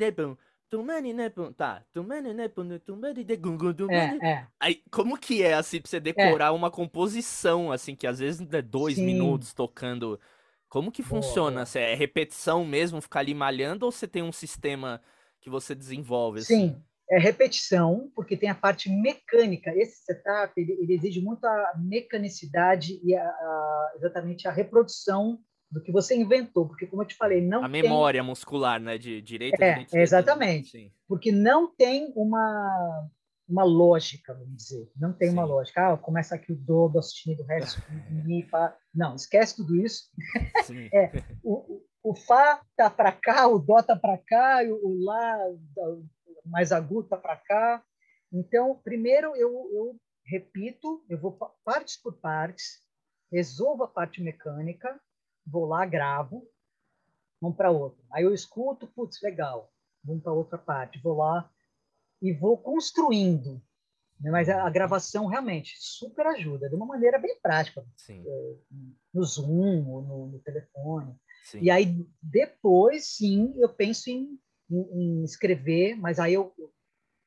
né, 0.83 1.01
né, 1.13 1.31
tá, 1.55 1.83
né, 2.33 2.47
gungu, 3.37 3.73
tu 3.73 3.87
é, 3.91 4.47
Aí, 4.59 4.81
como 4.91 5.17
que 5.17 5.43
é, 5.43 5.53
assim, 5.53 5.79
pra 5.79 5.89
você 5.89 5.99
decorar 5.99 6.51
uma 6.53 6.71
composição, 6.71 7.71
assim, 7.71 7.95
que 7.95 8.07
às 8.07 8.19
vezes 8.19 8.41
é 8.51 8.61
dois 8.61 8.95
Sim. 8.95 9.05
minutos 9.05 9.53
tocando 9.53 10.19
como 10.75 10.91
que 10.91 11.03
funciona? 11.03 11.63
Boa. 11.63 11.79
É 11.81 11.95
repetição 11.95 12.65
mesmo, 12.65 13.01
ficar 13.01 13.21
ali 13.21 13.33
malhando, 13.33 13.85
ou 13.85 13.91
você 13.91 14.07
tem 14.07 14.21
um 14.21 14.31
sistema 14.31 15.01
que 15.39 15.49
você 15.49 15.73
desenvolve? 15.73 16.39
Assim? 16.39 16.69
Sim, 16.69 16.83
é 17.09 17.17
repetição, 17.17 18.11
porque 18.13 18.35
tem 18.35 18.49
a 18.49 18.55
parte 18.55 18.89
mecânica. 18.89 19.73
Esse 19.73 20.03
setup 20.03 20.51
ele, 20.57 20.73
ele 20.73 20.93
exige 20.95 21.21
muito 21.21 21.45
a 21.45 21.73
mecanicidade 21.77 22.99
e 23.03 23.15
a, 23.15 23.23
a, 23.23 23.91
exatamente 23.95 24.47
a 24.47 24.51
reprodução 24.51 25.39
do 25.71 25.81
que 25.81 25.91
você 25.91 26.15
inventou, 26.15 26.67
porque 26.67 26.87
como 26.87 27.01
eu 27.01 27.07
te 27.07 27.15
falei, 27.15 27.41
não 27.41 27.63
a 27.63 27.69
tem... 27.69 27.81
memória 27.81 28.23
muscular, 28.23 28.79
né, 28.79 28.97
de 28.97 29.21
direita, 29.21 29.63
é, 29.63 29.71
direita, 29.71 29.99
exatamente, 29.99 30.69
Sim. 30.69 30.91
porque 31.07 31.31
não 31.31 31.73
tem 31.73 32.11
uma 32.15 33.09
uma 33.47 33.63
lógica, 33.63 34.33
vamos 34.33 34.55
dizer. 34.55 34.91
Não 34.95 35.13
tem 35.13 35.29
Sim. 35.29 35.35
uma 35.35 35.45
lógica. 35.45 35.93
Ah, 35.93 35.97
começa 35.97 36.35
aqui 36.35 36.51
o 36.51 36.55
do, 36.55 36.89
do 36.89 37.01
sustenido, 37.01 37.43
o 37.43 37.45
resto, 37.45 37.81
mi, 38.09 38.43
fá. 38.43 38.75
Não, 38.93 39.15
esquece 39.15 39.55
tudo 39.55 39.75
isso. 39.75 40.09
é, 40.91 41.11
o, 41.43 41.83
o 42.03 42.15
fá 42.15 42.61
tá 42.75 42.89
para 42.89 43.11
cá, 43.11 43.47
o 43.47 43.59
dó 43.59 43.81
tá 43.81 43.95
para 43.95 44.17
cá, 44.17 44.61
o, 44.63 44.87
o 44.87 45.03
lá 45.03 45.37
mais 46.45 46.71
agudo 46.71 47.07
tá 47.07 47.17
para 47.17 47.37
cá. 47.37 47.83
Então, 48.31 48.79
primeiro 48.83 49.35
eu, 49.35 49.51
eu 49.73 49.99
repito, 50.25 51.03
eu 51.09 51.19
vou 51.19 51.37
partes 51.63 51.97
por 51.97 52.13
partes, 52.19 52.79
resolvo 53.31 53.83
a 53.83 53.87
parte 53.87 54.21
mecânica, 54.21 54.99
vou 55.45 55.65
lá, 55.65 55.85
gravo, 55.85 56.47
vamos 57.39 57.57
para 57.57 57.71
outra. 57.71 58.03
Aí 58.11 58.23
eu 58.23 58.33
escuto, 58.33 58.87
putz, 58.87 59.21
legal, 59.21 59.71
vamos 60.03 60.23
para 60.23 60.33
outra 60.33 60.57
parte, 60.57 60.99
vou 60.99 61.17
lá, 61.17 61.49
e 62.21 62.33
vou 62.33 62.57
construindo. 62.57 63.61
Né? 64.19 64.31
Mas 64.31 64.49
a, 64.49 64.65
a, 64.65 64.69
gravação 64.69 65.25
realmente 65.25 65.75
super 65.77 66.25
ajuda, 66.27 66.69
de 66.69 66.75
uma 66.75 66.85
maneira 66.85 67.19
bem 67.19 67.39
prática. 67.41 67.85
É, 68.09 68.55
no 69.13 69.23
Zoom 69.23 69.87
ou 69.89 70.01
no, 70.01 70.27
no 70.27 70.39
telefone. 70.39 71.15
Sim. 71.45 71.59
E 71.61 71.69
aí, 71.69 72.05
depois, 72.21 73.05
sim, 73.15 73.53
eu 73.57 73.69
penso 73.69 74.09
em, 74.09 74.39
em, 74.69 74.79
em, 74.79 75.23
escrever, 75.23 75.95
mas 75.95 76.19
aí 76.19 76.33
eu, 76.33 76.53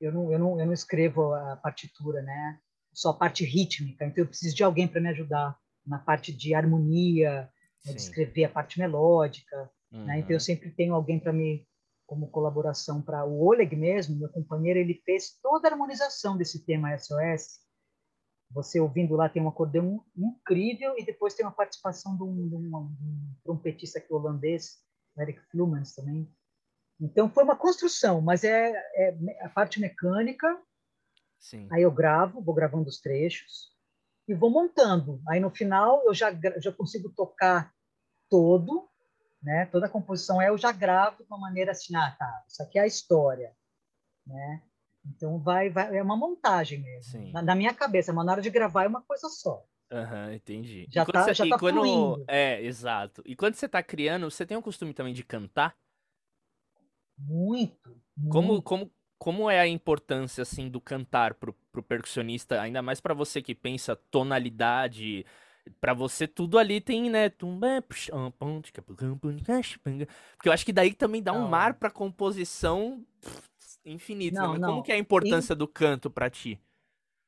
eu, 0.01 0.13
não, 0.13 0.33
eu, 0.33 0.39
não, 0.39 0.61
eu 0.61 0.67
não 0.67 0.73
escrevo 0.73 1.33
a 1.35 1.57
partitura, 1.57 2.21
né? 2.23 2.59
Só 2.93 3.11
a 3.11 3.15
parte 3.15 3.45
rítmica. 3.45 4.05
Então, 4.05 4.25
eu 4.25 4.29
preciso 4.29 4.57
de 4.57 4.65
alguém 4.65 4.89
para 4.89 5.01
me 5.01 5.09
ajudar 5.09 5.57
na 5.87 5.99
parte 5.99 6.33
de 6.33 6.55
harmonia, 6.55 7.49
né? 7.85 7.93
de 7.93 8.01
escrever 8.01 8.45
a 8.45 8.49
parte 8.49 8.79
melódica. 8.79 9.71
Uhum. 9.93 10.05
Né? 10.05 10.19
Então, 10.19 10.31
eu 10.31 10.37
uhum. 10.37 10.41
sempre 10.41 10.71
tenho 10.71 10.95
alguém 10.95 11.19
para 11.19 11.33
me 11.33 11.67
como 12.07 12.31
colaboração 12.31 13.03
para 13.03 13.27
o 13.27 13.47
Oleg 13.47 13.77
mesmo, 13.77 14.17
meu 14.17 14.31
companheiro, 14.31 14.79
ele 14.79 14.95
fez 15.05 15.39
toda 15.43 15.69
a 15.69 15.73
harmonização 15.73 16.39
desse 16.39 16.65
tema 16.65 16.97
SOS. 16.97 17.61
Você 18.51 18.81
ouvindo 18.81 19.15
lá 19.15 19.29
tem 19.29 19.43
um 19.43 19.49
acordeão 19.49 20.03
incrível 20.17 20.95
e 20.97 21.05
depois 21.05 21.35
tem 21.35 21.45
uma 21.45 21.53
participação 21.53 22.17
de 22.17 22.23
um, 22.23 22.49
de 22.49 22.55
um, 22.55 22.61
de 22.63 23.05
um 23.05 23.35
trompetista 23.45 23.99
aqui 23.99 24.11
holandês, 24.11 24.79
Eric 25.19 25.39
Flumans 25.51 25.95
também. 25.95 26.27
Então 26.99 27.29
foi 27.29 27.45
uma 27.45 27.57
construção, 27.57 28.23
mas 28.23 28.43
é, 28.43 28.73
é 28.97 29.45
a 29.45 29.51
parte 29.51 29.79
mecânica. 29.79 30.59
Sim. 31.39 31.69
Aí 31.71 31.83
eu 31.83 31.93
gravo, 31.93 32.41
vou 32.41 32.55
gravando 32.55 32.89
os 32.89 33.03
trechos 33.03 33.78
e 34.29 34.35
vou 34.35 34.51
montando. 34.51 35.21
Aí 35.29 35.41
no 35.41 35.51
final 35.51 36.03
eu 36.05 36.15
já 36.15 36.31
já 36.61 36.73
consigo 36.73 37.11
tocar 37.11 37.73
todo 38.29 38.89
né? 39.43 39.67
Toda 39.67 39.87
a 39.87 39.91
composição 39.91 40.41
é 40.43 40.49
eu 40.49 40.59
já 40.59 40.73
gravo 40.73 41.23
de 41.23 41.31
uma 41.31 41.39
maneira 41.39 41.73
assim, 41.73 41.95
ah, 41.95 42.15
tá, 42.19 42.45
isso 42.47 42.63
aqui 42.63 42.79
é 42.79 42.83
a 42.83 42.87
história, 42.87 43.55
né? 44.27 44.63
Então 45.07 45.39
vai, 45.39 45.71
vai 45.71 45.97
é 45.97 46.03
uma 46.03 46.17
montagem 46.17 46.81
mesmo. 46.81 47.33
Na, 47.33 47.41
na, 47.41 47.55
minha 47.55 47.73
cabeça, 47.73 48.13
mas 48.13 48.27
na 48.27 48.33
hora 48.33 48.43
de 48.43 48.51
gravar 48.51 48.85
é 48.85 48.89
uma 48.89 49.01
coisa 49.03 49.29
só. 49.29 49.65
Aham, 49.91 50.27
uhum, 50.27 50.33
entendi. 50.35 50.87
Já 50.91 51.07
tá, 51.07 51.25
você, 51.25 51.35
já 51.35 51.49
tá 51.49 51.59
quando... 51.59 51.77
fluindo. 51.77 52.25
É, 52.29 52.63
exato. 52.63 53.23
E 53.25 53.35
quando 53.35 53.55
você 53.55 53.65
está 53.65 53.83
criando, 53.83 54.31
você 54.31 54.45
tem 54.45 54.57
o 54.57 54.63
costume 54.63 54.93
também 54.93 55.15
de 55.15 55.25
cantar? 55.25 55.75
Muito. 57.17 57.99
Como, 58.29 58.49
muito. 58.49 58.63
como, 58.63 58.93
como 59.19 59.51
é 59.51 59.59
a 59.61 59.67
importância 59.67 60.43
assim 60.43 60.69
do 60.69 60.81
cantar 60.81 61.35
pro, 61.35 61.53
pro 61.73 61.83
percussionista, 61.83 62.61
ainda 62.61 62.81
mais 62.83 63.01
para 63.01 63.15
você 63.15 63.43
que 63.43 63.55
pensa 63.55 63.97
tonalidade, 64.11 65.25
Pra 65.81 65.93
você, 65.93 66.27
tudo 66.27 66.59
ali 66.59 66.81
tem, 66.81 67.11
né? 67.11 67.29
Porque 67.29 68.09
eu 70.49 70.53
acho 70.53 70.65
que 70.65 70.73
daí 70.73 70.95
também 70.95 71.23
dá 71.23 71.33
um 71.33 71.43
não. 71.43 71.49
mar 71.49 71.75
pra 71.75 71.91
composição 71.91 73.05
infinita. 73.85 74.41
Não, 74.41 74.55
né? 74.55 74.67
Como 74.67 74.83
que 74.83 74.93
é 74.93 74.95
a 74.95 74.99
importância 74.99 75.55
do 75.55 75.69
canto 75.69 76.11
para 76.11 76.31
ti? 76.31 76.61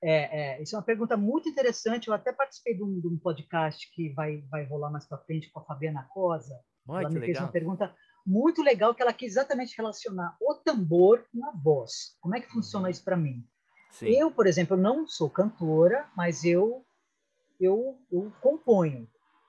É, 0.03 0.55
é, 0.55 0.63
isso 0.63 0.75
é 0.75 0.79
uma 0.79 0.85
pergunta 0.85 1.17
muito 1.17 1.49
interessante. 1.49 2.09
Eu 2.09 2.15
até 2.15 2.33
participei 2.33 2.75
de 2.75 2.83
um, 2.83 3.01
de 3.01 3.07
um 3.07 3.19
podcast 3.19 3.91
que 3.93 4.11
vai, 4.15 4.39
vai 4.51 4.65
rolar 4.65 4.91
mais 4.91 5.07
para 5.07 5.19
frente 5.19 5.51
com 5.51 5.61
a 5.61 5.65
Fabiana 5.65 6.07
Cosa. 6.11 6.59
Oi, 6.89 7.01
ela 7.01 7.11
me 7.11 7.17
legal. 7.17 7.27
fez 7.27 7.39
uma 7.41 7.53
pergunta 7.53 7.95
muito 8.27 8.63
legal 8.63 8.95
que 8.95 9.03
ela 9.03 9.13
quis 9.13 9.33
exatamente 9.33 9.77
relacionar 9.77 10.37
o 10.41 10.55
tambor 10.55 11.25
com 11.33 11.45
a 11.47 11.53
voz. 11.53 12.17
Como 12.21 12.37
é 12.37 12.41
que 12.41 12.51
funciona 12.51 12.87
uhum. 12.87 12.91
isso 12.91 13.05
para 13.05 13.17
mim? 13.17 13.45
Sim. 13.91 14.07
Eu, 14.09 14.31
por 14.31 14.47
exemplo, 14.47 14.77
não 14.77 15.07
sou 15.07 15.29
cantora, 15.29 16.09
mas 16.17 16.45
eu 16.45 16.85
eu, 17.61 17.99
eu 18.11 18.33
componho, 18.41 19.07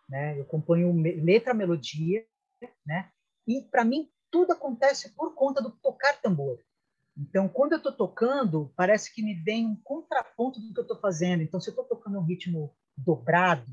né? 0.10 0.38
Eu 0.38 0.44
componho 0.44 0.94
letra, 1.24 1.54
melodia, 1.54 2.26
né? 2.86 3.10
E 3.48 3.62
para 3.62 3.86
mim 3.86 4.10
tudo 4.30 4.54
acontece 4.54 5.10
por 5.12 5.34
conta 5.34 5.62
do 5.62 5.72
tocar 5.72 6.20
tambor. 6.22 6.60
Então, 7.18 7.50
quando 7.50 7.74
eu 7.74 7.78
estou 7.78 7.92
tocando, 7.92 8.72
parece 8.76 9.14
que 9.14 9.22
me 9.22 9.34
vem 9.34 9.68
um 9.68 9.76
contraponto 9.84 10.60
do 10.60 10.74
que 10.74 10.80
eu 10.80 10.84
estou 10.84 11.00
fazendo. 11.00 11.44
Então, 11.44 11.60
se 11.60 11.70
eu 11.70 11.72
estou 11.72 11.86
tocando 11.86 12.18
um 12.18 12.24
ritmo 12.24 12.74
dobrado, 12.96 13.66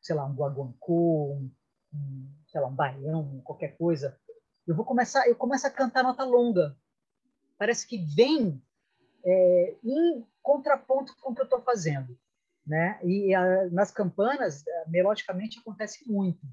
sei 0.00 0.16
lá, 0.16 0.24
um 0.24 0.34
guaguancô, 0.34 1.34
um, 1.34 1.50
um, 1.92 2.32
sei 2.46 2.60
lá, 2.60 2.68
um 2.68 2.74
baião, 2.74 3.40
qualquer 3.44 3.76
coisa, 3.76 4.18
eu 4.66 4.74
vou 4.74 4.84
começar, 4.84 5.28
eu 5.28 5.36
começo 5.36 5.66
a 5.66 5.70
cantar 5.70 6.02
nota 6.02 6.24
longa. 6.24 6.76
Parece 7.58 7.86
que 7.86 7.98
vem 7.98 8.62
é, 9.24 9.76
em 9.82 10.26
contraponto 10.42 11.16
com 11.20 11.30
o 11.30 11.34
que 11.34 11.40
eu 11.40 11.44
estou 11.44 11.62
fazendo 11.62 12.16
né? 12.66 12.98
E 13.04 13.32
a, 13.34 13.70
nas 13.70 13.92
campanas, 13.92 14.66
eh, 14.66 14.84
melodicamente 14.88 15.58
acontece 15.60 16.10
muito, 16.10 16.44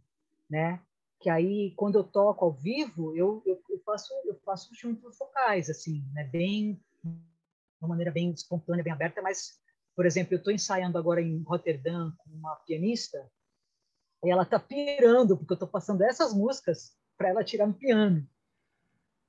né? 0.49 0.79
Que 1.19 1.29
aí 1.29 1.73
quando 1.75 1.97
eu 1.97 2.03
toco 2.03 2.45
ao 2.45 2.53
vivo, 2.53 3.15
eu, 3.15 3.41
eu, 3.45 3.59
eu 3.69 3.79
faço 3.83 4.13
eu 4.25 4.35
faço 4.45 4.69
juntos 4.75 5.17
vocais 5.17 5.69
assim, 5.69 6.05
né? 6.13 6.25
Bem 6.25 6.79
de 7.03 7.09
uma 7.81 7.89
maneira 7.89 8.11
bem 8.11 8.31
espontânea, 8.31 8.83
bem 8.83 8.93
aberta, 8.93 9.21
mas 9.21 9.59
por 9.95 10.05
exemplo, 10.05 10.33
eu 10.33 10.37
estou 10.37 10.53
ensaiando 10.53 10.97
agora 10.97 11.21
em 11.21 11.41
Roterdã 11.43 12.11
com 12.17 12.29
uma 12.31 12.55
pianista 12.57 13.29
E 14.23 14.31
ela 14.31 14.45
tá 14.45 14.59
pirando, 14.59 15.37
porque 15.37 15.53
eu 15.53 15.59
tô 15.59 15.67
passando 15.67 16.01
essas 16.01 16.33
músicas 16.33 16.95
para 17.17 17.29
ela 17.29 17.43
tirar 17.43 17.67
no 17.67 17.73
piano. 17.73 18.27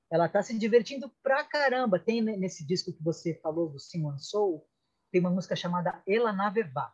Ela 0.09 0.29
tá 0.29 0.41
se 0.41 0.57
divertindo 0.57 1.11
pra 1.21 1.43
caramba. 1.43 1.99
Tem 1.99 2.21
nesse 2.21 2.65
disco 2.65 2.93
que 2.93 3.03
você 3.03 3.33
falou 3.41 3.69
do 3.69 3.79
Simon 3.79 4.17
Soul, 4.17 4.65
tem 5.11 5.19
uma 5.19 5.29
música 5.29 5.55
chamada 5.55 6.01
Ela 6.07 6.31
Navevá, 6.31 6.93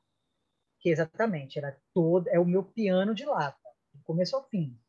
que 0.80 0.89
exatamente 0.89 1.60
era 1.60 1.80
toda 1.93 2.30
é 2.32 2.39
o 2.39 2.45
meu 2.45 2.64
piano 2.64 3.14
de 3.14 3.26
lata, 3.26 3.70
do 3.93 4.04
começo 4.04 4.36
ao 4.36 4.47
fim. 4.49 4.80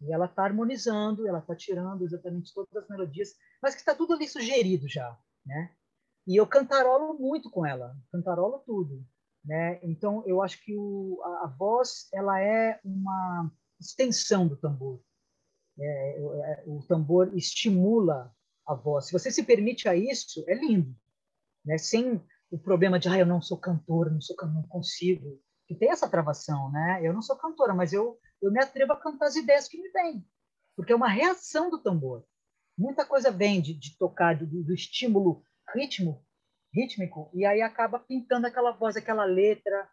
E 0.00 0.12
ela 0.12 0.28
tá 0.28 0.44
harmonizando, 0.44 1.26
ela 1.26 1.40
tá 1.40 1.54
tirando 1.54 2.04
exatamente 2.04 2.52
todas 2.52 2.74
as 2.76 2.88
melodias, 2.88 3.34
mas 3.62 3.74
que 3.74 3.80
está 3.80 3.94
tudo 3.94 4.12
ali 4.14 4.28
sugerido 4.28 4.88
já, 4.88 5.18
né? 5.44 5.74
E 6.26 6.36
eu 6.36 6.46
cantarolo 6.46 7.14
muito 7.14 7.50
com 7.50 7.64
ela, 7.64 7.96
cantarolo 8.10 8.58
tudo, 8.66 9.06
né? 9.46 9.78
Então 9.82 10.22
eu 10.26 10.42
acho 10.42 10.62
que 10.62 10.76
o, 10.76 11.20
a, 11.22 11.44
a 11.44 11.46
voz 11.46 12.08
ela 12.12 12.40
é 12.40 12.80
uma 12.84 13.50
extensão 13.80 14.46
do 14.46 14.56
tambor. 14.56 15.00
É, 15.78 16.18
é, 16.18 16.64
o 16.66 16.82
tambor 16.86 17.30
estimula 17.36 18.34
a 18.66 18.74
voz. 18.74 19.06
Se 19.06 19.12
você 19.12 19.30
se 19.30 19.44
permite 19.44 19.88
a 19.88 19.94
isso, 19.94 20.44
é 20.48 20.54
lindo, 20.54 20.94
né? 21.64 21.78
Sem 21.78 22.20
o 22.50 22.58
problema 22.58 22.98
de 22.98 23.08
ah, 23.08 23.18
eu 23.18 23.26
não 23.26 23.40
sou 23.40 23.58
cantora, 23.58 24.10
não 24.10 24.20
sou 24.20 24.36
não 24.42 24.62
consigo, 24.64 25.40
que 25.66 25.74
tem 25.74 25.90
essa 25.90 26.08
travação, 26.08 26.70
né? 26.72 27.00
Eu 27.02 27.12
não 27.12 27.22
sou 27.22 27.36
cantora, 27.36 27.74
mas 27.74 27.92
eu 27.92 28.18
eu 28.42 28.50
me 28.50 28.62
atrevo 28.62 28.92
a 28.92 29.00
cantar 29.00 29.26
as 29.26 29.36
ideias 29.36 29.68
que 29.68 29.80
me 29.80 29.90
vêm, 29.90 30.26
porque 30.74 30.92
é 30.92 30.96
uma 30.96 31.08
reação 31.08 31.70
do 31.70 31.78
tambor. 31.78 32.24
Muita 32.76 33.06
coisa 33.06 33.30
vem 33.30 33.60
de, 33.62 33.72
de 33.72 33.96
tocar 33.96 34.36
do, 34.36 34.46
do 34.46 34.74
estímulo 34.74 35.42
ritmo, 35.74 36.25
rítmico, 36.76 37.30
e 37.32 37.44
aí 37.44 37.62
acaba 37.62 37.98
pintando 37.98 38.46
aquela 38.46 38.72
voz, 38.72 38.96
aquela 38.96 39.24
letra, 39.24 39.88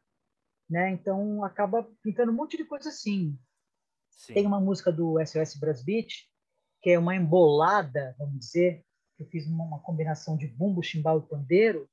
né? 0.69 0.91
Então 0.91 1.43
acaba 1.43 1.89
pintando 2.01 2.31
um 2.31 2.36
monte 2.36 2.57
de 2.57 2.65
coisa 2.65 2.89
assim. 2.89 3.39
Sim. 4.09 4.34
Tem 4.34 4.45
uma 4.45 4.59
música 4.59 4.91
do 4.91 5.17
SOS 5.25 5.55
Brass 5.55 5.84
Beat, 5.84 6.27
que 6.81 6.91
é 6.91 6.99
uma 6.99 7.15
embolada, 7.15 8.15
vamos 8.17 8.39
dizer, 8.39 8.84
que 9.15 9.23
eu 9.23 9.27
fiz 9.27 9.47
uma, 9.47 9.63
uma 9.63 9.79
combinação 9.79 10.38
de 10.38 10.47
bumbo, 10.47 10.84
chimbal 10.84 11.19
e 11.19 11.27
pandeiro, 11.27 11.89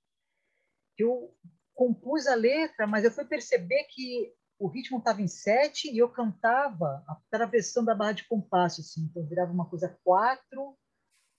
que 0.96 1.04
eu 1.04 1.34
compus 1.74 2.26
a 2.26 2.34
letra, 2.34 2.86
mas 2.86 3.04
eu 3.04 3.10
fui 3.10 3.24
perceber 3.24 3.84
que 3.84 4.34
o 4.58 4.68
ritmo 4.68 4.98
estava 4.98 5.22
em 5.22 5.28
sete 5.28 5.90
e 5.90 5.98
eu 5.98 6.10
cantava 6.10 7.02
atravessando 7.08 7.88
a 7.88 7.94
barra 7.94 8.12
de 8.12 8.28
compasso, 8.28 8.82
assim, 8.82 9.02
então 9.02 9.26
virava 9.26 9.50
uma 9.50 9.68
coisa 9.68 9.98
quatro 10.04 10.76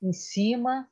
em 0.01 0.11
cima. 0.11 0.89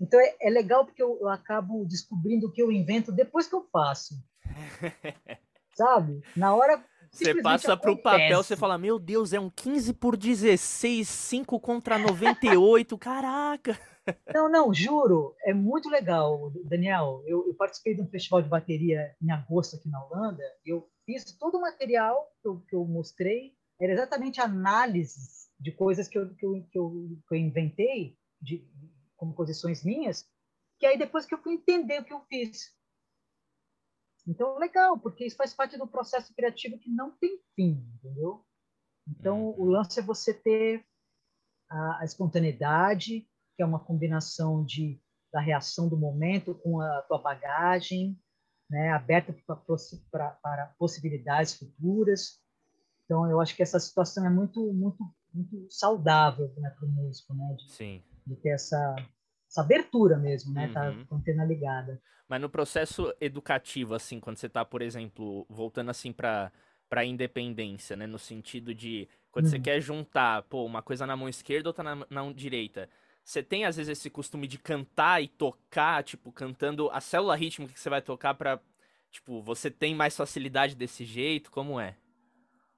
Então 0.00 0.18
é, 0.18 0.34
é 0.40 0.50
legal 0.50 0.86
porque 0.86 1.02
eu, 1.02 1.18
eu, 1.20 1.28
acabo 1.28 1.84
descobrindo 1.84 2.46
o 2.46 2.52
que 2.52 2.62
eu 2.62 2.72
invento 2.72 3.12
depois 3.12 3.46
que 3.46 3.54
eu 3.54 3.68
faço. 3.70 4.14
Sabe? 5.74 6.22
Na 6.34 6.54
hora. 6.54 6.82
Você 7.12 7.42
passa 7.42 7.76
para 7.76 7.90
o 7.90 8.00
papel, 8.00 8.42
você 8.42 8.56
fala: 8.56 8.78
Meu 8.78 8.98
Deus, 8.98 9.32
é 9.32 9.40
um 9.40 9.50
15 9.50 9.92
por 9.94 10.16
16, 10.16 11.08
5 11.08 11.58
contra 11.58 11.98
98, 11.98 12.96
caraca! 12.96 13.78
Não, 14.34 14.50
não, 14.50 14.74
juro, 14.74 15.36
é 15.44 15.52
muito 15.52 15.88
legal, 15.88 16.50
Daniel. 16.64 17.22
Eu, 17.26 17.46
eu, 17.46 17.54
participei 17.54 17.94
de 17.94 18.02
um 18.02 18.08
festival 18.08 18.42
de 18.42 18.48
bateria 18.48 19.14
em 19.22 19.30
agosto 19.30 19.76
aqui 19.76 19.88
na 19.88 20.02
Holanda. 20.04 20.42
Eu 20.64 20.88
fiz 21.04 21.24
todo 21.38 21.58
o 21.58 21.60
material 21.60 22.28
que 22.42 22.48
eu, 22.48 22.60
que 22.68 22.74
eu 22.74 22.84
mostrei, 22.86 23.52
era 23.80 23.92
exatamente 23.92 24.40
análises 24.40 25.50
de 25.60 25.70
coisas 25.70 26.08
que 26.08 26.18
eu, 26.18 26.34
que 26.34 26.44
eu, 26.44 26.66
que 26.72 26.78
eu, 26.78 27.08
que 27.28 27.34
eu 27.34 27.38
inventei, 27.38 28.16
de, 28.40 28.66
como 29.20 29.34
posições 29.34 29.84
minhas, 29.84 30.26
que 30.78 30.86
aí 30.86 30.96
depois 30.96 31.26
que 31.26 31.34
eu 31.34 31.42
fui 31.42 31.52
entender 31.52 32.00
o 32.00 32.04
que 32.04 32.12
eu 32.14 32.22
fiz. 32.22 32.74
Então, 34.26 34.56
legal, 34.56 34.98
porque 34.98 35.26
isso 35.26 35.36
faz 35.36 35.52
parte 35.52 35.76
do 35.76 35.86
processo 35.86 36.34
criativo 36.34 36.78
que 36.78 36.90
não 36.90 37.10
tem 37.18 37.38
fim, 37.54 37.86
entendeu? 37.96 38.46
Então, 39.06 39.50
o 39.50 39.64
uhum. 39.64 39.70
lance 39.70 40.00
é 40.00 40.02
você 40.02 40.32
ter 40.32 40.86
a, 41.68 42.00
a 42.00 42.04
espontaneidade, 42.04 43.28
que 43.54 43.62
é 43.62 43.66
uma 43.66 43.84
combinação 43.84 44.64
de 44.64 44.98
da 45.32 45.40
reação 45.40 45.88
do 45.88 45.96
momento 45.96 46.56
com 46.56 46.80
a 46.80 47.02
tua 47.02 47.18
bagagem, 47.18 48.20
né, 48.68 48.90
aberta 48.90 49.32
para, 50.10 50.30
para 50.30 50.74
possibilidades 50.76 51.54
futuras. 51.54 52.40
Então, 53.04 53.30
eu 53.30 53.40
acho 53.40 53.54
que 53.54 53.62
essa 53.62 53.78
situação 53.78 54.26
é 54.26 54.28
muito, 54.28 54.72
muito, 54.72 55.04
muito 55.32 55.68
saudável 55.70 56.52
né, 56.56 56.70
para 56.70 56.84
o 56.84 56.90
músico, 56.90 57.32
né, 57.32 57.54
de, 57.54 57.70
Sim. 57.70 58.02
De 58.30 58.36
ter 58.36 58.50
essa, 58.50 58.96
essa 59.48 59.60
abertura 59.60 60.16
mesmo, 60.16 60.54
né, 60.54 60.70
tá 60.72 60.88
uhum. 60.88 60.98
tá 60.98 61.04
com 61.06 61.14
a 61.14 61.18
antena 61.18 61.44
ligada. 61.44 62.00
Mas 62.28 62.40
no 62.40 62.48
processo 62.48 63.12
educativo, 63.20 63.94
assim, 63.94 64.20
quando 64.20 64.36
você 64.36 64.46
está, 64.46 64.64
por 64.64 64.82
exemplo, 64.82 65.46
voltando 65.48 65.90
assim 65.90 66.12
para 66.12 66.50
para 66.88 67.04
independência, 67.04 67.94
né, 67.96 68.04
no 68.04 68.18
sentido 68.18 68.74
de 68.74 69.08
quando 69.30 69.44
uhum. 69.44 69.50
você 69.52 69.60
quer 69.60 69.80
juntar, 69.80 70.42
pô, 70.42 70.64
uma 70.66 70.82
coisa 70.82 71.06
na 71.06 71.16
mão 71.16 71.28
esquerda 71.28 71.68
ou 71.68 71.70
outra 71.70 71.84
na 71.84 72.04
mão 72.10 72.32
direita 72.32 72.88
você 73.24 73.42
tem 73.42 73.64
às 73.64 73.76
vezes 73.76 73.98
esse 73.98 74.10
costume 74.10 74.46
de 74.46 74.58
cantar 74.58 75.22
e 75.22 75.28
tocar, 75.28 76.02
tipo, 76.02 76.32
cantando 76.32 76.90
a 76.90 77.00
célula 77.00 77.36
rítmica 77.36 77.72
que 77.72 77.80
você 77.80 77.90
vai 77.90 78.02
tocar 78.02 78.34
para 78.34 78.60
tipo, 79.10 79.42
você 79.42 79.70
tem 79.70 79.94
mais 79.94 80.16
facilidade 80.16 80.76
desse 80.76 81.04
jeito, 81.04 81.50
como 81.50 81.80
é? 81.80 81.96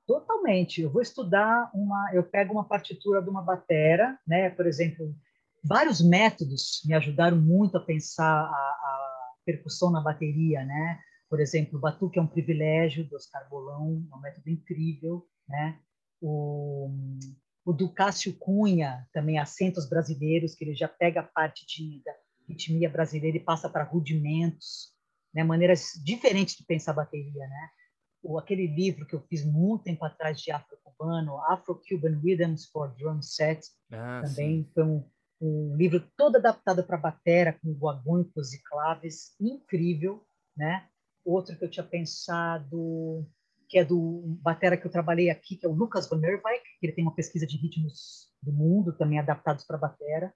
Totalmente. 0.07 0.80
Eu 0.80 0.90
vou 0.90 1.03
estudar 1.03 1.70
uma, 1.74 2.11
eu 2.14 2.22
pego 2.22 2.55
uma 2.55 2.64
partitura 2.64 3.22
de 3.22 3.28
uma 3.28 3.42
batera, 3.42 4.18
né, 4.26 4.50
por 4.50 4.66
exemplo, 4.66 5.14
vários 5.62 6.00
métodos 6.00 6.82
me 6.84 6.94
ajudaram 6.94 7.40
muito 7.40 7.76
a 7.76 7.80
pensar 7.80 8.24
a, 8.24 8.46
a 8.46 9.32
percussão 9.44 9.90
na 9.90 10.00
bateria, 10.00 10.64
né? 10.64 11.00
Por 11.28 11.40
exemplo, 11.40 11.78
o 11.78 11.80
batuque 11.80 12.18
é 12.18 12.22
um 12.22 12.26
privilégio 12.26 13.04
do 13.08 13.16
Oscar 13.16 13.48
Bolão, 13.48 14.06
é 14.12 14.16
um 14.16 14.20
método 14.20 14.50
incrível, 14.50 15.26
né? 15.48 15.78
O, 16.20 16.90
o 17.64 17.72
do 17.72 17.88
Cássio 17.88 18.36
Cunha, 18.38 19.08
também 19.12 19.38
Acentos 19.38 19.88
Brasileiros, 19.88 20.54
que 20.54 20.64
ele 20.64 20.74
já 20.74 20.88
pega 20.88 21.20
a 21.20 21.24
parte 21.24 21.64
de, 21.66 22.02
da 22.04 22.12
ritmia 22.48 22.90
brasileira 22.90 23.36
e 23.36 23.40
passa 23.40 23.68
para 23.68 23.84
rudimentos, 23.84 24.92
né, 25.32 25.42
maneiras 25.42 25.92
diferentes 26.04 26.56
de 26.56 26.64
pensar 26.64 26.90
a 26.92 26.96
bateria, 26.96 27.46
né? 27.46 27.68
O, 28.22 28.38
aquele 28.38 28.66
livro 28.66 29.06
que 29.06 29.14
eu 29.14 29.22
fiz 29.22 29.44
muito 29.44 29.84
tempo 29.84 30.04
atrás 30.04 30.40
de 30.40 30.50
afro-cubano, 30.52 31.38
Afro-Cuban 31.50 32.20
Rhythms 32.22 32.66
for 32.66 32.94
Drum 32.96 33.20
Set, 33.22 33.60
ah, 33.90 34.22
também 34.24 34.64
sim. 34.64 34.70
foi 34.74 34.84
um, 34.84 35.10
um, 35.43 35.76
livro 35.76 36.01
todo 36.16 36.36
adaptado 36.36 36.84
para 36.84 36.97
batera, 36.97 37.53
com 37.53 37.72
guaguncos 37.72 38.53
e 38.53 38.62
claves, 38.62 39.34
incrível, 39.40 40.24
né? 40.57 40.86
Outro 41.24 41.57
que 41.57 41.64
eu 41.64 41.70
tinha 41.70 41.84
pensado, 41.84 43.26
que 43.68 43.78
é 43.78 43.84
do 43.84 44.22
batera 44.40 44.76
que 44.76 44.86
eu 44.86 44.90
trabalhei 44.90 45.30
aqui, 45.30 45.57
que 45.57 45.66
é 45.66 45.68
o 45.68 45.74
Lucas 45.74 46.09
Van 46.09 46.18
Nerwijk, 46.18 46.62
que 46.78 46.86
ele 46.86 46.93
tem 46.93 47.05
uma 47.05 47.14
pesquisa 47.14 47.47
de 47.47 47.57
ritmos 47.57 48.30
do 48.43 48.53
mundo, 48.53 48.97
também 48.97 49.18
adaptados 49.18 49.64
para 49.64 49.78
batera. 49.78 50.32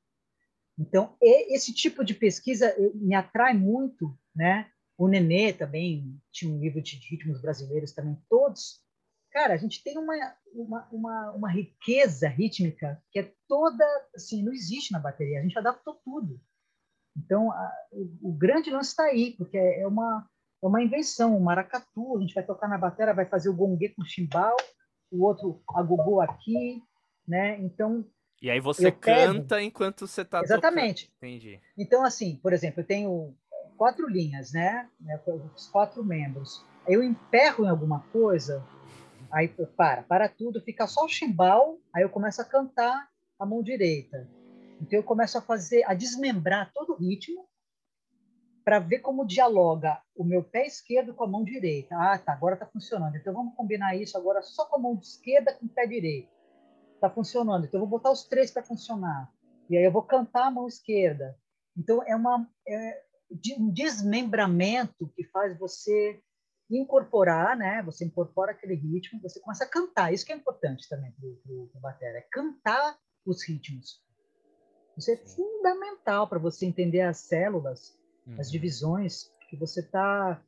Então, 0.78 1.16
esse 1.20 1.72
tipo 1.72 2.04
de 2.04 2.14
pesquisa 2.14 2.74
me 2.94 3.14
atrai 3.14 3.54
muito, 3.54 4.18
né? 4.34 4.70
O 4.98 5.08
Nenê 5.08 5.52
também 5.52 6.18
tinha 6.32 6.52
um 6.52 6.58
livro 6.58 6.82
de 6.82 6.96
ritmos 6.96 7.40
brasileiros 7.40 7.92
também, 7.92 8.16
todos. 8.28 8.82
Cara, 9.36 9.52
a 9.52 9.58
gente 9.58 9.84
tem 9.84 9.98
uma, 9.98 10.14
uma, 10.54 10.88
uma, 10.90 11.32
uma 11.32 11.52
riqueza 11.52 12.26
rítmica 12.26 12.98
que 13.12 13.18
é 13.18 13.30
toda, 13.46 13.84
assim, 14.14 14.42
não 14.42 14.50
existe 14.50 14.92
na 14.92 14.98
bateria, 14.98 15.38
a 15.38 15.42
gente 15.42 15.58
adaptou 15.58 16.00
tudo. 16.02 16.40
Então, 17.14 17.52
a, 17.52 17.72
o, 17.92 18.30
o, 18.30 18.32
grande 18.32 18.70
lance 18.70 18.88
está 18.88 19.04
aí, 19.04 19.34
porque 19.36 19.58
é 19.58 19.86
uma, 19.86 20.26
é 20.64 20.66
uma 20.66 20.82
invenção, 20.82 21.36
um 21.36 21.40
maracatu, 21.40 22.16
a 22.16 22.20
gente 22.22 22.32
vai 22.32 22.46
tocar 22.46 22.66
na 22.66 22.78
bateria, 22.78 23.12
vai 23.12 23.26
fazer 23.26 23.50
o 23.50 23.54
gongue 23.54 23.90
com 23.90 24.00
o 24.00 24.06
chimbal, 24.06 24.56
o 25.10 25.22
outro 25.22 25.62
agogô 25.68 26.22
aqui, 26.22 26.82
né? 27.28 27.60
Então 27.60 28.06
e 28.40 28.50
aí 28.50 28.58
você 28.58 28.90
canta 28.90 29.56
pego... 29.56 29.66
enquanto 29.66 30.06
você 30.06 30.22
está 30.22 30.40
Exatamente. 30.40 31.08
Tocando. 31.08 31.30
Entendi. 31.30 31.60
Então 31.76 32.06
assim, 32.06 32.36
por 32.36 32.54
exemplo, 32.54 32.80
eu 32.80 32.86
tenho 32.86 33.36
quatro 33.76 34.08
linhas, 34.08 34.54
né? 34.54 34.88
Os 35.54 35.68
quatro 35.68 36.02
membros. 36.02 36.64
Eu 36.88 37.02
emperro 37.02 37.66
em 37.66 37.68
alguma 37.68 38.00
coisa, 38.12 38.64
aí 39.30 39.48
para, 39.76 40.02
para 40.02 40.28
tudo, 40.28 40.60
fica 40.60 40.86
só 40.86 41.04
o 41.04 41.08
chimbal, 41.08 41.78
aí 41.94 42.02
eu 42.02 42.10
começo 42.10 42.40
a 42.40 42.44
cantar 42.44 43.08
a 43.38 43.46
mão 43.46 43.62
direita. 43.62 44.28
Então 44.80 44.98
eu 44.98 45.02
começo 45.02 45.38
a 45.38 45.42
fazer, 45.42 45.84
a 45.84 45.94
desmembrar 45.94 46.70
todo 46.72 46.92
o 46.92 46.96
ritmo, 46.96 47.46
para 48.66 48.80
ver 48.80 48.98
como 48.98 49.24
dialoga 49.24 50.02
o 50.16 50.24
meu 50.24 50.42
pé 50.42 50.66
esquerdo 50.66 51.14
com 51.14 51.22
a 51.22 51.28
mão 51.28 51.44
direita. 51.44 51.94
Ah, 51.96 52.18
tá, 52.18 52.32
agora 52.32 52.54
está 52.54 52.66
funcionando. 52.66 53.14
Então 53.16 53.32
vamos 53.32 53.54
combinar 53.54 53.94
isso 53.94 54.18
agora 54.18 54.42
só 54.42 54.66
com 54.66 54.74
a 54.74 54.78
mão 54.80 54.98
esquerda 55.00 55.54
com 55.54 55.66
o 55.66 55.68
pé 55.68 55.86
direito. 55.86 56.28
Está 56.96 57.08
funcionando. 57.08 57.64
Então 57.64 57.78
eu 57.78 57.86
vou 57.86 57.98
botar 57.98 58.10
os 58.10 58.24
três 58.24 58.50
para 58.50 58.64
funcionar. 58.64 59.32
E 59.70 59.76
aí 59.76 59.84
eu 59.84 59.92
vou 59.92 60.02
cantar 60.02 60.48
a 60.48 60.50
mão 60.50 60.66
esquerda. 60.66 61.38
Então 61.76 62.02
é, 62.08 62.16
uma, 62.16 62.50
é 62.66 63.02
um 63.56 63.70
desmembramento 63.70 65.12
que 65.14 65.22
faz 65.28 65.56
você 65.56 66.20
incorporar, 66.70 67.56
né? 67.56 67.82
Você 67.82 68.04
incorpora 68.04 68.52
aquele 68.52 68.74
ritmo, 68.74 69.20
você 69.20 69.40
começa 69.40 69.64
a 69.64 69.68
cantar. 69.68 70.12
Isso 70.12 70.26
que 70.26 70.32
é 70.32 70.36
importante 70.36 70.88
também 70.88 71.12
para 71.12 71.26
o 71.26 71.80
batera, 71.80 72.18
é 72.18 72.22
cantar 72.22 72.98
os 73.24 73.46
ritmos. 73.46 74.02
Isso 74.96 75.10
é 75.10 75.16
fundamental 75.16 76.28
para 76.28 76.38
você 76.38 76.66
entender 76.66 77.02
as 77.02 77.18
células 77.18 77.96
uhum. 78.26 78.40
as 78.40 78.50
divisões 78.50 79.30
que 79.48 79.56
você 79.56 79.82
tá. 79.82 80.42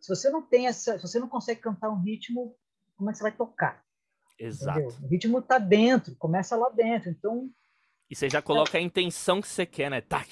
Se 0.00 0.08
você 0.08 0.30
não 0.30 0.42
tem 0.42 0.66
essa, 0.66 0.98
se 0.98 1.02
você 1.02 1.18
não 1.18 1.28
consegue 1.28 1.60
cantar 1.60 1.90
um 1.90 2.00
ritmo, 2.00 2.54
como 2.96 3.10
é 3.10 3.12
que 3.12 3.18
você 3.18 3.24
vai 3.24 3.32
tocar? 3.32 3.82
Exato. 4.38 4.78
Entendeu? 4.78 4.98
O 5.02 5.08
ritmo 5.08 5.38
está 5.38 5.58
dentro, 5.58 6.14
começa 6.16 6.56
lá 6.56 6.70
dentro. 6.70 7.10
Então. 7.10 7.50
E 8.10 8.14
você 8.14 8.28
já 8.28 8.42
coloca 8.42 8.76
a 8.76 8.80
intenção 8.80 9.40
que 9.40 9.48
você 9.48 9.64
quer, 9.64 9.90
né? 9.90 10.00
Tá, 10.00 10.24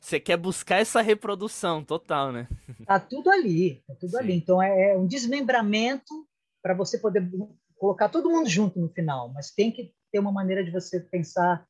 você 0.00 0.20
quer 0.20 0.36
buscar 0.36 0.76
essa 0.76 1.00
reprodução 1.00 1.84
total, 1.84 2.32
né? 2.32 2.48
Tá 2.86 3.00
tudo 3.00 3.30
ali, 3.30 3.82
tá 3.86 3.94
tudo 3.94 4.12
Sim. 4.12 4.18
ali. 4.18 4.34
Então 4.34 4.62
é, 4.62 4.92
é 4.92 4.98
um 4.98 5.06
desmembramento 5.06 6.26
para 6.62 6.74
você 6.74 6.98
poder 6.98 7.28
colocar 7.76 8.08
todo 8.08 8.30
mundo 8.30 8.48
junto 8.48 8.78
no 8.78 8.88
final, 8.88 9.32
mas 9.32 9.50
tem 9.50 9.72
que 9.72 9.92
ter 10.12 10.18
uma 10.18 10.32
maneira 10.32 10.64
de 10.64 10.70
você 10.70 11.00
pensar 11.00 11.66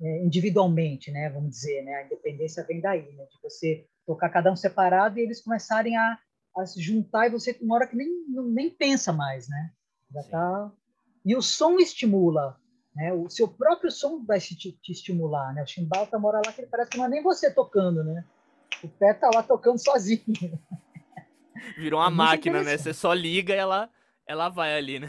é, 0.00 0.24
individualmente, 0.24 1.10
né? 1.10 1.30
Vamos 1.30 1.50
dizer, 1.50 1.82
né? 1.82 1.94
A 1.94 2.04
independência 2.04 2.64
vem 2.64 2.80
daí, 2.80 3.12
né? 3.14 3.24
De 3.24 3.38
você 3.42 3.86
tocar 4.06 4.28
cada 4.28 4.52
um 4.52 4.56
separado 4.56 5.18
e 5.18 5.22
eles 5.22 5.42
começarem 5.42 5.96
a, 5.96 6.18
a 6.56 6.66
se 6.66 6.80
juntar 6.80 7.26
e 7.26 7.30
você 7.30 7.56
uma 7.60 7.76
hora 7.76 7.86
que 7.86 7.96
nem 7.96 8.08
nem 8.52 8.70
pensa 8.70 9.12
mais, 9.12 9.48
né? 9.48 9.70
Já 10.12 10.22
tá 10.24 10.72
e 11.24 11.34
o 11.34 11.40
som 11.40 11.78
estimula, 11.78 12.60
né? 12.94 13.12
O 13.12 13.28
seu 13.28 13.48
próprio 13.48 13.90
som 13.90 14.24
vai 14.24 14.38
te, 14.38 14.54
te 14.54 14.92
estimular, 14.92 15.52
né? 15.54 15.62
O 15.62 15.66
chimbal 15.66 16.06
tá 16.06 16.18
mora 16.18 16.40
lá 16.44 16.52
que 16.52 16.60
ele 16.60 16.68
parece 16.70 16.90
que 16.90 16.98
não 16.98 17.06
é 17.06 17.08
nem 17.08 17.22
você 17.22 17.52
tocando, 17.52 18.04
né? 18.04 18.24
O 18.82 18.88
pé 18.88 19.14
tá 19.14 19.30
lá 19.34 19.42
tocando 19.42 19.78
sozinho. 19.78 20.22
Virou 21.76 22.00
uma 22.00 22.08
é 22.08 22.10
máquina, 22.10 22.62
né? 22.62 22.76
Você 22.76 22.92
só 22.92 23.12
liga 23.12 23.54
e 23.54 23.58
ela 23.58 23.90
ela 24.26 24.48
vai 24.48 24.76
ali, 24.76 24.98
né? 24.98 25.08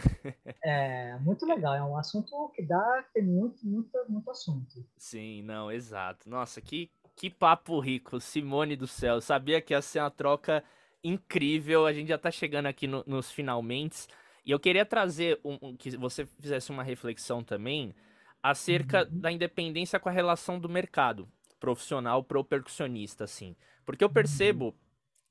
É, 0.64 1.18
muito 1.20 1.46
legal. 1.46 1.74
É 1.74 1.84
um 1.84 1.98
assunto 1.98 2.52
que 2.54 2.62
dá, 2.62 3.06
tem 3.14 3.24
muito, 3.24 3.66
muito, 3.66 3.92
muito 4.10 4.30
assunto. 4.30 4.86
Sim, 4.98 5.42
não, 5.44 5.72
exato. 5.72 6.30
Nossa, 6.30 6.60
que, 6.60 6.92
que 7.16 7.30
papo 7.30 7.80
rico. 7.80 8.20
Simone 8.20 8.76
do 8.76 8.88
céu. 8.88 9.22
sabia 9.22 9.62
que 9.62 9.74
ia 9.74 9.82
ser 9.82 10.00
uma 10.00 10.12
troca 10.12 10.64
incrível. 11.04 11.86
A 11.86 11.94
gente 11.94 12.10
já 12.10 12.18
tá 12.18 12.30
chegando 12.30 12.66
aqui 12.66 12.88
no, 12.88 13.04
nos 13.08 13.32
finalmente. 13.32 14.08
E 14.46 14.52
eu 14.52 14.60
queria 14.60 14.86
trazer 14.86 15.40
um, 15.44 15.58
um, 15.62 15.76
que 15.76 15.98
você 15.98 16.26
fizesse 16.26 16.70
uma 16.72 16.84
reflexão 16.84 17.44
também 17.44 17.96
acerca 18.44 19.04
uhum. 19.04 19.20
da 19.20 19.32
independência 19.32 20.00
com 20.00 20.08
a 20.08 20.12
relação 20.12 20.60
do 20.60 20.70
mercado 20.70 21.28
profissional 21.60 22.24
pro 22.24 22.44
percussionista, 22.44 23.24
assim. 23.24 23.56
Porque 23.84 24.04
eu 24.04 24.10
percebo 24.10 24.66
uhum. 24.66 24.74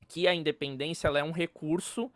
que 0.07 0.27
a 0.27 0.35
independência 0.35 1.07
ela 1.07 1.19
é 1.19 1.23
um 1.23 1.31
recurso 1.31 2.11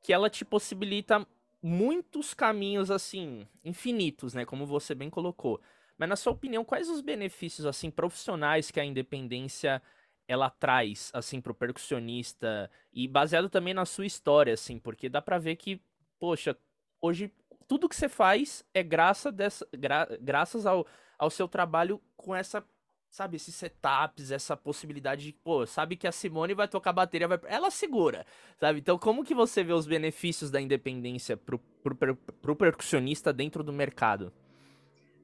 que 0.00 0.12
ela 0.12 0.30
te 0.30 0.44
possibilita 0.44 1.26
muitos 1.62 2.34
caminhos 2.34 2.90
assim, 2.90 3.48
infinitos, 3.64 4.34
né, 4.34 4.44
como 4.44 4.66
você 4.66 4.94
bem 4.94 5.08
colocou. 5.08 5.60
Mas 5.96 6.08
na 6.10 6.16
sua 6.16 6.34
opinião, 6.34 6.62
quais 6.62 6.90
os 6.90 7.00
benefícios 7.00 7.66
assim 7.66 7.90
profissionais 7.90 8.70
que 8.70 8.78
a 8.78 8.84
independência 8.84 9.80
ela 10.28 10.50
traz 10.50 11.10
assim 11.14 11.40
pro 11.40 11.54
percussionista 11.54 12.70
e 12.92 13.08
baseado 13.08 13.48
também 13.48 13.72
na 13.72 13.86
sua 13.86 14.04
história 14.04 14.52
assim, 14.52 14.78
porque 14.78 15.08
dá 15.08 15.22
para 15.22 15.38
ver 15.38 15.56
que, 15.56 15.80
poxa, 16.24 16.56
hoje 17.02 17.30
tudo 17.68 17.86
que 17.86 17.94
você 17.94 18.08
faz 18.08 18.64
é 18.72 18.82
graça 18.82 19.30
dessa, 19.30 19.68
gra, 19.76 20.08
graças 20.18 20.64
ao, 20.64 20.86
ao 21.18 21.28
seu 21.28 21.46
trabalho 21.46 22.00
com 22.16 22.34
essa 22.34 22.64
sabe, 23.10 23.36
esses 23.36 23.54
setups, 23.54 24.30
essa 24.32 24.56
possibilidade 24.56 25.26
de, 25.26 25.32
pô, 25.34 25.66
sabe 25.66 25.96
que 25.96 26.06
a 26.06 26.10
Simone 26.10 26.54
vai 26.54 26.66
tocar 26.66 26.94
bateria, 26.94 27.28
vai... 27.28 27.38
ela 27.44 27.70
segura, 27.70 28.26
sabe? 28.58 28.80
Então, 28.80 28.98
como 28.98 29.22
que 29.22 29.34
você 29.34 29.62
vê 29.62 29.72
os 29.72 29.86
benefícios 29.86 30.50
da 30.50 30.60
independência 30.60 31.36
pro, 31.36 31.58
pro, 31.58 31.94
pro, 31.94 32.16
pro 32.16 32.56
percussionista 32.56 33.32
dentro 33.32 33.62
do 33.62 33.72
mercado? 33.72 34.32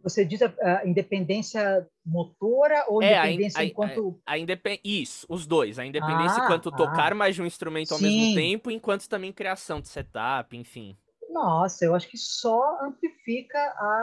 Você 0.03 0.25
diz 0.25 0.41
a, 0.43 0.53
a 0.61 0.87
independência 0.87 1.87
motora 2.05 2.85
ou 2.89 3.03
é, 3.03 3.19
independência 3.19 3.61
a, 3.61 3.65
enquanto. 3.65 4.21
A, 4.27 4.33
a 4.33 4.39
independ... 4.39 4.81
Isso, 4.85 5.27
os 5.29 5.47
dois. 5.47 5.79
A 5.79 5.85
independência 5.85 6.41
ah, 6.41 6.45
enquanto 6.45 6.69
ah, 6.71 6.77
tocar 6.77 7.15
mais 7.15 7.35
de 7.35 7.43
um 7.43 7.47
instrumento 7.47 7.93
ao 7.93 7.99
sim. 7.99 8.05
mesmo 8.05 8.35
tempo, 8.35 8.71
enquanto 8.71 9.09
também 9.09 9.33
criação 9.33 9.81
de 9.81 9.89
setup, 9.89 10.57
enfim. 10.57 10.97
Nossa, 11.31 11.85
eu 11.85 11.95
acho 11.95 12.09
que 12.09 12.19
só 12.19 12.81
amplifica 12.83 13.59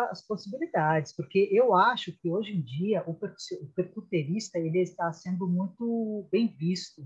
as 0.10 0.26
possibilidades, 0.26 1.14
porque 1.14 1.50
eu 1.52 1.76
acho 1.76 2.14
que 2.14 2.30
hoje 2.30 2.54
em 2.54 2.62
dia 2.62 3.04
o 3.06 3.14
percuterista 3.76 4.58
ele 4.58 4.80
está 4.80 5.12
sendo 5.12 5.46
muito 5.48 6.28
bem 6.32 6.48
visto, 6.48 7.06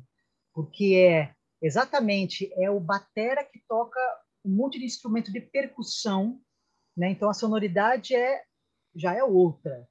porque 0.54 0.96
é 0.96 1.34
exatamente 1.62 2.52
é 2.56 2.70
o 2.70 2.80
batera 2.80 3.44
que 3.44 3.60
toca 3.68 4.00
um 4.46 4.56
monte 4.56 4.78
de 4.78 4.86
instrumento 4.86 5.32
de 5.32 5.42
percussão, 5.42 6.40
né? 6.96 7.10
Então 7.10 7.30
a 7.30 7.34
sonoridade 7.34 8.16
é 8.16 8.44
já 8.96 9.14
é 9.14 9.24
outra. 9.24 9.88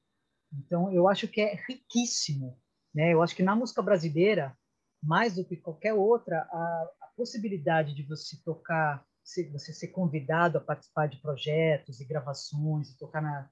Então 0.53 0.92
eu 0.92 1.09
acho 1.09 1.28
que 1.28 1.40
é 1.40 1.55
riquíssimo, 1.68 2.59
né? 2.94 3.12
Eu 3.12 3.22
acho 3.22 3.34
que 3.34 3.42
na 3.42 3.55
música 3.55 3.82
brasileira 3.82 4.57
mais 5.03 5.34
do 5.34 5.44
que 5.44 5.57
qualquer 5.57 5.94
outra 5.94 6.40
a, 6.51 6.90
a 7.01 7.07
possibilidade 7.16 7.94
de 7.94 8.03
você 8.03 8.36
tocar 8.44 9.05
você 9.53 9.72
ser 9.72 9.88
convidado 9.88 10.59
a 10.59 10.61
participar 10.61 11.07
de 11.07 11.18
projetos 11.18 12.01
e 12.01 12.05
gravações, 12.05 12.90
e 12.90 12.98
tocar 12.98 13.22
na, 13.22 13.48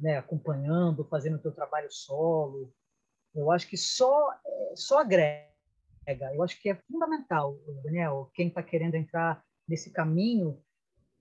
né, 0.00 0.18
acompanhando, 0.18 1.04
fazendo 1.04 1.36
o 1.36 1.40
teu 1.40 1.50
trabalho 1.50 1.90
solo, 1.90 2.72
eu 3.34 3.50
acho 3.50 3.66
que 3.68 3.76
só 3.76 4.32
só 4.74 5.00
agrega. 5.00 5.48
Eu 6.34 6.42
acho 6.42 6.60
que 6.60 6.70
é 6.70 6.74
fundamental, 6.74 7.58
Daniel, 7.82 8.30
quem 8.34 8.48
está 8.48 8.62
querendo 8.62 8.94
entrar 8.94 9.44
nesse 9.68 9.90
caminho, 9.90 10.62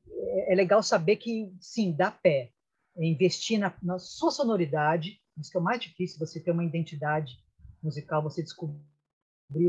é, 0.08 0.54
é 0.54 0.56
legal 0.56 0.82
saber 0.82 1.18
que 1.18 1.54
sim, 1.60 1.92
dá 1.92 2.10
pé, 2.10 2.52
investir 3.06 3.60
na, 3.60 3.74
na 3.82 4.00
sua 4.00 4.32
sonoridade, 4.32 5.22
isso 5.38 5.52
que 5.52 5.58
é 5.58 5.60
o 5.60 5.64
mais 5.64 5.80
difícil, 5.80 6.20
você 6.20 6.40
ter 6.40 6.52
uma 6.52 6.64
identidade 6.64 7.38
musical, 7.82 8.24
você 8.24 8.42
descobrir 8.42 8.80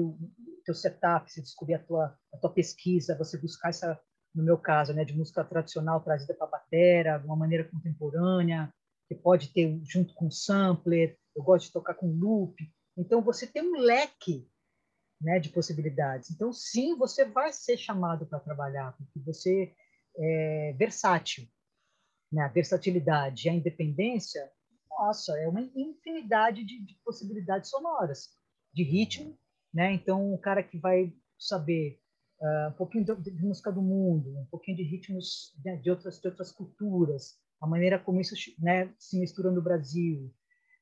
o 0.01 0.19
teu 0.65 0.75
setup, 0.75 1.31
você 1.31 1.41
descobrir 1.41 1.75
a 1.75 1.79
tua, 1.79 2.19
a 2.33 2.39
tua 2.39 2.51
pesquisa, 2.51 3.17
você 3.17 3.37
buscar 3.37 3.69
essa 3.69 4.01
no 4.35 4.43
meu 4.43 4.59
caso, 4.59 4.93
né, 4.93 5.05
de 5.05 5.17
música 5.17 5.45
tradicional 5.45 6.01
trazida 6.01 6.35
para 6.35 6.47
a 6.47 6.51
batera, 6.51 7.19
de 7.19 7.27
uma 7.27 7.37
maneira 7.37 7.65
contemporânea, 7.65 8.73
que 9.09 9.15
pode 9.15 9.49
ter 9.49 9.81
junto 9.85 10.15
com 10.15 10.31
sampler, 10.31 11.19
eu 11.35 11.43
gosto 11.43 11.67
de 11.67 11.73
tocar 11.73 11.95
com 11.95 12.07
loop. 12.07 12.55
Então, 12.97 13.23
você 13.23 13.47
tem 13.47 13.63
um 13.63 13.79
leque 13.79 14.49
né, 15.21 15.39
de 15.39 15.49
possibilidades. 15.49 16.31
Então, 16.31 16.53
sim, 16.53 16.97
você 16.97 17.25
vai 17.25 17.53
ser 17.53 17.77
chamado 17.77 18.27
para 18.27 18.39
trabalhar, 18.39 18.95
porque 18.97 19.19
você 19.21 19.75
é 20.17 20.75
versátil. 20.79 21.49
Né? 22.33 22.43
A 22.43 22.49
versatilidade 22.49 23.47
e 23.47 23.51
a 23.51 23.55
independência, 23.55 24.51
nossa, 24.91 25.39
é 25.39 25.49
uma 25.49 25.61
infinidade 25.61 26.65
de, 26.65 26.85
de 26.85 26.95
possibilidades 27.05 27.71
sonoras, 27.71 28.31
de 28.73 28.83
ritmo. 28.83 29.39
Né? 29.73 29.93
Então, 29.93 30.33
o 30.33 30.39
cara 30.39 30.63
que 30.63 30.79
vai 30.79 31.13
saber 31.39 32.01
uh, 32.41 32.69
um 32.69 32.73
pouquinho 32.73 33.05
de, 33.05 33.31
de, 33.31 33.45
música 33.45 33.71
do 33.71 33.83
mundo, 33.83 34.39
um 34.39 34.47
pouquinho 34.47 34.77
de 34.77 34.83
ritmos 34.83 35.55
né, 35.65 35.77
de, 35.77 35.91
outras, 35.91 36.21
de 36.21 36.29
outras 36.29 36.53
culturas, 36.53 37.39
a 37.61 37.67
maneira 37.67 37.99
como 37.99 38.21
isso 38.21 38.35
né, 38.59 38.93
se 38.99 39.19
mistura 39.19 39.51
no 39.51 39.63
Brasil. 39.63 40.33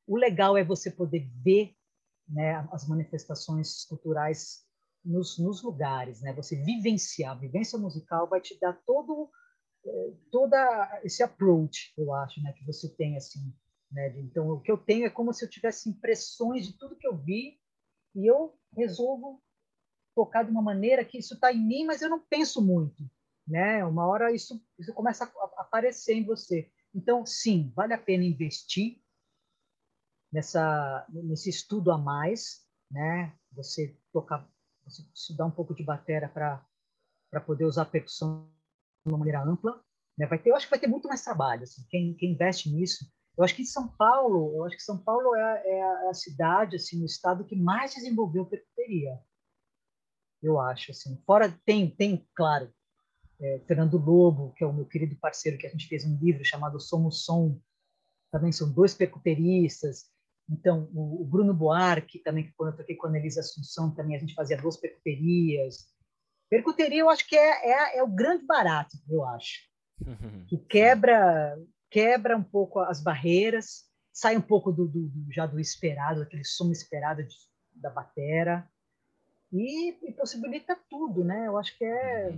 O 0.07 0.17
legal 0.17 0.57
é 0.57 0.65
você 0.65 0.91
poder 0.91 1.29
ver 1.43 1.75
né, 2.29 2.67
as 2.73 2.87
manifestações 2.89 3.85
culturais 3.85 4.65
nos, 5.05 5.39
nos, 5.39 5.63
lugares, 5.63 6.21
né? 6.21 6.33
Você 6.33 6.57
vivenciar, 6.57 7.33
a 7.33 7.39
vivência 7.39 7.79
musical 7.79 8.29
vai 8.29 8.41
te 8.41 8.59
dar 8.59 8.73
todo 8.85 9.31
toda 10.31 11.01
esse 11.05 11.23
approach, 11.23 11.93
eu 11.97 12.13
acho, 12.13 12.43
né, 12.43 12.53
que 12.53 12.65
você 12.65 12.89
tem 12.89 13.17
assim, 13.17 13.53
né? 13.91 14.09
Então 14.19 14.51
o 14.51 14.61
que 14.61 14.71
eu 14.71 14.79
tenho 14.79 15.07
é 15.07 15.11
como 15.11 15.33
se 15.33 15.45
eu 15.45 15.51
tivesse 15.51 15.89
impressões 15.89 16.67
de 16.67 16.77
tudo 16.77 16.97
que 16.97 17.07
eu 17.07 17.17
vi 17.17 17.61
e 18.15 18.27
eu 18.27 18.59
resolvo 18.77 19.43
tocar 20.15 20.45
de 20.45 20.51
uma 20.51 20.63
maneira 20.63 21.05
que 21.05 21.19
isso 21.19 21.35
está 21.35 21.53
em 21.53 21.65
mim, 21.65 21.85
mas 21.85 22.01
eu 22.01 22.09
não 22.09 22.21
penso 22.21 22.65
muito, 22.65 23.09
né? 23.47 23.85
Uma 23.85 24.07
hora 24.07 24.33
isso, 24.33 24.61
isso 24.79 24.93
começa 24.95 25.25
a 25.25 25.61
aparecer 25.61 26.15
em 26.15 26.25
você. 26.25 26.71
Então, 26.95 27.27
sim, 27.27 27.71
vale 27.77 27.93
a 27.93 27.99
pena 27.99 28.25
investir 28.25 29.03
nessa 30.33 31.07
nesse 31.11 31.51
estudo 31.51 31.93
a 31.93 31.99
mais, 31.99 32.67
né? 32.91 33.37
Você 33.53 33.97
tocar, 34.13 34.49
você 34.85 35.03
estudar 35.15 35.47
um 35.47 35.51
pouco 35.51 35.75
de 35.75 35.85
bateria 35.85 36.29
para 36.29 36.67
para 37.31 37.41
poder 37.41 37.65
usar 37.65 37.85
percussão 37.87 38.49
de 39.07 39.13
uma 39.13 39.19
maneira 39.19 39.43
ampla, 39.43 39.81
né? 40.19 40.27
Vai 40.27 40.39
ter, 40.39 40.51
eu 40.51 40.57
acho 40.57 40.67
que 40.67 40.71
vai 40.71 40.81
ter 40.81 40.87
muito 40.87 41.09
mais 41.09 41.23
trabalho, 41.23 41.63
assim, 41.63 41.85
quem, 41.89 42.15
quem 42.15 42.33
investe 42.33 42.71
nisso. 42.71 43.07
Eu 43.39 43.45
acho 43.45 43.55
que 43.55 43.65
São 43.65 43.89
Paulo, 43.89 44.55
eu 44.57 44.65
acho 44.65 44.77
que 44.77 44.83
São 44.83 44.99
Paulo 44.99 45.35
é, 45.37 45.63
é 45.65 46.09
a 46.09 46.15
cidade, 46.15 46.77
assim, 46.77 46.99
no 46.99 47.05
estado 47.05 47.45
que 47.45 47.55
mais 47.55 47.95
desenvolveu 47.95 48.47
percuteria 48.47 49.13
eu 50.43 50.61
acho. 50.61 50.93
Assim. 50.93 51.21
Fora 51.27 51.51
tem, 51.65 51.91
tem 51.91 52.27
claro, 52.35 52.71
é, 53.41 53.61
Fernando 53.67 53.99
Lobo, 53.99 54.53
que 54.57 54.65
é 54.65 54.67
o 54.67 54.73
meu 54.73 54.87
querido 54.87 55.17
parceiro, 55.17 55.59
que 55.59 55.67
a 55.67 55.71
gente 55.71 55.89
fez 55.89 56.05
um 56.05 56.17
livro 56.17 56.45
chamado 56.45 56.81
Somos 56.81 57.25
Som, 57.25 57.61
também 58.31 58.53
são 58.53 58.71
dois 58.71 58.95
percuteristas. 58.95 60.07
Então, 60.49 60.89
o, 60.95 61.23
o 61.23 61.25
Bruno 61.25 61.53
Buarque, 61.53 62.21
também, 62.21 62.53
quando 62.57 62.73
eu 62.73 62.77
toquei 62.77 62.97
com 62.97 63.07
a 63.07 63.11
Annelise 63.11 63.41
Assunção, 63.41 63.95
também 63.95 64.17
a 64.17 64.19
gente 64.19 64.35
fazia 64.35 64.57
duas 64.57 64.77
percuterias. 64.77 65.89
Percuteria, 66.49 67.01
eu 67.01 67.11
acho 67.11 67.27
que 67.27 67.37
é, 67.37 67.71
é, 67.71 67.99
é 67.99 68.03
o 68.03 68.09
grande 68.09 68.45
barato, 68.45 68.97
eu 69.09 69.25
acho. 69.25 69.67
Que 70.49 70.59
quebra, 70.59 71.59
quebra 71.91 72.37
um 72.37 72.45
pouco 72.45 72.79
as 72.81 73.03
barreiras, 73.03 73.85
sai 74.13 74.37
um 74.37 74.43
pouco 74.43 74.71
do, 74.71 74.87
do, 74.87 75.11
já 75.31 75.47
do 75.47 75.59
esperado, 75.59 76.23
aquele 76.23 76.45
som 76.45 76.71
esperado 76.71 77.23
de, 77.25 77.35
da 77.75 77.91
batera 77.91 78.69
e, 79.53 79.91
e, 80.09 80.13
possibilita 80.13 80.79
tudo, 80.89 81.25
né? 81.25 81.47
Eu 81.47 81.57
acho 81.57 81.77
que 81.77 81.85
é, 81.85 82.31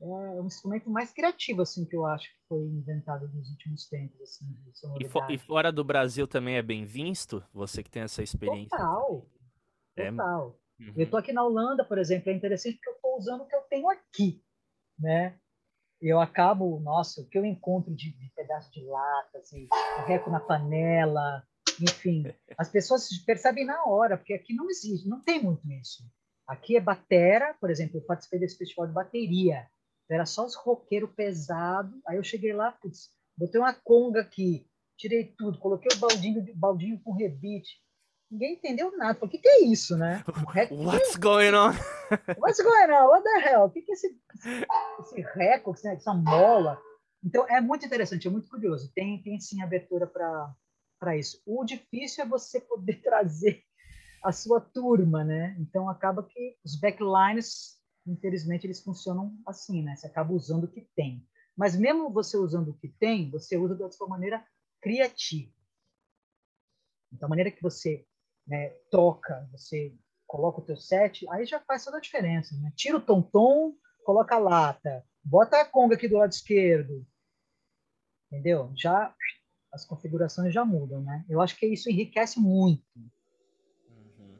uhum. 0.00 0.36
é 0.36 0.40
um 0.40 0.46
instrumento 0.46 0.90
mais 0.90 1.12
criativo, 1.12 1.62
assim, 1.62 1.84
que 1.84 1.96
eu 1.96 2.04
acho 2.06 2.28
que 2.28 2.38
foi 2.48 2.62
inventado 2.62 3.28
nos 3.28 3.50
últimos 3.50 3.88
tempos, 3.88 4.20
assim, 4.20 4.46
e, 5.00 5.08
fo 5.08 5.20
e, 5.30 5.38
fora 5.38 5.72
do 5.72 5.84
Brasil 5.84 6.26
também 6.26 6.56
é 6.56 6.62
bem 6.62 6.84
visto? 6.84 7.42
Você 7.52 7.82
que 7.82 7.90
tem 7.90 8.02
essa 8.02 8.22
experiência? 8.22 8.76
Total, 8.76 9.26
é... 9.96 10.10
total. 10.10 10.60
Uhum. 10.80 10.94
Eu 10.96 11.08
tô 11.08 11.16
aqui 11.16 11.32
na 11.32 11.44
Holanda, 11.44 11.84
por 11.84 11.98
exemplo, 11.98 12.30
é 12.30 12.34
interessante 12.34 12.74
porque 12.76 12.90
eu 12.90 13.00
usando 13.16 13.42
o 13.42 13.46
que 13.46 13.54
eu 13.54 13.62
tenho 13.62 13.88
aqui, 13.88 14.42
né? 14.98 15.38
Eu 16.00 16.20
acabo, 16.20 16.78
nossa, 16.80 17.22
o 17.22 17.26
que 17.28 17.38
eu 17.38 17.44
encontro 17.44 17.94
de, 17.94 18.12
de 18.12 18.30
pedaço 18.34 18.70
de 18.70 18.84
lata, 18.84 19.38
assim, 19.38 19.68
reco 20.06 20.30
na 20.30 20.40
panela, 20.40 21.42
enfim, 21.80 22.24
as 22.58 22.68
pessoas 22.68 23.08
percebem 23.24 23.64
na 23.64 23.84
hora, 23.84 24.16
porque 24.16 24.34
aqui 24.34 24.54
não 24.54 24.68
existe, 24.68 25.08
não 25.08 25.22
tem 25.22 25.42
muito 25.42 25.68
isso. 25.70 26.04
Aqui 26.46 26.76
é 26.76 26.80
batera, 26.80 27.54
por 27.58 27.70
exemplo, 27.70 27.98
eu 27.98 28.04
participei 28.04 28.38
desse 28.38 28.58
festival 28.58 28.86
de 28.86 28.92
bateria, 28.92 29.66
era 30.10 30.26
só 30.26 30.44
os 30.44 30.54
roqueiros 30.54 31.10
pesados. 31.14 31.94
Aí 32.06 32.16
eu 32.16 32.24
cheguei 32.24 32.52
lá, 32.52 32.72
putz, 32.72 33.10
botei 33.36 33.60
uma 33.60 33.72
conga 33.72 34.20
aqui, 34.20 34.68
tirei 34.96 35.24
tudo, 35.24 35.58
coloquei 35.58 35.96
o 35.96 36.00
baldinho, 36.00 36.44
baldinho 36.54 37.00
com 37.00 37.12
rebite. 37.12 37.82
Ninguém 38.34 38.54
entendeu 38.54 38.96
nada. 38.96 39.16
O 39.22 39.28
que, 39.28 39.38
que 39.38 39.48
é 39.48 39.64
isso, 39.64 39.96
né? 39.96 40.24
What's 40.72 41.16
going 41.16 41.54
on? 41.54 41.72
What's 42.36 42.60
going 42.60 42.90
on? 42.90 43.06
What 43.06 43.22
the 43.22 43.48
hell? 43.48 43.66
O 43.66 43.70
que, 43.70 43.80
que 43.80 43.92
é 43.92 43.94
esse, 43.94 44.20
esse 45.00 45.20
recorde, 45.20 45.86
essa 45.86 46.12
mola? 46.12 46.76
Então, 47.22 47.46
é 47.48 47.60
muito 47.60 47.86
interessante, 47.86 48.26
é 48.26 48.30
muito 48.30 48.48
curioso. 48.48 48.90
Tem, 48.92 49.22
tem 49.22 49.38
sim 49.38 49.62
abertura 49.62 50.08
para 50.08 51.16
isso. 51.16 51.40
O 51.46 51.64
difícil 51.64 52.24
é 52.24 52.26
você 52.26 52.60
poder 52.60 53.00
trazer 53.02 53.62
a 54.24 54.32
sua 54.32 54.60
turma, 54.60 55.22
né? 55.22 55.54
Então, 55.60 55.88
acaba 55.88 56.24
que 56.24 56.56
os 56.64 56.74
backlines 56.74 57.78
infelizmente, 58.06 58.66
eles 58.66 58.82
funcionam 58.82 59.34
assim, 59.46 59.82
né? 59.82 59.96
Você 59.96 60.06
acaba 60.06 60.32
usando 60.32 60.64
o 60.64 60.70
que 60.70 60.82
tem. 60.94 61.26
Mas 61.56 61.76
mesmo 61.76 62.12
você 62.12 62.36
usando 62.36 62.70
o 62.70 62.74
que 62.74 62.88
tem, 62.88 63.30
você 63.30 63.56
usa 63.56 63.74
da 63.74 63.90
sua 63.90 64.08
maneira 64.08 64.44
criativa. 64.80 65.52
Então, 67.12 67.26
a 67.26 67.30
maneira 67.30 67.50
que 67.50 67.62
você 67.62 68.04
né, 68.46 68.70
toca, 68.90 69.48
você 69.52 69.94
coloca 70.26 70.60
o 70.60 70.64
teu 70.64 70.76
set, 70.76 71.26
aí 71.30 71.46
já 71.46 71.60
faz 71.60 71.84
toda 71.84 71.98
a 71.98 72.00
diferença. 72.00 72.56
Né? 72.56 72.72
Tira 72.76 72.96
o 72.96 73.00
tom-tom, 73.00 73.74
coloca 74.04 74.34
a 74.34 74.38
lata, 74.38 75.04
bota 75.22 75.60
a 75.60 75.64
conga 75.64 75.94
aqui 75.94 76.08
do 76.08 76.16
lado 76.16 76.32
esquerdo, 76.32 77.06
entendeu? 78.30 78.72
Já 78.76 79.14
as 79.72 79.84
configurações 79.84 80.52
já 80.54 80.64
mudam, 80.64 81.02
né? 81.02 81.24
Eu 81.28 81.40
acho 81.40 81.56
que 81.56 81.66
isso 81.66 81.90
enriquece 81.90 82.38
muito. 82.38 82.82
Uhum. 83.88 84.36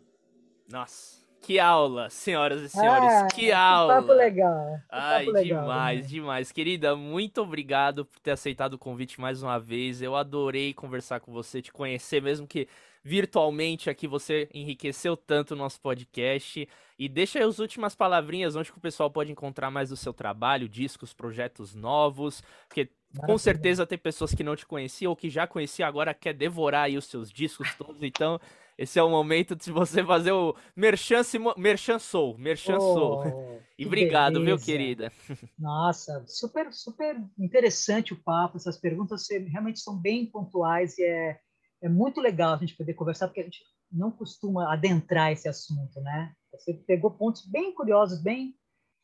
Nossa. 0.71 1.25
Que 1.41 1.59
aula, 1.59 2.09
senhoras 2.09 2.63
e 2.63 2.71
senhores, 2.71 3.13
ah, 3.13 3.27
que 3.27 3.53
aula. 3.53 3.97
Papo 3.97 4.15
legal. 4.15 4.81
Ai, 4.91 5.27
papo 5.27 5.37
legal, 5.37 5.61
demais, 5.61 6.01
né? 6.01 6.09
demais. 6.09 6.53
Querida, 6.53 6.97
muito 6.97 7.43
obrigado 7.43 8.07
por 8.07 8.19
ter 8.21 8.31
aceitado 8.31 8.75
o 8.75 8.79
convite 8.79 9.21
mais 9.21 9.43
uma 9.43 9.61
vez. 9.61 10.01
Eu 10.01 10.17
adorei 10.17 10.73
conversar 10.73 11.21
com 11.21 11.33
você, 11.33 11.61
te 11.61 11.71
conhecer, 11.71 12.23
mesmo 12.23 12.47
que 12.47 12.67
virtualmente 13.05 13.91
aqui 13.91 14.09
você 14.09 14.49
enriqueceu 14.53 15.17
tanto 15.17 15.53
o 15.53 15.57
nosso 15.57 15.81
podcast. 15.81 16.67
E 16.99 17.09
deixa 17.09 17.39
aí 17.39 17.45
as 17.45 17.59
últimas 17.59 17.95
palavrinhas, 17.95 18.57
onde 18.57 18.73
que 18.73 18.79
o 18.79 18.81
pessoal 18.81 19.11
pode 19.11 19.31
encontrar 19.31 19.71
mais 19.71 19.91
do 19.91 19.97
seu 19.97 20.13
trabalho, 20.13 20.69
discos, 20.69 21.13
projetos 21.13 21.75
novos, 21.75 22.43
porque 22.67 22.89
com 23.27 23.37
certeza 23.37 23.87
tem 23.87 23.99
pessoas 23.99 24.35
que 24.35 24.43
não 24.43 24.57
te 24.57 24.67
conheciam 24.67 25.11
ou 25.11 25.17
que 25.17 25.29
já 25.29 25.47
conheciam 25.47 25.89
agora 25.89 26.15
quer 26.15 26.33
devorar 26.33 26.85
aí 26.85 26.97
os 26.97 27.05
seus 27.05 27.31
discos 27.31 27.73
todos, 27.77 28.03
então 28.03 28.41
esse 28.77 28.99
é 28.99 29.03
o 29.03 29.09
momento 29.09 29.55
de 29.55 29.71
você 29.71 30.03
fazer 30.05 30.33
o 30.33 30.57
Merchan, 30.75 31.23
Merchan 31.57 31.99
Soul. 31.99 32.37
Merchan 32.39 32.79
oh. 32.79 33.59
E 33.79 33.87
obrigado, 33.87 34.35
beleza. 34.35 34.57
viu, 34.57 34.65
querida? 34.65 35.13
Nossa, 35.59 36.25
super, 36.27 36.73
super 36.73 37.17
interessante 37.39 38.13
o 38.13 38.21
papo. 38.21 38.57
Essas 38.57 38.77
perguntas 38.77 39.29
realmente 39.49 39.79
são 39.79 39.97
bem 39.97 40.27
pontuais 40.27 40.99
e 40.99 41.05
é, 41.05 41.39
é 41.85 41.89
muito 41.89 42.21
legal 42.21 42.55
a 42.55 42.57
gente 42.57 42.77
poder 42.77 42.95
conversar, 42.95 43.29
porque 43.29 43.41
a 43.41 43.45
gente 43.45 43.63
não 43.93 44.11
costuma 44.11 44.73
adentrar 44.73 45.31
esse 45.31 45.49
assunto, 45.49 46.01
né? 46.01 46.33
Você 46.53 46.73
pegou 46.73 47.11
pontos 47.11 47.47
bem 47.47 47.75
curiosos, 47.75 48.23
bem 48.23 48.55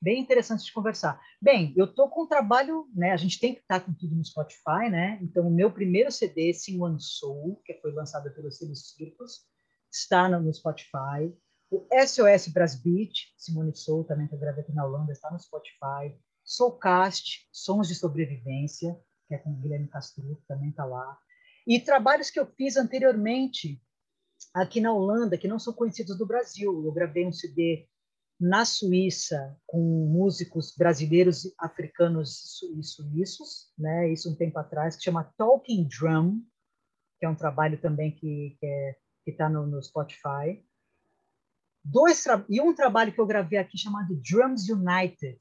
bem 0.02 0.18
interessantes 0.18 0.64
de 0.64 0.72
conversar. 0.72 1.20
Bem, 1.42 1.74
eu 1.76 1.86
tô 1.86 2.08
com 2.08 2.22
um 2.22 2.26
trabalho, 2.26 2.88
né? 2.94 3.12
A 3.12 3.18
gente 3.18 3.38
tem 3.38 3.54
que 3.54 3.60
estar 3.60 3.80
com 3.80 3.92
tudo 3.92 4.16
no 4.16 4.24
Spotify, 4.24 4.88
né? 4.90 5.18
Então, 5.20 5.46
o 5.46 5.50
meu 5.50 5.70
primeiro 5.70 6.10
CD, 6.10 6.54
Sim 6.54 6.80
One 6.80 6.98
Soul, 6.98 7.60
que 7.66 7.74
foi 7.74 7.92
lançado 7.92 8.32
pelo 8.32 8.50
Selo 8.50 8.74
Circus, 8.74 9.42
está 9.92 10.26
no 10.26 10.52
Spotify. 10.54 11.36
O 11.70 11.86
SOS 11.92 12.48
Brass 12.48 12.74
Beat, 12.74 13.12
Simone 13.36 13.76
Soul, 13.76 14.04
também 14.04 14.26
que 14.26 14.34
eu 14.34 14.38
gravei 14.38 14.62
aqui 14.62 14.72
na 14.72 14.86
Holanda, 14.86 15.12
está 15.12 15.30
no 15.30 15.38
Spotify. 15.38 16.18
Soulcast, 16.42 17.46
Sons 17.52 17.86
de 17.86 17.94
Sobrevivência, 17.94 18.98
que 19.28 19.34
é 19.34 19.38
com 19.38 19.50
o 19.50 19.56
Guilherme 19.56 19.86
Castro, 19.86 20.42
também 20.48 20.70
está 20.70 20.84
lá. 20.84 21.18
E 21.70 21.78
trabalhos 21.78 22.30
que 22.30 22.40
eu 22.40 22.46
fiz 22.56 22.76
anteriormente 22.76 23.80
aqui 24.52 24.80
na 24.80 24.92
Holanda, 24.92 25.38
que 25.38 25.46
não 25.46 25.56
são 25.56 25.72
conhecidos 25.72 26.18
do 26.18 26.26
Brasil. 26.26 26.84
Eu 26.84 26.90
gravei 26.90 27.24
um 27.24 27.32
CD 27.32 27.86
na 28.40 28.64
Suíça 28.64 29.56
com 29.64 29.78
músicos 29.78 30.74
brasileiros, 30.76 31.54
africanos 31.56 32.60
e 32.76 32.82
suíços, 32.82 33.72
né? 33.78 34.12
Isso 34.12 34.28
um 34.28 34.34
tempo 34.34 34.58
atrás, 34.58 34.96
que 34.96 35.04
chama 35.04 35.32
Talking 35.38 35.86
Drum, 35.86 36.42
que 37.20 37.26
é 37.26 37.28
um 37.28 37.36
trabalho 37.36 37.80
também 37.80 38.10
que, 38.16 38.56
que 38.58 38.66
é 38.66 38.96
está 39.24 39.48
no, 39.48 39.64
no, 39.64 39.80
Spotify. 39.80 40.60
Dois 41.84 42.24
e 42.48 42.60
um 42.60 42.74
trabalho 42.74 43.12
que 43.12 43.20
eu 43.20 43.26
gravei 43.28 43.60
aqui 43.60 43.78
chamado 43.78 44.20
Drums 44.28 44.68
United, 44.68 45.38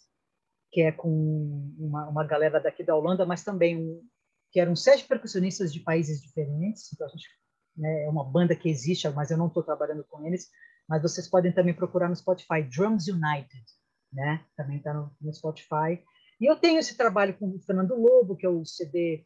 que 0.71 0.81
é 0.81 0.91
com 0.91 1.73
uma, 1.79 2.07
uma 2.07 2.23
galera 2.23 2.59
daqui 2.59 2.83
da 2.83 2.95
Holanda, 2.95 3.25
mas 3.25 3.43
também 3.43 3.79
um, 3.79 4.07
que 4.51 4.59
eram 4.59 4.75
sete 4.75 5.05
percussionistas 5.05 5.71
de 5.71 5.79
países 5.79 6.21
diferentes. 6.21 6.91
Então 6.93 7.07
a 7.07 7.09
gente 7.09 7.27
né, 7.75 8.05
é 8.05 8.09
uma 8.09 8.23
banda 8.23 8.55
que 8.55 8.69
existe, 8.69 9.07
mas 9.09 9.31
eu 9.31 9.37
não 9.37 9.47
estou 9.47 9.63
trabalhando 9.63 10.03
com 10.03 10.25
eles. 10.25 10.49
Mas 10.87 11.01
vocês 11.01 11.27
podem 11.27 11.51
também 11.51 11.73
procurar 11.73 12.09
no 12.09 12.15
Spotify 12.15 12.63
Drums 12.63 13.07
United, 13.07 13.63
né? 14.11 14.43
Também 14.57 14.77
está 14.77 14.93
no, 14.93 15.15
no 15.21 15.33
Spotify. 15.33 16.03
E 16.41 16.49
eu 16.49 16.55
tenho 16.55 16.79
esse 16.79 16.97
trabalho 16.97 17.37
com 17.37 17.49
o 17.49 17.61
Fernando 17.61 17.95
Lobo, 17.95 18.35
que 18.35 18.45
é 18.45 18.49
o 18.49 18.65
CD, 18.65 19.25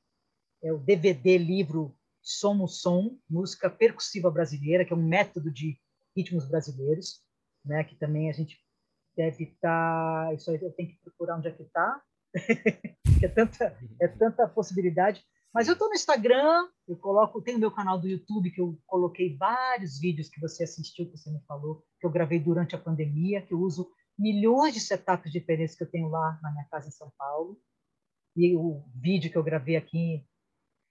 é 0.61 0.73
o 0.73 0.79
DVD 0.79 1.37
livro 1.37 1.95
Somos 2.21 2.81
Som, 2.81 3.17
música 3.29 3.69
percussiva 3.69 4.29
brasileira, 4.29 4.83
que 4.83 4.91
é 4.91 4.95
um 4.95 5.07
método 5.07 5.51
de 5.51 5.79
ritmos 6.15 6.47
brasileiros, 6.49 7.21
né? 7.63 7.83
Que 7.83 7.95
também 7.95 8.29
a 8.29 8.33
gente 8.33 8.59
deve 9.15 9.45
estar. 9.45 10.27
Tá, 10.27 10.33
isso 10.33 10.51
aí 10.51 10.61
eu 10.61 10.71
tenho 10.73 10.89
que 10.89 10.99
procurar 11.01 11.37
onde 11.37 11.47
é 11.47 11.51
que 11.51 11.63
está. 11.63 12.01
é 13.25 13.29
tanta 13.29 13.77
é 13.99 14.07
tanta 14.07 14.47
possibilidade. 14.47 15.23
Mas 15.53 15.67
eu 15.67 15.73
estou 15.73 15.87
no 15.87 15.93
Instagram, 15.93 16.67
eu 16.87 16.97
coloco, 16.97 17.39
tenho 17.41 17.59
meu 17.59 17.71
canal 17.71 17.99
do 17.99 18.07
YouTube 18.07 18.49
que 18.49 18.59
eu 18.59 18.79
coloquei 18.87 19.37
vários 19.37 19.99
vídeos 19.99 20.27
que 20.27 20.41
você 20.41 20.63
assistiu, 20.63 21.05
que 21.05 21.15
você 21.15 21.29
me 21.29 21.39
falou, 21.47 21.83
que 21.99 22.07
eu 22.07 22.11
gravei 22.11 22.39
durante 22.39 22.75
a 22.75 22.79
pandemia, 22.79 23.41
que 23.41 23.53
eu 23.53 23.59
uso 23.59 23.87
milhões 24.17 24.73
de 24.73 24.79
setups 24.79 25.31
diferentes 25.31 25.75
que 25.75 25.83
eu 25.83 25.89
tenho 25.89 26.07
lá 26.07 26.39
na 26.41 26.51
minha 26.51 26.65
casa 26.65 26.87
em 26.87 26.91
São 26.91 27.11
Paulo. 27.17 27.59
E 28.35 28.55
o 28.55 28.83
vídeo 28.95 29.29
que 29.29 29.37
eu 29.37 29.43
gravei 29.43 29.75
aqui 29.75 30.25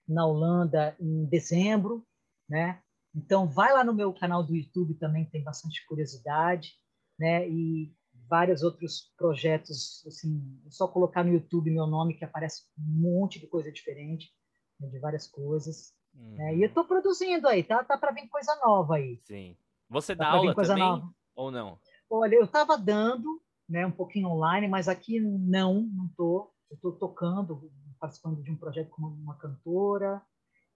na 0.07 0.25
Holanda 0.25 0.95
em 0.97 1.25
dezembro, 1.25 2.05
né? 2.49 2.81
Então 3.13 3.47
vai 3.47 3.73
lá 3.73 3.83
no 3.83 3.93
meu 3.93 4.13
canal 4.13 4.43
do 4.43 4.55
YouTube 4.55 4.95
também 4.95 5.25
tem 5.29 5.43
bastante 5.43 5.85
curiosidade, 5.87 6.71
né? 7.19 7.47
E 7.49 7.93
vários 8.33 8.63
outros 8.63 9.13
projetos, 9.15 10.03
assim, 10.07 10.59
é 10.65 10.71
só 10.71 10.87
colocar 10.87 11.23
no 11.23 11.31
YouTube 11.31 11.69
meu 11.69 11.85
nome 11.85 12.15
que 12.15 12.25
aparece 12.25 12.63
um 12.79 13.01
monte 13.01 13.39
de 13.39 13.45
coisa 13.45 13.71
diferente, 13.71 14.33
né? 14.79 14.87
de 14.87 14.97
várias 14.97 15.27
coisas. 15.27 15.93
Uhum. 16.15 16.33
Né? 16.33 16.55
E 16.55 16.63
eu 16.63 16.67
estou 16.67 16.83
produzindo 16.83 17.47
aí, 17.47 17.63
tá? 17.63 17.83
Tá 17.83 17.95
para 17.95 18.11
vir 18.11 18.27
coisa 18.29 18.59
nova 18.65 18.95
aí. 18.95 19.21
Sim. 19.23 19.55
Você 19.87 20.15
tá 20.15 20.23
dá 20.23 20.31
aula 20.31 20.55
também 20.55 20.83
nova. 20.83 21.13
ou 21.35 21.51
não? 21.51 21.77
Olha, 22.09 22.33
eu 22.33 22.45
estava 22.45 22.75
dando, 22.75 23.39
né, 23.69 23.85
um 23.85 23.91
pouquinho 23.91 24.29
online, 24.29 24.67
mas 24.67 24.87
aqui 24.87 25.19
não, 25.19 25.83
não 25.93 26.09
tô. 26.17 26.51
Eu 26.71 26.75
estou 26.75 26.93
tocando, 26.93 27.71
participando 27.99 28.41
de 28.41 28.49
um 28.49 28.57
projeto 28.57 28.89
como 28.89 29.09
uma 29.09 29.37
cantora 29.37 30.23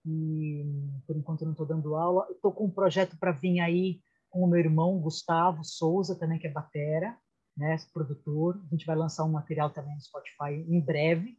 e 0.06 0.64
por 1.08 1.16
enquanto 1.16 1.44
não 1.44 1.50
estou 1.50 1.66
dando 1.66 1.96
aula. 1.96 2.24
Estou 2.30 2.52
com 2.52 2.66
um 2.66 2.70
projeto 2.70 3.18
para 3.18 3.32
vir 3.32 3.58
aí 3.58 4.00
com 4.30 4.44
o 4.44 4.46
meu 4.46 4.60
irmão 4.60 5.00
Gustavo 5.00 5.64
Souza 5.64 6.16
também 6.16 6.38
que 6.38 6.46
é 6.46 6.52
batera, 6.52 7.18
né, 7.58 7.76
produtor. 7.92 8.58
A 8.66 8.74
gente 8.74 8.86
vai 8.86 8.96
lançar 8.96 9.24
um 9.24 9.32
material 9.32 9.70
também 9.70 9.94
no 9.94 10.00
Spotify 10.00 10.52
em 10.52 10.80
breve, 10.80 11.36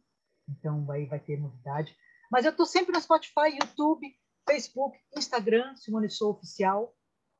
então 0.48 0.88
aí 0.90 1.06
vai 1.06 1.18
ter 1.18 1.40
novidade. 1.40 1.96
Mas 2.30 2.44
eu 2.44 2.50
estou 2.50 2.66
sempre 2.66 2.92
no 2.92 3.00
Spotify, 3.00 3.56
YouTube, 3.60 4.06
Facebook, 4.48 4.96
Instagram, 5.16 5.74
Simone 5.76 6.10
Sou 6.10 6.32
Oficial, 6.32 6.94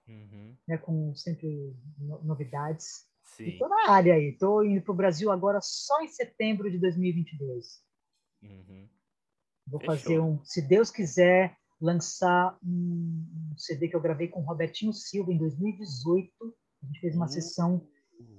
uhum. 0.08 0.56
né, 0.66 0.78
com 0.78 1.14
sempre 1.14 1.76
novidades. 2.22 3.08
Estou 3.38 3.68
na 3.68 3.90
área 3.90 4.14
aí. 4.14 4.30
Estou 4.30 4.64
indo 4.64 4.82
para 4.82 4.92
o 4.92 4.96
Brasil 4.96 5.30
agora 5.30 5.60
só 5.62 6.02
em 6.02 6.08
setembro 6.08 6.70
de 6.70 6.78
2022. 6.78 7.80
Uhum. 8.42 8.88
Vou 9.66 9.80
Fechou. 9.80 9.96
fazer 9.96 10.20
um, 10.20 10.44
se 10.44 10.60
Deus 10.60 10.90
quiser, 10.90 11.56
lançar 11.80 12.58
um 12.62 13.54
CD 13.56 13.88
que 13.88 13.96
eu 13.96 14.00
gravei 14.00 14.28
com 14.28 14.40
o 14.40 14.44
Robertinho 14.44 14.92
Silva 14.92 15.32
em 15.32 15.38
2018. 15.38 16.30
A 16.82 16.86
gente 16.86 17.00
fez 17.00 17.14
uma 17.14 17.26
uhum. 17.26 17.32
sessão, 17.32 17.88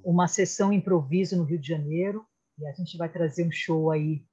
uma 0.04 0.28
sessão 0.28 0.72
improviso 0.72 1.38
no 1.38 1.44
Rio 1.44 1.60
de 1.60 1.68
Janeiro. 1.68 2.26
E 2.60 2.68
a 2.68 2.74
gente 2.74 2.98
vai 2.98 3.10
trazer 3.10 3.48
um 3.48 3.52
show 3.52 3.92
aí 3.92 4.24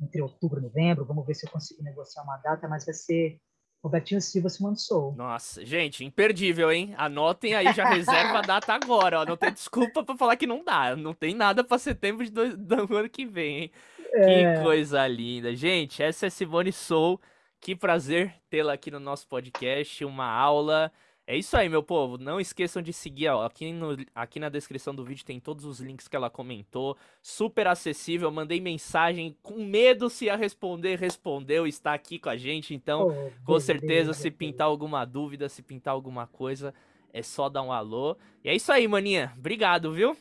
entre 0.00 0.20
outubro 0.20 0.60
e 0.60 0.62
novembro. 0.62 1.04
Vamos 1.04 1.26
ver 1.26 1.34
se 1.34 1.46
eu 1.46 1.50
consigo 1.50 1.82
negociar 1.82 2.22
uma 2.22 2.36
data, 2.38 2.68
mas 2.68 2.84
vai 2.84 2.94
ser 2.94 3.40
Robertinho 3.82 4.20
Silva 4.20 4.48
Simone 4.48 4.78
Soul. 4.78 5.14
Nossa, 5.16 5.64
gente, 5.64 6.04
imperdível, 6.04 6.70
hein? 6.70 6.94
Anotem 6.96 7.54
aí, 7.54 7.72
já 7.72 7.88
reserva 7.88 8.38
a 8.38 8.42
data 8.42 8.72
agora, 8.72 9.20
ó. 9.20 9.24
Não 9.24 9.36
tem 9.36 9.52
desculpa 9.52 10.04
para 10.04 10.16
falar 10.16 10.36
que 10.36 10.46
não 10.46 10.64
dá. 10.64 10.94
Não 10.94 11.12
tem 11.12 11.34
nada 11.34 11.64
para 11.64 11.78
setembro 11.78 12.24
de 12.24 12.30
do, 12.30 12.56
do, 12.56 12.96
ano 12.96 13.08
que 13.08 13.26
vem, 13.26 13.62
hein? 13.62 13.70
É... 14.12 14.54
Que 14.54 14.62
coisa 14.62 15.06
linda. 15.08 15.54
Gente, 15.56 16.02
essa 16.02 16.26
é 16.26 16.30
Simone 16.30 16.72
Soul. 16.72 17.20
Que 17.60 17.74
prazer 17.74 18.34
tê-la 18.48 18.74
aqui 18.74 18.90
no 18.90 19.00
nosso 19.00 19.26
podcast. 19.26 20.04
Uma 20.04 20.26
aula 20.26 20.92
é 21.32 21.38
isso 21.38 21.56
aí, 21.56 21.66
meu 21.66 21.82
povo. 21.82 22.18
Não 22.18 22.38
esqueçam 22.38 22.82
de 22.82 22.92
seguir, 22.92 23.28
ó. 23.28 23.46
Aqui, 23.46 23.72
no, 23.72 23.96
aqui 24.14 24.38
na 24.38 24.50
descrição 24.50 24.94
do 24.94 25.02
vídeo 25.02 25.24
tem 25.24 25.40
todos 25.40 25.64
os 25.64 25.80
links 25.80 26.06
que 26.06 26.14
ela 26.14 26.28
comentou. 26.28 26.94
Super 27.22 27.68
acessível. 27.68 28.30
Mandei 28.30 28.60
mensagem 28.60 29.34
com 29.42 29.64
medo 29.64 30.10
se 30.10 30.26
ia 30.26 30.36
responder. 30.36 30.98
Respondeu, 30.98 31.66
está 31.66 31.94
aqui 31.94 32.18
com 32.18 32.28
a 32.28 32.36
gente. 32.36 32.74
Então, 32.74 33.08
oh, 33.08 33.44
com 33.46 33.58
certeza, 33.58 34.12
se 34.12 34.30
pintar 34.30 34.66
alguma 34.66 35.06
dúvida, 35.06 35.48
se 35.48 35.62
pintar 35.62 35.94
alguma 35.94 36.26
coisa, 36.26 36.74
é 37.14 37.22
só 37.22 37.48
dar 37.48 37.62
um 37.62 37.72
alô. 37.72 38.14
E 38.44 38.50
é 38.50 38.54
isso 38.54 38.70
aí, 38.70 38.86
maninha. 38.86 39.32
Obrigado, 39.38 39.90
viu? 39.90 40.14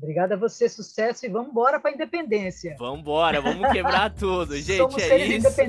Obrigado 0.00 0.32
a 0.32 0.36
você, 0.36 0.68
sucesso 0.68 1.26
e 1.26 1.28
vamos 1.28 1.50
embora 1.50 1.80
para 1.80 1.90
a 1.90 1.94
independência. 1.94 2.76
Vamos 2.78 3.00
embora, 3.00 3.40
vamos 3.40 3.68
quebrar 3.72 4.14
tudo, 4.14 4.56
gente. 4.56 4.76
Somos 4.76 5.02
é 5.02 5.26
isso. 5.26 5.60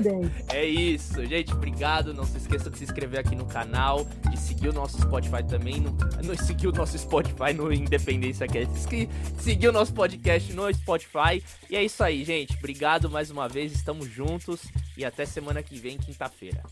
É 0.48 0.64
isso, 0.64 1.26
gente. 1.26 1.52
Obrigado. 1.52 2.14
Não 2.14 2.24
se 2.24 2.36
esqueça 2.36 2.70
de 2.70 2.78
se 2.78 2.84
inscrever 2.84 3.18
aqui 3.18 3.34
no 3.34 3.44
canal, 3.44 4.06
de 4.30 4.38
seguir 4.38 4.68
o 4.68 4.72
nosso 4.72 5.00
Spotify 5.02 5.42
também, 5.42 5.80
no, 5.80 5.90
no 6.24 6.38
seguir 6.38 6.68
o 6.68 6.72
nosso 6.72 6.96
Spotify 6.96 7.52
no 7.52 7.72
Independência 7.72 8.46
Cast, 8.46 9.08
seguir 9.40 9.66
o 9.66 9.72
nosso 9.72 9.92
podcast 9.92 10.52
no 10.52 10.72
Spotify. 10.72 11.42
E 11.68 11.74
é 11.74 11.82
isso 11.82 12.04
aí, 12.04 12.24
gente. 12.24 12.56
Obrigado 12.56 13.10
mais 13.10 13.32
uma 13.32 13.48
vez. 13.48 13.72
Estamos 13.72 14.06
juntos 14.06 14.62
e 14.96 15.04
até 15.04 15.26
semana 15.26 15.60
que 15.60 15.76
vem, 15.76 15.98
quinta-feira. 15.98 16.62